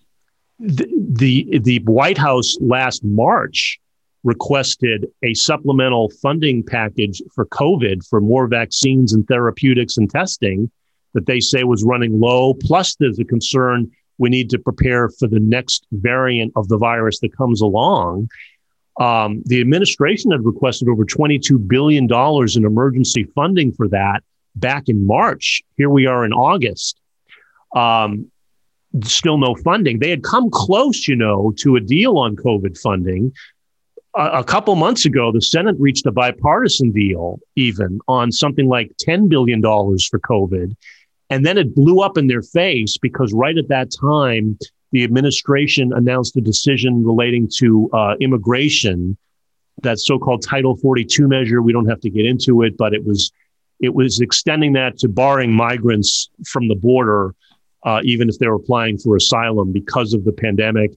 the, 0.59 0.87
the 1.11 1.59
the 1.61 1.79
White 1.81 2.19
House 2.19 2.57
last 2.61 3.05
March 3.05 3.79
requested 4.23 5.07
a 5.23 5.35
supplemental 5.35 6.11
funding 6.23 6.63
package 6.63 7.23
for 7.35 7.47
COVID 7.47 8.07
for 8.09 8.21
more 8.21 8.47
vaccines 8.47 9.13
and 9.13 9.27
therapeutics 9.29 9.99
and 9.99 10.11
testing 10.11 10.71
that 11.13 11.27
they 11.27 11.41
say 11.41 11.63
was 11.63 11.85
running 11.85 12.19
low. 12.19 12.55
Plus, 12.55 12.97
there's 12.97 13.19
a 13.19 13.25
concern 13.25 13.91
we 14.19 14.29
need 14.31 14.51
to 14.51 14.59
prepare 14.59 15.09
for 15.09 15.29
the 15.29 15.41
next 15.41 15.87
variant 15.93 16.53
of 16.57 16.69
the 16.69 16.79
virus 16.79 17.21
that 17.21 17.37
comes 17.37 17.61
along. 17.61 18.29
Um, 19.01 19.43
the 19.47 19.61
administration 19.61 20.31
had 20.31 20.45
requested 20.45 20.89
over 20.89 21.05
$22 21.05 21.67
billion 21.67 22.05
in 22.05 22.65
emergency 22.65 23.25
funding 23.35 23.73
for 23.73 23.89
that 23.89 24.23
back 24.55 24.89
in 24.89 25.07
March. 25.07 25.63
Here 25.77 25.91
we 25.91 26.07
are 26.07 26.25
in 26.25 26.33
August. 26.33 27.01
Um, 27.75 28.31
still 29.03 29.39
no 29.39 29.57
funding. 29.57 29.99
They 29.99 30.11
had 30.11 30.23
come 30.23 30.51
close, 30.51 31.09
you 31.09 31.17
know, 31.17 31.53
to 31.59 31.77
a 31.77 31.81
deal 31.81 32.19
on 32.19 32.37
COVID 32.37 32.79
funding. 32.81 33.33
A, 34.15 34.27
a 34.27 34.45
couple 34.45 34.77
months 34.77 35.05
ago, 35.05 35.33
the 35.33 35.41
Senate 35.41 35.77
reached 35.79 36.07
a 36.07 36.13
bipartisan 36.13 36.93
deal, 36.93 37.41
even 37.57 37.99
on 38.07 38.31
something 38.31 38.69
like 38.69 38.93
$10 39.05 39.29
billion 39.29 39.61
for 39.61 40.21
COVID. 40.21 40.77
And 41.35 41.45
then 41.45 41.59
it 41.59 41.75
blew 41.75 42.01
up 42.01 42.17
in 42.17 42.29
their 42.29 42.43
face 42.43 42.97
because 42.97 43.33
right 43.33 43.59
at 43.59 43.67
that 43.67 43.91
time, 43.91 44.57
the 44.93 45.03
administration 45.03 45.93
announced 45.93 46.37
a 46.37 46.41
decision 46.41 47.05
relating 47.05 47.51
to 47.57 47.91
uh, 47.93 48.15
immigration, 48.21 49.17
that 49.83 49.99
so-called 49.99 50.45
Title 50.45 50.77
42 50.77 51.27
measure. 51.27 51.61
We 51.61 51.73
don't 51.73 51.89
have 51.89 51.99
to 52.03 52.09
get 52.09 52.25
into 52.25 52.63
it, 52.63 52.77
but 52.77 52.95
it 52.95 53.05
was 53.05 53.33
it 53.81 53.93
was 53.93 54.21
extending 54.21 54.75
that 54.75 54.97
to 54.99 55.09
barring 55.09 55.53
migrants 55.53 56.31
from 56.47 56.69
the 56.69 56.77
border, 56.77 57.35
uh, 57.83 58.01
even 58.05 58.29
if 58.29 58.39
they 58.39 58.47
were 58.47 58.55
applying 58.55 58.97
for 58.97 59.17
asylum 59.17 59.73
because 59.73 60.15
of 60.15 60.25
the 60.25 60.33
pandemic. 60.33 60.93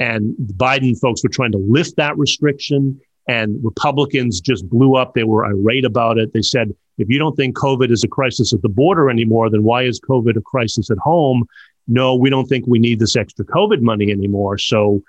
And 0.00 0.34
Biden 0.56 0.98
folks 0.98 1.22
were 1.22 1.30
trying 1.30 1.52
to 1.52 1.58
lift 1.58 1.94
that 1.98 2.18
restriction, 2.18 3.00
and 3.28 3.58
Republicans 3.64 4.40
just 4.40 4.68
blew 4.68 4.96
up. 4.96 5.14
They 5.14 5.24
were 5.24 5.44
irate 5.44 5.84
about 5.84 6.18
it. 6.18 6.32
They 6.32 6.42
said 6.42 6.74
if 6.98 7.08
you 7.08 7.18
don't 7.18 7.36
think 7.36 7.56
COVID 7.56 7.90
is 7.90 8.04
a 8.04 8.08
crisis 8.08 8.52
at 8.52 8.62
the 8.62 8.68
border 8.68 9.10
anymore, 9.10 9.50
then 9.50 9.64
why 9.64 9.82
is 9.82 10.00
COVID 10.00 10.36
a 10.36 10.40
crisis 10.40 10.90
at 10.90 10.98
home? 10.98 11.46
No, 11.88 12.14
we 12.14 12.30
don't 12.30 12.46
think 12.46 12.66
we 12.66 12.78
need 12.78 12.98
this 12.98 13.16
extra 13.16 13.44
COVID 13.44 13.80
money 13.80 14.10
anymore. 14.10 14.58
So, 14.58 15.02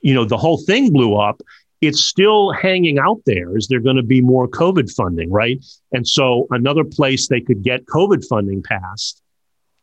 you 0.00 0.14
know, 0.14 0.24
the 0.24 0.36
whole 0.36 0.58
thing 0.58 0.92
blew 0.92 1.16
up. 1.16 1.40
It's 1.80 2.04
still 2.04 2.52
hanging 2.52 2.98
out 2.98 3.22
there. 3.26 3.56
Is 3.56 3.66
there 3.68 3.80
going 3.80 3.96
to 3.96 4.02
be 4.02 4.20
more 4.20 4.46
COVID 4.48 4.92
funding, 4.92 5.30
right? 5.30 5.64
And 5.92 6.06
so, 6.06 6.46
another 6.50 6.84
place 6.84 7.26
they 7.26 7.40
could 7.40 7.62
get 7.62 7.86
COVID 7.86 8.26
funding 8.28 8.62
passed 8.62 9.22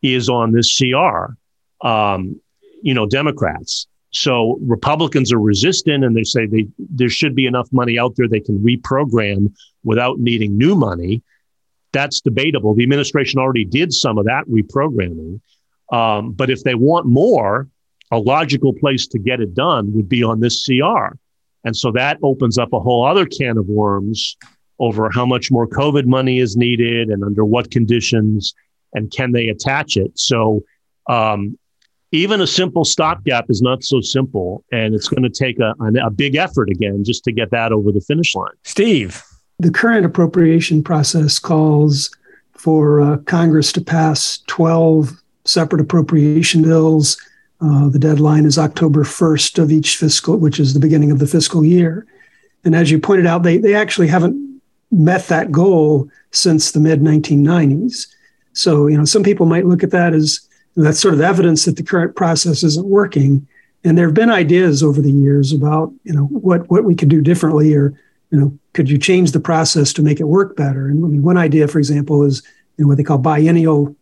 is 0.02 0.30
on 0.30 0.52
this 0.52 0.78
CR. 0.78 1.36
Um, 1.88 2.40
you 2.84 2.94
know, 2.94 3.08
Democrats. 3.08 3.88
So 4.12 4.58
Republicans 4.62 5.34
are 5.34 5.40
resistant, 5.40 6.04
and 6.04 6.16
they 6.16 6.24
say 6.24 6.46
they, 6.46 6.68
there 6.78 7.10
should 7.10 7.36
be 7.36 7.46
enough 7.46 7.68
money 7.72 8.00
out 8.00 8.16
there 8.16 8.28
they 8.28 8.40
can 8.40 8.60
reprogram 8.60 9.54
without 9.84 10.20
needing 10.20 10.58
new 10.58 10.76
money. 10.76 11.22
That's 11.92 12.22
debatable. 12.22 12.74
The 12.74 12.84
administration 12.84 13.40
already 13.40 13.66
did 13.66 13.94
some 13.94 14.18
of 14.18 14.26
that 14.26 14.46
reprogramming. 14.48 15.42
Um, 15.92 16.32
but 16.32 16.50
if 16.50 16.64
they 16.64 16.76
want 16.76 17.06
more, 17.06 17.68
a 18.12 18.20
logical 18.20 18.74
place 18.74 19.08
to 19.08 19.20
get 19.20 19.42
it 19.42 19.54
done 19.54 19.94
would 19.94 20.08
be 20.08 20.24
on 20.24 20.40
this 20.40 20.66
CR. 20.66 21.16
And 21.64 21.76
so 21.76 21.92
that 21.92 22.18
opens 22.24 22.58
up 22.58 22.72
a 22.72 22.80
whole 22.80 23.06
other 23.06 23.26
can 23.26 23.58
of 23.58 23.68
worms 23.68 24.38
over 24.80 25.10
how 25.12 25.26
much 25.26 25.52
more 25.52 25.68
COVID 25.68 26.06
money 26.06 26.40
is 26.40 26.56
needed 26.56 27.10
and 27.10 27.24
under 27.24 27.44
what 27.44 27.72
conditions 27.72 28.54
and 28.94 29.12
can 29.12 29.32
they 29.32 29.50
attach 29.50 29.98
it. 29.98 30.18
So 30.18 30.64
um, 31.10 31.58
even 32.12 32.42
a 32.42 32.48
simple 32.48 32.86
stopgap 32.86 33.46
is 33.50 33.62
not 33.62 33.84
so 33.84 34.02
simple. 34.02 34.64
And 34.72 34.96
it's 34.96 35.08
going 35.08 35.24
to 35.24 35.30
take 35.30 35.60
a, 35.60 35.74
a 36.02 36.10
big 36.10 36.36
effort 36.36 36.70
again 36.70 37.04
just 37.04 37.24
to 37.26 37.32
get 37.32 37.52
that 37.52 37.72
over 37.72 37.92
the 37.92 38.02
finish 38.02 38.36
line. 38.36 38.54
Steve. 38.64 39.24
The 39.60 39.72
current 39.72 40.06
appropriation 40.06 40.84
process 40.84 41.40
calls 41.40 42.16
for 42.54 43.02
uh, 43.02 43.18
Congress 43.20 43.72
to 43.74 43.82
pass 43.82 44.40
12 44.48 45.22
separate 45.46 45.82
appropriation 45.82 46.62
bills. 46.62 47.20
Uh, 47.60 47.90
the 47.90 48.00
deadline 48.00 48.46
is 48.46 48.58
October 48.58 49.04
1st 49.04 49.62
of 49.62 49.72
each 49.72 49.98
fiscal, 49.98 50.38
which 50.38 50.60
is 50.60 50.74
the 50.74 50.80
beginning 50.80 51.12
of 51.12 51.20
the 51.20 51.28
fiscal 51.28 51.66
year. 51.66 52.06
And 52.64 52.76
as 52.76 52.92
you 52.92 53.00
pointed 53.00 53.26
out, 53.26 53.44
they, 53.44 53.58
they 53.58 53.74
actually 53.74 54.08
haven't 54.08 54.62
met 54.92 55.28
that 55.28 55.52
goal 55.52 56.10
since 56.32 56.72
the 56.72 56.80
mid 56.80 57.02
1990s. 57.02 58.08
So, 58.54 58.88
you 58.88 58.98
know, 58.98 59.06
some 59.06 59.24
people 59.24 59.46
might 59.46 59.66
look 59.66 59.84
at 59.84 59.92
that 59.92 60.14
as 60.14 60.47
that's 60.86 61.00
sort 61.00 61.14
of 61.14 61.22
evidence 61.22 61.66
that 61.66 61.76
the 61.76 61.84
current 61.84 62.16
process 62.16 62.64
isn't 62.64 62.88
working. 62.88 63.48
And 63.84 63.98
there 63.98 64.08
have 64.08 64.14
been 64.14 64.30
ideas 64.30 64.84
over 64.84 65.02
the 65.02 65.12
years 65.12 65.54
about, 65.54 65.94
you 66.04 66.14
know, 66.14 66.26
what, 66.26 66.70
what 66.70 66.84
we 66.84 66.96
could 66.96 67.10
do 67.10 67.22
differently 67.22 67.74
or 67.74 67.98
you 68.32 68.40
know, 68.40 68.58
could 68.74 68.90
you 68.90 68.98
change 68.98 69.32
the 69.32 69.40
process 69.40 69.94
to 69.94 70.02
make 70.02 70.20
it 70.20 70.26
work 70.26 70.56
better? 70.56 70.88
And 70.88 71.04
I 71.04 71.08
mean, 71.08 71.24
one 71.24 71.38
idea, 71.38 71.68
for 71.68 71.80
example, 71.80 72.24
is 72.24 72.44
you 72.78 72.84
know, 72.84 72.90
what 72.90 72.98
they 72.98 73.04
call 73.04 73.18
biennial 73.18 73.96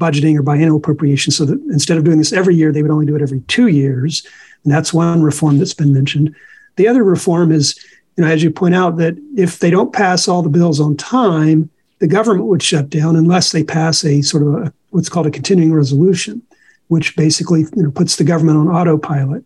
budgeting 0.00 0.38
or 0.38 0.42
biennial 0.42 0.76
appropriation. 0.76 1.32
So 1.32 1.44
that 1.44 1.60
instead 1.70 1.98
of 1.98 2.04
doing 2.04 2.18
this 2.18 2.32
every 2.32 2.54
year, 2.54 2.72
they 2.72 2.82
would 2.82 2.90
only 2.90 3.06
do 3.06 3.16
it 3.16 3.22
every 3.22 3.40
two 3.42 3.68
years. 3.68 4.26
And 4.64 4.72
that's 4.72 4.92
one 4.92 5.22
reform 5.22 5.58
that's 5.58 5.74
been 5.74 5.92
mentioned. 5.92 6.34
The 6.76 6.88
other 6.88 7.04
reform 7.04 7.52
is, 7.52 7.78
you 8.16 8.24
know, 8.24 8.30
as 8.30 8.42
you 8.42 8.50
point 8.50 8.74
out, 8.74 8.96
that 8.98 9.16
if 9.36 9.58
they 9.58 9.70
don't 9.70 9.92
pass 9.92 10.28
all 10.28 10.42
the 10.42 10.48
bills 10.48 10.80
on 10.80 10.96
time, 10.96 11.68
the 12.02 12.08
government 12.08 12.48
would 12.48 12.64
shut 12.64 12.90
down 12.90 13.14
unless 13.14 13.52
they 13.52 13.62
pass 13.62 14.04
a 14.04 14.22
sort 14.22 14.42
of 14.42 14.54
a, 14.54 14.74
what's 14.90 15.08
called 15.08 15.28
a 15.28 15.30
continuing 15.30 15.72
resolution, 15.72 16.42
which 16.88 17.14
basically 17.14 17.60
you 17.76 17.84
know, 17.84 17.92
puts 17.92 18.16
the 18.16 18.24
government 18.24 18.58
on 18.58 18.66
autopilot. 18.66 19.44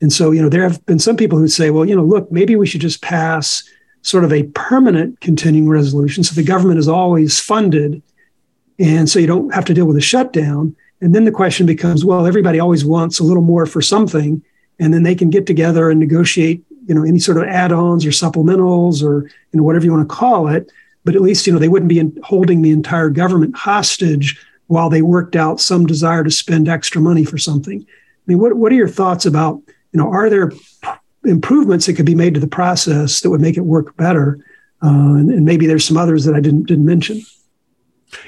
And 0.00 0.12
so, 0.12 0.30
you 0.30 0.40
know, 0.40 0.48
there 0.48 0.62
have 0.62 0.86
been 0.86 1.00
some 1.00 1.16
people 1.16 1.36
who 1.36 1.48
say, 1.48 1.70
well, 1.70 1.84
you 1.84 1.96
know, 1.96 2.04
look, 2.04 2.30
maybe 2.30 2.54
we 2.54 2.64
should 2.64 2.80
just 2.80 3.02
pass 3.02 3.68
sort 4.02 4.22
of 4.22 4.32
a 4.32 4.44
permanent 4.44 5.18
continuing 5.20 5.68
resolution. 5.68 6.22
So 6.22 6.36
the 6.36 6.46
government 6.46 6.78
is 6.78 6.86
always 6.86 7.40
funded. 7.40 8.00
And 8.78 9.10
so 9.10 9.18
you 9.18 9.26
don't 9.26 9.52
have 9.52 9.64
to 9.64 9.74
deal 9.74 9.86
with 9.86 9.96
a 9.96 10.00
shutdown. 10.00 10.76
And 11.00 11.12
then 11.12 11.24
the 11.24 11.32
question 11.32 11.66
becomes, 11.66 12.04
well, 12.04 12.24
everybody 12.24 12.60
always 12.60 12.84
wants 12.84 13.18
a 13.18 13.24
little 13.24 13.42
more 13.42 13.66
for 13.66 13.82
something. 13.82 14.44
And 14.78 14.94
then 14.94 15.02
they 15.02 15.16
can 15.16 15.28
get 15.28 15.44
together 15.44 15.90
and 15.90 15.98
negotiate, 15.98 16.62
you 16.86 16.94
know, 16.94 17.02
any 17.02 17.18
sort 17.18 17.38
of 17.38 17.48
add-ons 17.48 18.06
or 18.06 18.10
supplementals 18.10 19.02
or 19.02 19.24
you 19.24 19.58
know, 19.58 19.64
whatever 19.64 19.84
you 19.84 19.92
want 19.92 20.08
to 20.08 20.14
call 20.14 20.46
it. 20.46 20.70
But 21.06 21.16
at 21.16 21.22
least, 21.22 21.46
you 21.46 21.52
know, 21.54 21.58
they 21.58 21.68
wouldn't 21.68 21.88
be 21.88 22.02
holding 22.22 22.60
the 22.60 22.72
entire 22.72 23.08
government 23.08 23.56
hostage 23.56 24.38
while 24.66 24.90
they 24.90 25.00
worked 25.00 25.36
out 25.36 25.60
some 25.60 25.86
desire 25.86 26.22
to 26.24 26.30
spend 26.30 26.68
extra 26.68 27.00
money 27.00 27.24
for 27.24 27.38
something. 27.38 27.80
I 27.80 28.22
mean, 28.26 28.38
what, 28.38 28.54
what 28.56 28.72
are 28.72 28.76
your 28.76 28.88
thoughts 28.88 29.24
about, 29.24 29.62
you 29.92 29.98
know, 29.98 30.12
are 30.12 30.28
there 30.28 30.50
improvements 31.26 31.86
that 31.86 31.94
could 31.94 32.06
be 32.06 32.14
made 32.14 32.34
to 32.34 32.40
the 32.40 32.46
process 32.46 33.20
that 33.20 33.30
would 33.30 33.40
make 33.40 33.56
it 33.56 33.62
work 33.62 33.96
better. 33.96 34.38
Uh, 34.82 35.16
and, 35.16 35.30
and, 35.30 35.44
maybe 35.44 35.66
there's 35.66 35.84
some 35.84 35.96
others 35.96 36.24
that 36.24 36.34
I 36.34 36.40
didn't 36.40 36.64
didn't 36.64 36.84
mention. 36.84 37.22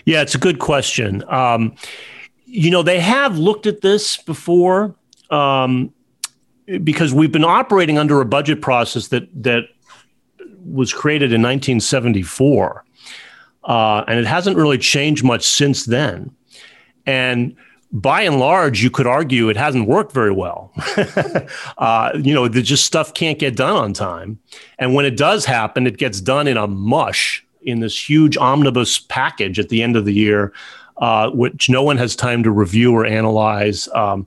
Yeah, 0.04 0.22
it's 0.22 0.34
a 0.34 0.38
good 0.38 0.58
question. 0.58 1.22
Um, 1.28 1.76
you 2.46 2.70
know, 2.70 2.82
they 2.82 3.00
have 3.00 3.38
looked 3.38 3.66
at 3.66 3.82
this 3.82 4.16
before 4.16 4.94
um, 5.30 5.92
because 6.82 7.12
we've 7.12 7.30
been 7.30 7.44
operating 7.44 7.98
under 7.98 8.20
a 8.20 8.24
budget 8.24 8.62
process 8.62 9.08
that 9.08 9.28
that 9.42 9.64
was 10.72 10.92
created 10.92 11.32
in 11.32 11.42
1974, 11.42 12.84
uh, 13.64 14.04
and 14.06 14.18
it 14.18 14.26
hasn't 14.26 14.56
really 14.56 14.78
changed 14.78 15.24
much 15.24 15.44
since 15.44 15.84
then. 15.84 16.34
And 17.06 17.56
by 17.90 18.22
and 18.22 18.38
large, 18.38 18.82
you 18.82 18.90
could 18.90 19.06
argue 19.06 19.48
it 19.48 19.56
hasn't 19.56 19.88
worked 19.88 20.12
very 20.12 20.32
well. 20.32 20.72
uh, 21.78 22.10
you 22.14 22.34
know, 22.34 22.46
the 22.48 22.62
just 22.62 22.84
stuff 22.84 23.14
can't 23.14 23.38
get 23.38 23.56
done 23.56 23.76
on 23.76 23.92
time. 23.92 24.38
And 24.78 24.94
when 24.94 25.06
it 25.06 25.16
does 25.16 25.44
happen, 25.44 25.86
it 25.86 25.96
gets 25.96 26.20
done 26.20 26.46
in 26.46 26.56
a 26.56 26.66
mush 26.66 27.44
in 27.62 27.80
this 27.80 28.08
huge 28.08 28.36
omnibus 28.36 28.98
package 28.98 29.58
at 29.58 29.68
the 29.68 29.82
end 29.82 29.96
of 29.96 30.04
the 30.04 30.12
year, 30.12 30.52
uh, 30.98 31.30
which 31.30 31.70
no 31.70 31.82
one 31.82 31.96
has 31.96 32.14
time 32.14 32.42
to 32.42 32.50
review 32.50 32.92
or 32.92 33.06
analyze. 33.06 33.88
Um, 33.94 34.26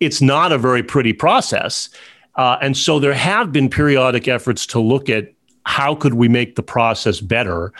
it's 0.00 0.22
not 0.22 0.52
a 0.52 0.58
very 0.58 0.82
pretty 0.82 1.12
process. 1.12 1.88
Uh, 2.36 2.56
and 2.62 2.76
so 2.76 2.98
there 2.98 3.14
have 3.14 3.52
been 3.52 3.68
periodic 3.68 4.28
efforts 4.28 4.64
to 4.66 4.80
look 4.80 5.08
at 5.08 5.32
how 5.64 5.94
could 5.94 6.14
we 6.14 6.28
make 6.28 6.56
the 6.56 6.62
process 6.62 7.20
better 7.20 7.72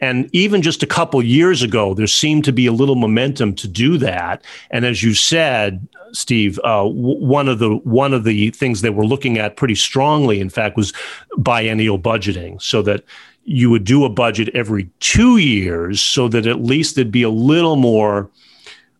and 0.00 0.28
even 0.34 0.60
just 0.60 0.82
a 0.82 0.86
couple 0.86 1.22
years 1.22 1.62
ago, 1.62 1.94
there 1.94 2.06
seemed 2.06 2.44
to 2.44 2.52
be 2.52 2.66
a 2.66 2.72
little 2.72 2.94
momentum 2.94 3.54
to 3.54 3.68
do 3.68 3.96
that. 3.98 4.44
And 4.70 4.84
as 4.84 5.02
you 5.02 5.14
said, 5.14 5.86
Steve, 6.12 6.58
uh, 6.64 6.84
w- 6.84 7.24
one 7.24 7.48
of 7.48 7.58
the 7.58 7.76
one 7.84 8.12
of 8.12 8.24
the 8.24 8.50
things 8.50 8.80
they 8.82 8.90
were 8.90 9.06
looking 9.06 9.38
at 9.38 9.56
pretty 9.56 9.74
strongly, 9.74 10.40
in 10.40 10.50
fact, 10.50 10.76
was 10.76 10.92
biennial 11.38 11.98
budgeting, 11.98 12.60
so 12.60 12.82
that 12.82 13.04
you 13.44 13.70
would 13.70 13.84
do 13.84 14.04
a 14.04 14.10
budget 14.10 14.50
every 14.52 14.90
two 15.00 15.38
years, 15.38 16.02
so 16.02 16.28
that 16.28 16.46
at 16.46 16.62
least 16.62 16.96
there'd 16.96 17.10
be 17.10 17.22
a 17.22 17.30
little 17.30 17.76
more 17.76 18.28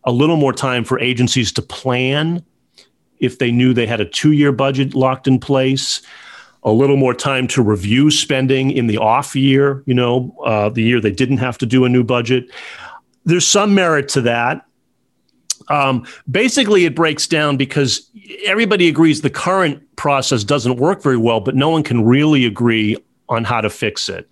a 0.05 0.11
little 0.11 0.37
more 0.37 0.53
time 0.53 0.83
for 0.83 0.99
agencies 0.99 1.51
to 1.51 1.61
plan 1.61 2.43
if 3.19 3.37
they 3.37 3.51
knew 3.51 3.73
they 3.73 3.87
had 3.87 4.01
a 4.01 4.05
two 4.05 4.31
year 4.31 4.51
budget 4.51 4.95
locked 4.95 5.27
in 5.27 5.39
place 5.39 6.01
a 6.65 6.71
little 6.71 6.97
more 6.97 7.13
time 7.13 7.47
to 7.47 7.61
review 7.61 8.09
spending 8.09 8.71
in 8.71 8.87
the 8.87 8.97
off 8.97 9.35
year, 9.35 9.83
you 9.85 9.93
know, 9.93 10.35
uh, 10.43 10.67
the 10.67 10.81
year 10.81 10.99
they 10.99 11.11
didn't 11.11 11.37
have 11.37 11.57
to 11.59 11.65
do 11.65 11.85
a 11.85 11.89
new 11.89 12.03
budget. 12.03 12.49
There's 13.23 13.47
some 13.47 13.75
merit 13.75 14.09
to 14.09 14.21
that. 14.21 14.65
Um, 15.69 16.05
basically, 16.29 16.85
it 16.85 16.95
breaks 16.95 17.27
down 17.27 17.55
because 17.55 18.09
everybody 18.45 18.87
agrees 18.87 19.21
the 19.21 19.29
current 19.29 19.81
process 19.95 20.43
doesn't 20.43 20.77
work 20.77 21.01
very 21.01 21.17
well, 21.17 21.39
but 21.39 21.55
no 21.55 21.69
one 21.69 21.83
can 21.83 22.03
really 22.03 22.45
agree 22.45 22.97
on 23.29 23.43
how 23.43 23.61
to 23.61 23.69
fix 23.69 24.09
it. 24.09 24.27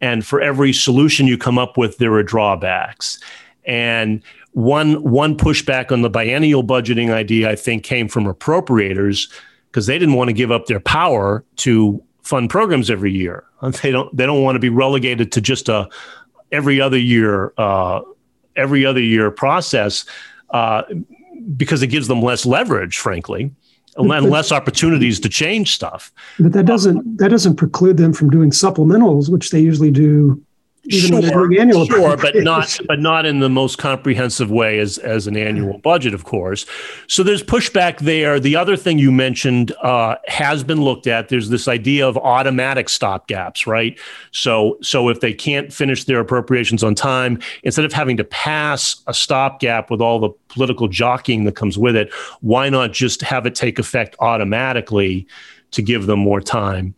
And 0.00 0.26
for 0.26 0.40
every 0.40 0.72
solution 0.72 1.26
you 1.26 1.38
come 1.38 1.58
up 1.58 1.76
with, 1.76 1.98
there 1.98 2.12
are 2.12 2.22
drawbacks. 2.22 3.20
And 3.64 4.22
one 4.52 5.02
one 5.02 5.36
pushback 5.36 5.92
on 5.92 6.02
the 6.02 6.10
biennial 6.10 6.64
budgeting 6.64 7.10
idea, 7.10 7.50
I 7.50 7.56
think, 7.56 7.84
came 7.84 8.08
from 8.08 8.24
appropriators 8.24 9.28
because 9.70 9.86
they 9.86 9.98
didn't 9.98 10.14
want 10.14 10.28
to 10.28 10.34
give 10.34 10.50
up 10.50 10.66
their 10.66 10.80
power 10.80 11.44
to 11.56 12.02
fund 12.22 12.50
programs 12.50 12.90
every 12.90 13.12
year. 13.12 13.44
They 13.82 13.90
don't 13.90 14.16
they 14.16 14.24
don't 14.24 14.42
want 14.42 14.54
to 14.54 14.60
be 14.60 14.68
relegated 14.68 15.32
to 15.32 15.40
just 15.40 15.68
a 15.68 15.88
every 16.52 16.80
other 16.80 16.98
year 16.98 17.52
uh, 17.58 18.02
every 18.56 18.86
other 18.86 19.00
year 19.00 19.30
process 19.30 20.04
uh, 20.50 20.82
because 21.56 21.82
it 21.82 21.88
gives 21.88 22.08
them 22.08 22.22
less 22.22 22.46
leverage, 22.46 22.98
frankly, 22.98 23.50
and 23.96 24.30
less 24.30 24.52
opportunities 24.52 25.18
to 25.20 25.28
change 25.28 25.74
stuff. 25.74 26.12
But 26.38 26.52
that 26.52 26.66
doesn't 26.66 27.18
that 27.18 27.30
doesn't 27.30 27.56
preclude 27.56 27.96
them 27.96 28.12
from 28.12 28.30
doing 28.30 28.50
supplementals, 28.50 29.28
which 29.28 29.50
they 29.50 29.60
usually 29.60 29.90
do 29.90 30.40
even 30.88 31.22
sure, 31.22 31.60
annual 31.60 31.86
sure, 31.86 32.16
but 32.16 32.34
not 32.36 32.78
but 32.86 32.98
not 32.98 33.26
in 33.26 33.40
the 33.40 33.48
most 33.48 33.78
comprehensive 33.78 34.50
way 34.50 34.78
as 34.78 34.98
as 34.98 35.26
an 35.26 35.36
annual 35.36 35.78
budget, 35.78 36.14
of 36.14 36.24
course. 36.24 36.64
So 37.06 37.22
there's 37.22 37.42
pushback 37.42 37.98
there. 37.98 38.40
The 38.40 38.56
other 38.56 38.76
thing 38.76 38.98
you 38.98 39.12
mentioned 39.12 39.72
uh, 39.82 40.16
has 40.26 40.64
been 40.64 40.82
looked 40.82 41.06
at. 41.06 41.28
There's 41.28 41.50
this 41.50 41.68
idea 41.68 42.08
of 42.08 42.16
automatic 42.16 42.86
stopgaps, 42.86 43.66
right? 43.66 43.98
So 44.32 44.78
so 44.80 45.08
if 45.08 45.20
they 45.20 45.32
can't 45.32 45.72
finish 45.72 46.04
their 46.04 46.20
appropriations 46.20 46.82
on 46.82 46.94
time, 46.94 47.38
instead 47.62 47.84
of 47.84 47.92
having 47.92 48.16
to 48.16 48.24
pass 48.24 49.02
a 49.06 49.14
stopgap 49.14 49.90
with 49.90 50.00
all 50.00 50.18
the 50.18 50.30
political 50.48 50.88
jockeying 50.88 51.44
that 51.44 51.56
comes 51.56 51.76
with 51.76 51.96
it, 51.96 52.12
why 52.40 52.68
not 52.68 52.92
just 52.92 53.20
have 53.22 53.46
it 53.46 53.54
take 53.54 53.78
effect 53.78 54.16
automatically 54.20 55.26
to 55.70 55.82
give 55.82 56.06
them 56.06 56.18
more 56.18 56.40
time? 56.40 56.94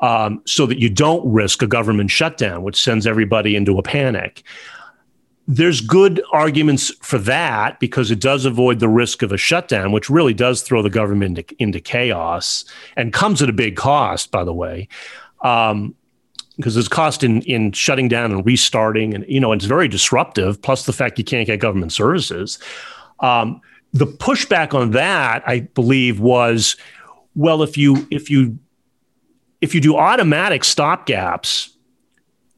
Um, 0.00 0.42
so 0.46 0.66
that 0.66 0.78
you 0.78 0.88
don't 0.88 1.26
risk 1.30 1.62
a 1.62 1.66
government 1.66 2.10
shutdown, 2.10 2.62
which 2.62 2.80
sends 2.80 3.06
everybody 3.06 3.56
into 3.56 3.78
a 3.78 3.82
panic. 3.82 4.42
There's 5.48 5.80
good 5.80 6.20
arguments 6.32 6.92
for 7.02 7.18
that 7.18 7.78
because 7.78 8.10
it 8.10 8.20
does 8.20 8.44
avoid 8.44 8.80
the 8.80 8.88
risk 8.88 9.22
of 9.22 9.30
a 9.30 9.36
shutdown, 9.36 9.92
which 9.92 10.10
really 10.10 10.34
does 10.34 10.62
throw 10.62 10.82
the 10.82 10.90
government 10.90 11.38
into, 11.38 11.54
into 11.58 11.80
chaos 11.80 12.64
and 12.96 13.12
comes 13.12 13.40
at 13.40 13.48
a 13.48 13.52
big 13.52 13.76
cost, 13.76 14.32
by 14.32 14.42
the 14.42 14.52
way. 14.52 14.88
Um, 15.42 15.94
because 16.56 16.74
there's 16.74 16.88
cost 16.88 17.22
in 17.22 17.42
in 17.42 17.72
shutting 17.72 18.08
down 18.08 18.32
and 18.32 18.44
restarting, 18.44 19.14
and 19.14 19.26
you 19.28 19.38
know 19.38 19.52
it's 19.52 19.66
very 19.66 19.88
disruptive. 19.88 20.60
Plus 20.62 20.86
the 20.86 20.92
fact 20.92 21.18
you 21.18 21.24
can't 21.24 21.46
get 21.46 21.60
government 21.60 21.92
services. 21.92 22.58
Um, 23.20 23.60
the 23.92 24.06
pushback 24.06 24.74
on 24.74 24.92
that, 24.92 25.42
I 25.46 25.60
believe, 25.60 26.18
was 26.18 26.76
well, 27.34 27.62
if 27.62 27.76
you 27.76 28.06
if 28.10 28.30
you 28.30 28.58
if 29.66 29.74
you 29.74 29.80
do 29.80 29.96
automatic 29.96 30.62
stopgaps, 30.62 31.70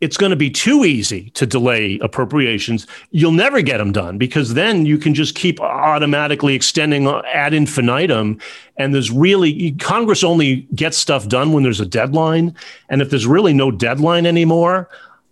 it's 0.03 0.19
going 0.19 0.29
to 0.29 0.37
be 0.37 0.51
too 0.51 0.85
easy 0.85 1.31
to 1.31 1.47
delay 1.47 1.99
appropriations. 2.03 2.87
You'll 3.13 3.33
never 3.33 3.63
get 3.63 3.79
them 3.79 3.93
done 3.93 4.19
because 4.19 4.53
then 4.53 4.85
you 4.85 4.99
can 4.99 5.15
just 5.15 5.35
keep 5.35 5.59
automatically 5.59 6.55
extending 6.55 7.09
uh, 7.09 7.23
ad 7.33 7.55
infinitum. 7.55 8.39
And 8.77 8.95
there's 8.95 9.11
really, 9.11 9.73
Congress 9.73 10.23
only 10.23 10.69
gets 10.75 10.99
stuff 10.99 11.27
done 11.29 11.55
when 11.55 11.63
there's 11.63 11.81
a 11.81 11.87
deadline. 11.87 12.55
And 12.91 13.01
if 13.01 13.09
there's 13.09 13.27
really 13.27 13.55
no 13.55 13.71
deadline 13.71 14.27
anymore, 14.27 14.91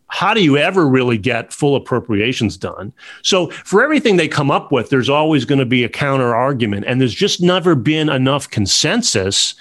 how 0.08 0.32
do 0.32 0.42
you 0.42 0.56
ever 0.56 0.88
really 0.88 1.18
get 1.18 1.52
full 1.52 1.76
appropriations 1.76 2.56
done? 2.56 2.90
So, 3.20 3.50
for 3.50 3.82
everything 3.82 4.16
they 4.16 4.28
come 4.28 4.50
up 4.50 4.72
with, 4.72 4.88
there's 4.88 5.10
always 5.10 5.44
going 5.44 5.58
to 5.58 5.66
be 5.66 5.84
a 5.84 5.90
counter 5.90 6.34
argument. 6.34 6.86
And 6.86 7.02
there's 7.02 7.14
just 7.14 7.42
never 7.42 7.74
been 7.74 8.08
enough 8.08 8.48
consensus 8.48 9.54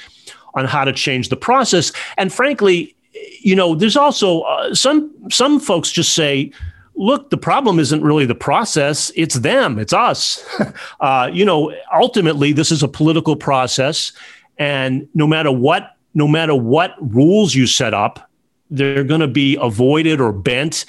on 0.55 0.65
how 0.65 0.85
to 0.85 0.93
change 0.93 1.29
the 1.29 1.35
process. 1.35 1.91
And 2.17 2.33
frankly, 2.33 2.95
you 3.39 3.55
know, 3.55 3.75
there's 3.75 3.97
also 3.97 4.41
uh, 4.41 4.73
some 4.73 5.11
some 5.29 5.59
folks 5.59 5.91
just 5.91 6.13
say, 6.13 6.51
look, 6.95 7.29
the 7.29 7.37
problem 7.37 7.79
isn't 7.79 8.01
really 8.01 8.25
the 8.25 8.35
process; 8.35 9.11
it's 9.15 9.35
them, 9.35 9.79
it's 9.79 9.93
us. 9.93 10.43
uh, 10.99 11.29
you 11.31 11.45
know, 11.45 11.73
ultimately, 11.93 12.51
this 12.51 12.71
is 12.71 12.83
a 12.83 12.87
political 12.87 13.35
process, 13.35 14.11
and 14.57 15.07
no 15.13 15.27
matter 15.27 15.51
what, 15.51 15.95
no 16.13 16.27
matter 16.27 16.55
what 16.55 16.95
rules 16.99 17.55
you 17.55 17.67
set 17.67 17.93
up, 17.93 18.29
they're 18.69 19.03
going 19.03 19.21
to 19.21 19.27
be 19.27 19.57
avoided 19.61 20.19
or 20.19 20.31
bent 20.31 20.85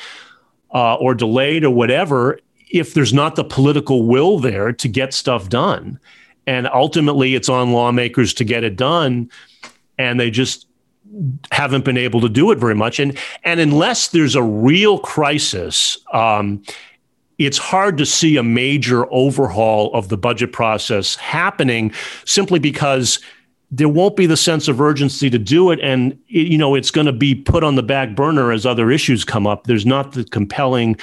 uh, 0.72 0.94
or 0.94 1.14
delayed 1.14 1.64
or 1.64 1.70
whatever 1.70 2.40
if 2.70 2.94
there's 2.94 3.12
not 3.12 3.36
the 3.36 3.44
political 3.44 4.06
will 4.06 4.38
there 4.38 4.72
to 4.72 4.88
get 4.88 5.14
stuff 5.14 5.48
done. 5.48 6.00
And 6.48 6.68
ultimately, 6.68 7.34
it's 7.34 7.48
on 7.48 7.72
lawmakers 7.72 8.34
to 8.34 8.44
get 8.44 8.64
it 8.64 8.76
done 8.76 9.30
and 9.98 10.20
they 10.20 10.30
just 10.30 10.66
haven't 11.52 11.84
been 11.84 11.96
able 11.96 12.20
to 12.20 12.28
do 12.28 12.50
it 12.50 12.58
very 12.58 12.74
much. 12.74 12.98
And 12.98 13.16
and 13.44 13.60
unless 13.60 14.08
there's 14.08 14.34
a 14.34 14.42
real 14.42 14.98
crisis, 14.98 15.98
um, 16.12 16.62
it's 17.38 17.58
hard 17.58 17.98
to 17.98 18.06
see 18.06 18.36
a 18.36 18.42
major 18.42 19.12
overhaul 19.12 19.92
of 19.94 20.08
the 20.08 20.16
budget 20.16 20.52
process 20.52 21.16
happening 21.16 21.92
simply 22.24 22.58
because 22.58 23.20
there 23.70 23.88
won't 23.88 24.16
be 24.16 24.26
the 24.26 24.36
sense 24.36 24.68
of 24.68 24.80
urgency 24.80 25.28
to 25.28 25.38
do 25.38 25.70
it. 25.70 25.80
And 25.80 26.12
it, 26.28 26.46
you 26.46 26.58
know 26.58 26.74
it's 26.74 26.90
going 26.90 27.06
to 27.06 27.12
be 27.12 27.34
put 27.34 27.64
on 27.64 27.74
the 27.74 27.82
back 27.82 28.14
burner 28.14 28.52
as 28.52 28.64
other 28.64 28.90
issues 28.90 29.24
come 29.24 29.46
up. 29.46 29.64
There's 29.64 29.86
not 29.86 30.12
the 30.12 30.24
compelling 30.24 30.96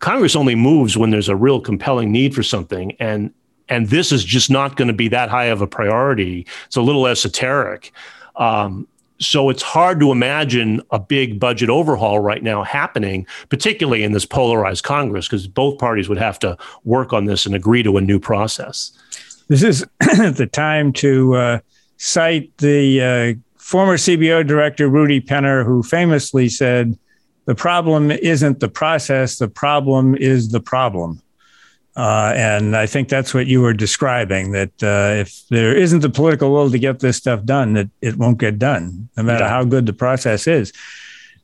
congress 0.00 0.36
only 0.36 0.54
moves 0.54 0.96
when 0.96 1.10
there's 1.10 1.28
a 1.28 1.36
real 1.36 1.60
compelling 1.60 2.12
need 2.12 2.34
for 2.34 2.42
something. 2.42 2.92
And 3.00 3.32
and 3.68 3.88
this 3.88 4.12
is 4.12 4.24
just 4.24 4.48
not 4.48 4.76
going 4.76 4.88
to 4.88 4.94
be 4.94 5.08
that 5.08 5.28
high 5.28 5.46
of 5.46 5.60
a 5.60 5.66
priority. 5.66 6.46
It's 6.66 6.76
a 6.76 6.82
little 6.82 7.08
esoteric 7.08 7.92
um, 8.36 8.86
so 9.18 9.48
it's 9.48 9.62
hard 9.62 9.98
to 10.00 10.12
imagine 10.12 10.82
a 10.90 10.98
big 10.98 11.40
budget 11.40 11.70
overhaul 11.70 12.18
right 12.18 12.42
now 12.42 12.62
happening, 12.62 13.26
particularly 13.48 14.02
in 14.02 14.12
this 14.12 14.26
polarized 14.26 14.84
Congress, 14.84 15.26
because 15.26 15.46
both 15.46 15.78
parties 15.78 16.08
would 16.08 16.18
have 16.18 16.38
to 16.40 16.56
work 16.84 17.12
on 17.12 17.24
this 17.24 17.46
and 17.46 17.54
agree 17.54 17.82
to 17.82 17.96
a 17.96 18.00
new 18.00 18.20
process. 18.20 18.92
This 19.48 19.62
is 19.62 19.86
the 20.00 20.48
time 20.52 20.92
to 20.94 21.34
uh, 21.34 21.58
cite 21.96 22.56
the 22.58 23.00
uh, 23.00 23.56
former 23.56 23.96
CBO 23.96 24.46
director, 24.46 24.88
Rudy 24.88 25.20
Penner, 25.20 25.64
who 25.64 25.82
famously 25.82 26.48
said, 26.48 26.98
The 27.46 27.54
problem 27.54 28.10
isn't 28.10 28.60
the 28.60 28.68
process, 28.68 29.38
the 29.38 29.48
problem 29.48 30.14
is 30.14 30.50
the 30.50 30.60
problem. 30.60 31.22
Uh, 31.96 32.34
and 32.36 32.76
I 32.76 32.84
think 32.84 33.08
that's 33.08 33.32
what 33.32 33.46
you 33.46 33.62
were 33.62 33.72
describing 33.72 34.52
that 34.52 34.82
uh, 34.82 35.20
if 35.20 35.48
there 35.48 35.74
isn't 35.74 36.00
the 36.00 36.10
political 36.10 36.52
will 36.52 36.70
to 36.70 36.78
get 36.78 37.00
this 37.00 37.16
stuff 37.16 37.42
done, 37.44 37.72
that 37.72 37.88
it 38.02 38.16
won't 38.16 38.38
get 38.38 38.58
done, 38.58 39.08
no 39.16 39.22
matter 39.22 39.44
yeah. 39.44 39.50
how 39.50 39.64
good 39.64 39.86
the 39.86 39.94
process 39.94 40.46
is. 40.46 40.74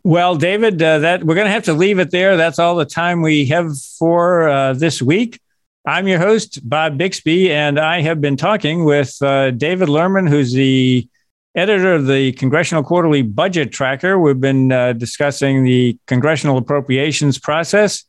Well, 0.05 0.37
David, 0.37 0.83
uh, 0.83 0.99
that 0.99 1.25
we're 1.25 1.37
going 1.37 1.47
to 1.47 1.53
have 1.53 1.65
to 1.65 1.73
leave 1.73 1.99
it 1.99 2.11
there. 2.11 2.37
That's 2.37 2.59
all 2.59 2.77
the 2.77 2.85
time 2.85 3.23
we 3.23 3.47
have 3.47 3.79
for 3.99 4.49
uh, 4.49 4.75
this 4.75 5.01
week. 5.01 5.41
I'm 5.87 6.07
your 6.07 6.19
host, 6.19 6.69
Bob 6.69 6.99
Bixby, 6.99 7.51
and 7.51 7.81
I 7.81 8.03
have 8.03 8.21
been 8.21 8.37
talking 8.37 8.85
with 8.85 9.21
uh, 9.23 9.53
David 9.53 9.89
Lerman, 9.89 10.29
who's 10.29 10.53
the 10.53 11.09
editor 11.55 11.95
of 11.95 12.07
the 12.07 12.33
Congressional 12.33 12.85
Quarterly 12.85 13.23
Budget 13.23 13.73
Tracker. 13.73 14.19
We've 14.19 14.41
been 14.41 14.71
uh, 14.71 14.93
discussing 14.93 15.65
the 15.65 15.97
congressional 16.07 16.59
appropriations 16.59 17.39
process 17.39 18.05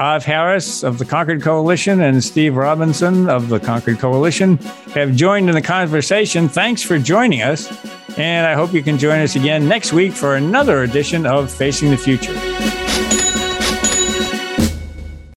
Av 0.00 0.24
Harris 0.24 0.82
of 0.82 0.96
the 0.96 1.04
Concord 1.04 1.42
Coalition 1.42 2.00
and 2.00 2.24
Steve 2.24 2.56
Robinson 2.56 3.28
of 3.28 3.50
the 3.50 3.60
Concord 3.60 3.98
Coalition 3.98 4.56
have 4.94 5.14
joined 5.14 5.50
in 5.50 5.54
the 5.54 5.60
conversation. 5.60 6.48
Thanks 6.48 6.82
for 6.82 6.98
joining 6.98 7.42
us. 7.42 7.68
And 8.16 8.46
I 8.46 8.54
hope 8.54 8.72
you 8.72 8.82
can 8.82 8.96
join 8.96 9.20
us 9.20 9.36
again 9.36 9.68
next 9.68 9.92
week 9.92 10.14
for 10.14 10.36
another 10.36 10.84
edition 10.84 11.26
of 11.26 11.50
Facing 11.50 11.90
the 11.90 11.98
Future. 11.98 12.79